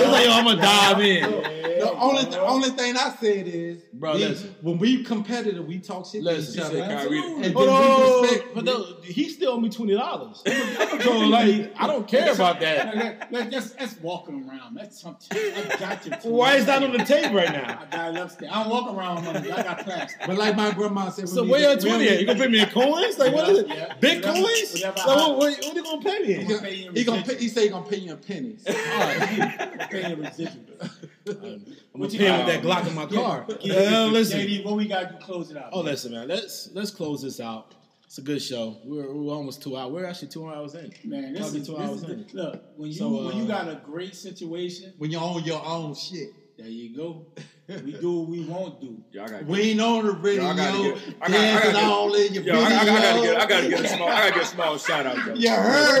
[0.00, 1.30] was like, I'm gonna dive in.
[1.76, 4.45] The only the only thing I said is, Bro, listen.
[4.60, 6.82] When we competitive, we talk shit to each other.
[6.82, 8.54] And then Hold we on, respect.
[8.54, 10.42] but he still owe me twenty dollars.
[10.44, 12.96] So like, I don't care about that.
[12.96, 14.76] Let, let, let's, let's walk him around.
[14.76, 15.38] That's something.
[15.38, 16.12] I got you.
[16.30, 17.86] Why is that on the tape right now?
[17.92, 18.52] I got it upstairs.
[18.54, 19.52] I don't walk around with money.
[19.52, 20.26] I got plastic.
[20.26, 22.20] But like my grandma said, So where your twenty at?
[22.20, 23.18] You gonna pay me in coins?
[23.18, 23.68] Like what is it?
[23.68, 23.94] Yeah.
[24.00, 24.82] Bitcoins?
[24.82, 26.40] Like, whatever what, what, what are you gonna pay me in?
[26.40, 28.18] He gonna gonna, pay you he gonna pay, he say he gonna pay you in
[28.18, 28.62] pennies.
[28.64, 31.08] Pay your residuals.
[31.28, 31.58] I'm gonna
[31.92, 33.46] What you pay with that Glock in my car.
[33.60, 33.74] Yeah,
[34.04, 34.40] Uh, listen.
[34.40, 35.70] JD, what we got to close it out?
[35.72, 36.28] Oh, listen, man.
[36.28, 37.74] Let's let's close this out.
[38.04, 38.76] It's a good show.
[38.84, 39.92] We're, we're almost two hours.
[39.92, 40.92] We're actually two hours in.
[41.04, 42.26] Man, this Probably is, two this hours is in.
[42.32, 44.94] the, look when you So, when you uh, got a great situation.
[44.98, 46.30] when you own your own shit.
[46.56, 47.26] There you go.
[47.68, 49.02] We do what we won't do.
[49.10, 51.28] Yo, I gotta We ain't on the radio, Yo, I gotta get- I gotta- I
[51.28, 53.80] dancing gotta get- all in your Yo, I, I, I gotta get, I gotta get
[53.84, 55.16] a small, I gotta get a small shout out.
[55.26, 55.34] Though.
[55.34, 56.00] You heard?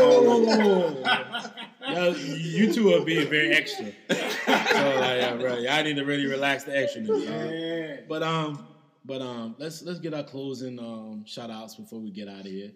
[1.88, 3.86] Yo, you two are being very extra.
[3.86, 7.02] So like, yeah, bro, y'all need to really relax the extra.
[7.02, 7.96] Yeah.
[8.08, 8.66] But um,
[9.04, 12.46] but um, let's let's get our closing um shout outs before we get out of
[12.46, 12.72] here.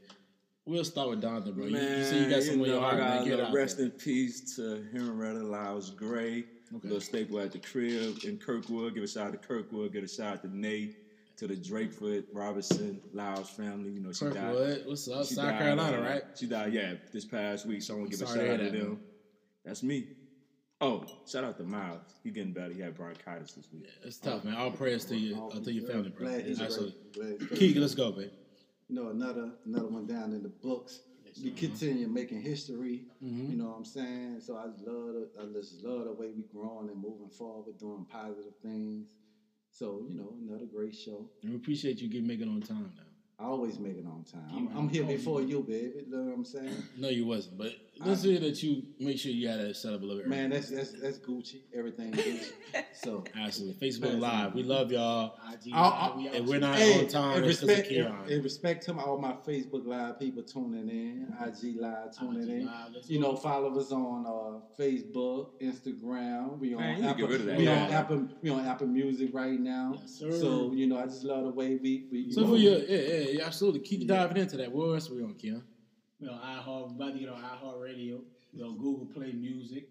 [0.64, 1.66] We'll start with Donta, bro.
[1.66, 3.18] You, Man, you see you got some on know, your heart, I man.
[3.18, 3.86] got Get a out rest there.
[3.86, 6.44] in peace to Henrietta Lyles Gray,
[6.74, 6.86] Okay.
[6.86, 8.94] little staple at the crib in Kirkwood.
[8.94, 9.92] Give a shout out to Kirkwood.
[9.92, 10.96] Give a shout out to Nate,
[11.36, 13.90] to the Drakefoot Robertson Lyles family.
[13.90, 14.34] You know, she died.
[14.34, 15.26] Kirkwood, what's up?
[15.26, 16.22] She South died, Carolina, uh, right?
[16.36, 17.82] She died, yeah, this past week.
[17.82, 18.88] So I want to give a shout out to that, them.
[18.88, 18.98] man.
[19.64, 20.08] That's me.
[20.80, 22.00] Oh, shout out to Miles.
[22.24, 22.72] He getting better.
[22.72, 23.84] He had bronchitis this week.
[23.84, 24.54] Yeah, it's tough, man.
[24.54, 26.28] All prayers to you, uh, to your family, bro.
[26.28, 26.94] Glad he's Absolutely.
[27.12, 27.38] great.
[27.38, 28.30] Glad he's Keegan, let's go, babe.
[28.88, 31.00] You know, another another one down in the books.
[31.42, 33.02] We continue making history.
[33.24, 33.50] Mm-hmm.
[33.52, 34.40] You know what I'm saying?
[34.40, 37.78] So I just love the, I just love the way we growing and moving forward,
[37.78, 39.08] doing positive things.
[39.70, 41.26] So you know, another great show.
[41.42, 43.04] And we appreciate you getting making on time now.
[43.38, 44.68] I always make it on time.
[44.68, 46.04] I'm, I'm here before you, baby.
[46.06, 46.76] You know what I'm saying?
[46.98, 47.72] No, you wasn't, but
[48.04, 50.28] let's hear that you make sure you had that set up a little bit.
[50.28, 51.60] Man, that's that's that's Gucci.
[51.74, 52.50] Everything Gucci.
[53.02, 53.88] So Absolutely.
[53.88, 54.54] Facebook Live.
[54.54, 55.34] We love y'all.
[55.50, 57.88] IG, I'll- I'll- we out If we're not hey, on time, in because of respect,
[57.90, 58.28] in, Keon.
[58.28, 62.66] in respect to all my Facebook Live people tuning in, IG Live tuning IG in.
[62.66, 66.58] Live, You know, follow us on uh, Facebook, Instagram.
[66.58, 67.14] We on Man, Apple.
[67.26, 67.58] get rid of that.
[67.58, 68.28] We on Apple.
[68.42, 69.94] We on Apple Music right now.
[69.98, 70.30] Yes, sir.
[70.32, 72.06] So you know, I just love the way we.
[72.12, 73.80] we you So know, for your, yeah, yeah, yeah, absolutely.
[73.80, 74.70] Keep diving into that.
[74.70, 75.62] What else we on, Keon?
[76.20, 76.88] We on iHeart.
[76.90, 78.20] We about to get on iHeartRadio.
[78.52, 79.88] We on Google Play Music.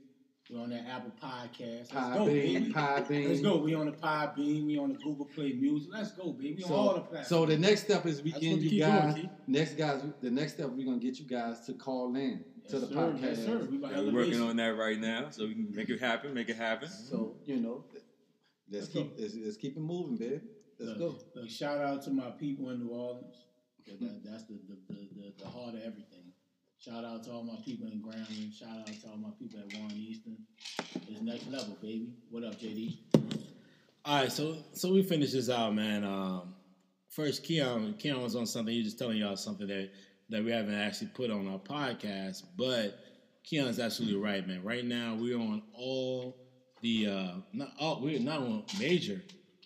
[0.51, 1.93] We're on that Apple Podcast.
[1.93, 2.73] Let's go, Podbean, baby.
[2.73, 3.27] Podbean.
[3.29, 3.57] Let's go.
[3.57, 4.65] We on the Podbean.
[4.65, 5.89] We on the Google Play Music.
[5.93, 6.55] Let's go, baby.
[6.57, 7.27] We on all the So, platforms.
[7.27, 9.01] so the next step is we That's getting what you keep guys.
[9.13, 9.29] going, Keith.
[9.47, 12.79] next guys, the next step we're gonna get you guys to call in yes, to
[12.79, 12.93] the sir.
[12.95, 13.21] podcast.
[13.21, 13.57] Yes, sir.
[13.69, 16.33] We about Yeah, we're working on that right now, so we can make it happen.
[16.33, 16.89] Make it happen.
[16.89, 18.05] So you know, let's
[18.71, 20.41] Let's keep let's, let's keep it moving, baby.
[20.79, 21.05] Let's go.
[21.09, 23.35] Look, look, shout out to my people in New Orleans.
[23.87, 26.33] That, that- that's the the, the, the the heart of everything.
[26.79, 28.53] Shout out to all my people in Grambling.
[28.53, 30.37] Shout out to all my people at Warren Easton.
[31.09, 32.13] It's next level, baby.
[32.29, 32.97] What up, JD?
[34.05, 36.03] All right, so so we finish this out, man.
[36.05, 36.53] Um,
[37.09, 38.71] first, Keon, Keon was on something.
[38.73, 39.89] He was just telling y'all something that
[40.29, 42.97] that we haven't actually put on our podcast, but
[43.43, 44.63] Keon's absolutely right, man.
[44.63, 46.37] Right now, we're on all
[46.81, 49.21] the uh, not all we're not on major.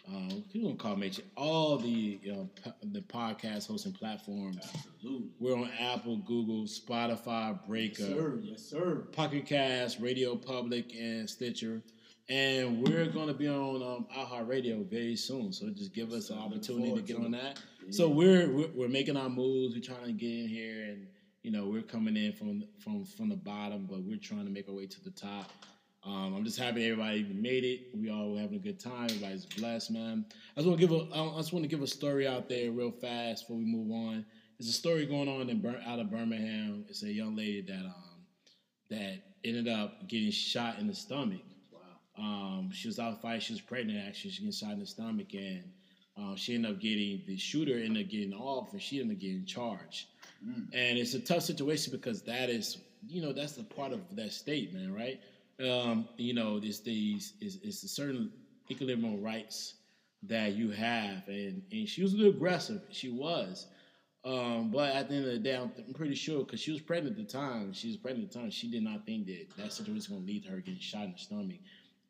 [0.07, 1.23] Um, we don't call it major.
[1.37, 4.57] All the uh, po- the podcast hosting platforms.
[4.57, 5.29] Absolutely.
[5.39, 8.03] We're on Apple, Google, Spotify, Yes, Breaker.
[8.03, 8.39] sir.
[8.41, 8.95] Yes, sir.
[9.13, 11.81] Pocket Cast, Radio Public, and Stitcher.
[12.29, 15.51] And we're going to be on um, iHeartRadio very soon.
[15.51, 17.59] So just give us an opportunity to get on that.
[17.89, 19.75] So we're, we're we're making our moves.
[19.75, 21.07] We're trying to get in here, and
[21.43, 24.67] you know we're coming in from from from the bottom, but we're trying to make
[24.69, 25.51] our way to the top.
[26.05, 27.87] Um, I'm just happy everybody even made it.
[27.95, 29.05] We all were having a good time.
[29.05, 30.25] Everybody's blessed, man.
[30.55, 32.71] I just want to give a I just want to give a story out there
[32.71, 34.25] real fast before we move on.
[34.59, 36.85] There's a story going on in Bir- out of Birmingham.
[36.89, 38.25] It's a young lady that um
[38.89, 41.41] that ended up getting shot in the stomach.
[41.71, 41.79] Wow.
[42.23, 43.39] Um, she was out fighting.
[43.39, 44.05] She was pregnant.
[44.05, 45.63] Actually, she got shot in the stomach, and
[46.17, 49.21] um, she ended up getting the shooter ended up getting off, and she ended up
[49.21, 50.07] getting charged.
[50.73, 54.33] And it's a tough situation because that is, you know, that's the part of that
[54.33, 55.21] state, man, right?
[55.59, 58.31] Um, you know, this these is it's a certain
[58.69, 59.75] equilibrium rights
[60.23, 62.81] that you have, and and she was a little aggressive.
[62.91, 63.67] She was.
[64.25, 66.79] Um, but at the end of the day, I'm, I'm pretty sure because she was
[66.79, 67.73] pregnant at the time.
[67.73, 68.49] She was pregnant at the time.
[68.51, 71.03] She did not think that that situation was going to lead to her getting shot
[71.03, 71.59] in the stomach,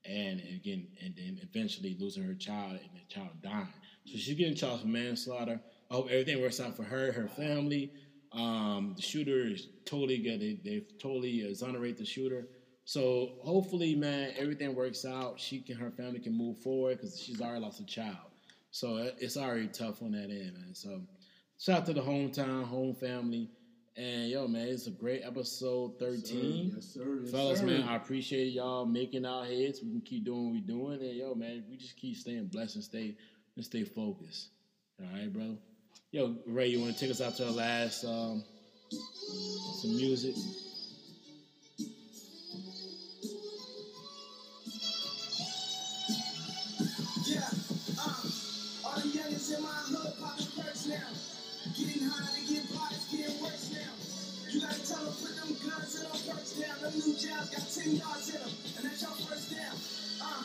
[0.05, 3.67] and again, and then eventually losing her child and the child dying.
[4.05, 5.59] So she's getting charged for manslaughter.
[5.89, 7.91] I hope everything works out for her, her family.
[8.31, 10.39] Um, the shooter is totally good.
[10.39, 12.47] They, they've totally exonerate the shooter.
[12.85, 15.39] So hopefully, man, everything works out.
[15.39, 18.17] She can, her family can move forward because she's already lost a child.
[18.71, 20.73] So it's already tough on that end, man.
[20.73, 21.01] So
[21.59, 23.49] shout out to the hometown, home family,
[23.95, 26.71] and yo, man, it's a great episode thirteen.
[26.73, 27.19] Yes, sir.
[27.21, 27.65] Yes, Fellas, sir.
[27.67, 29.81] man, I appreciate y'all making our heads.
[29.83, 32.75] We can keep doing what we're doing, and yo, man, we just keep staying blessed
[32.75, 33.15] and stay
[33.55, 34.49] and stay focused.
[34.99, 35.57] All right, bro.
[36.11, 38.43] Yo, Ray, you want to take us out to the last um,
[38.89, 40.35] some music?
[50.93, 51.09] Now.
[51.73, 53.93] Getting high to get by, it's getting worse now.
[54.53, 56.77] You gotta tell them, put them guns in them perks down.
[56.85, 59.75] Them new jobs got 10 yards in them, and that's your first down.
[60.21, 60.43] Uh,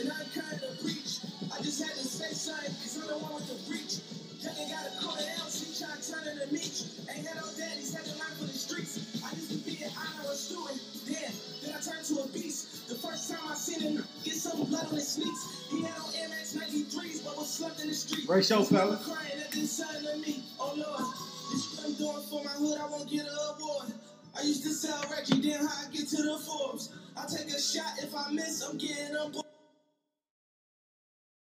[0.00, 1.20] and I kind to preach.
[1.52, 4.00] I just had to say something, cause I'm the one with the reach.
[4.40, 6.76] Youngin got a quarter ounce, he tryna turn it to meat.
[7.12, 8.96] Ain't had no daddies, had to learn for the streets.
[9.20, 12.88] I used to be an honor student, then, then I turned to a beast.
[12.88, 16.12] The first time I seen him get some blood on his sneaks, he had on
[16.12, 18.26] MX 93s, but was slumped in the street.
[18.26, 19.00] Great show, hood,
[24.34, 26.92] I used to sell Reggie, then how I get to the Forbes.
[27.16, 29.46] I take a shot if I miss, I'm getting board.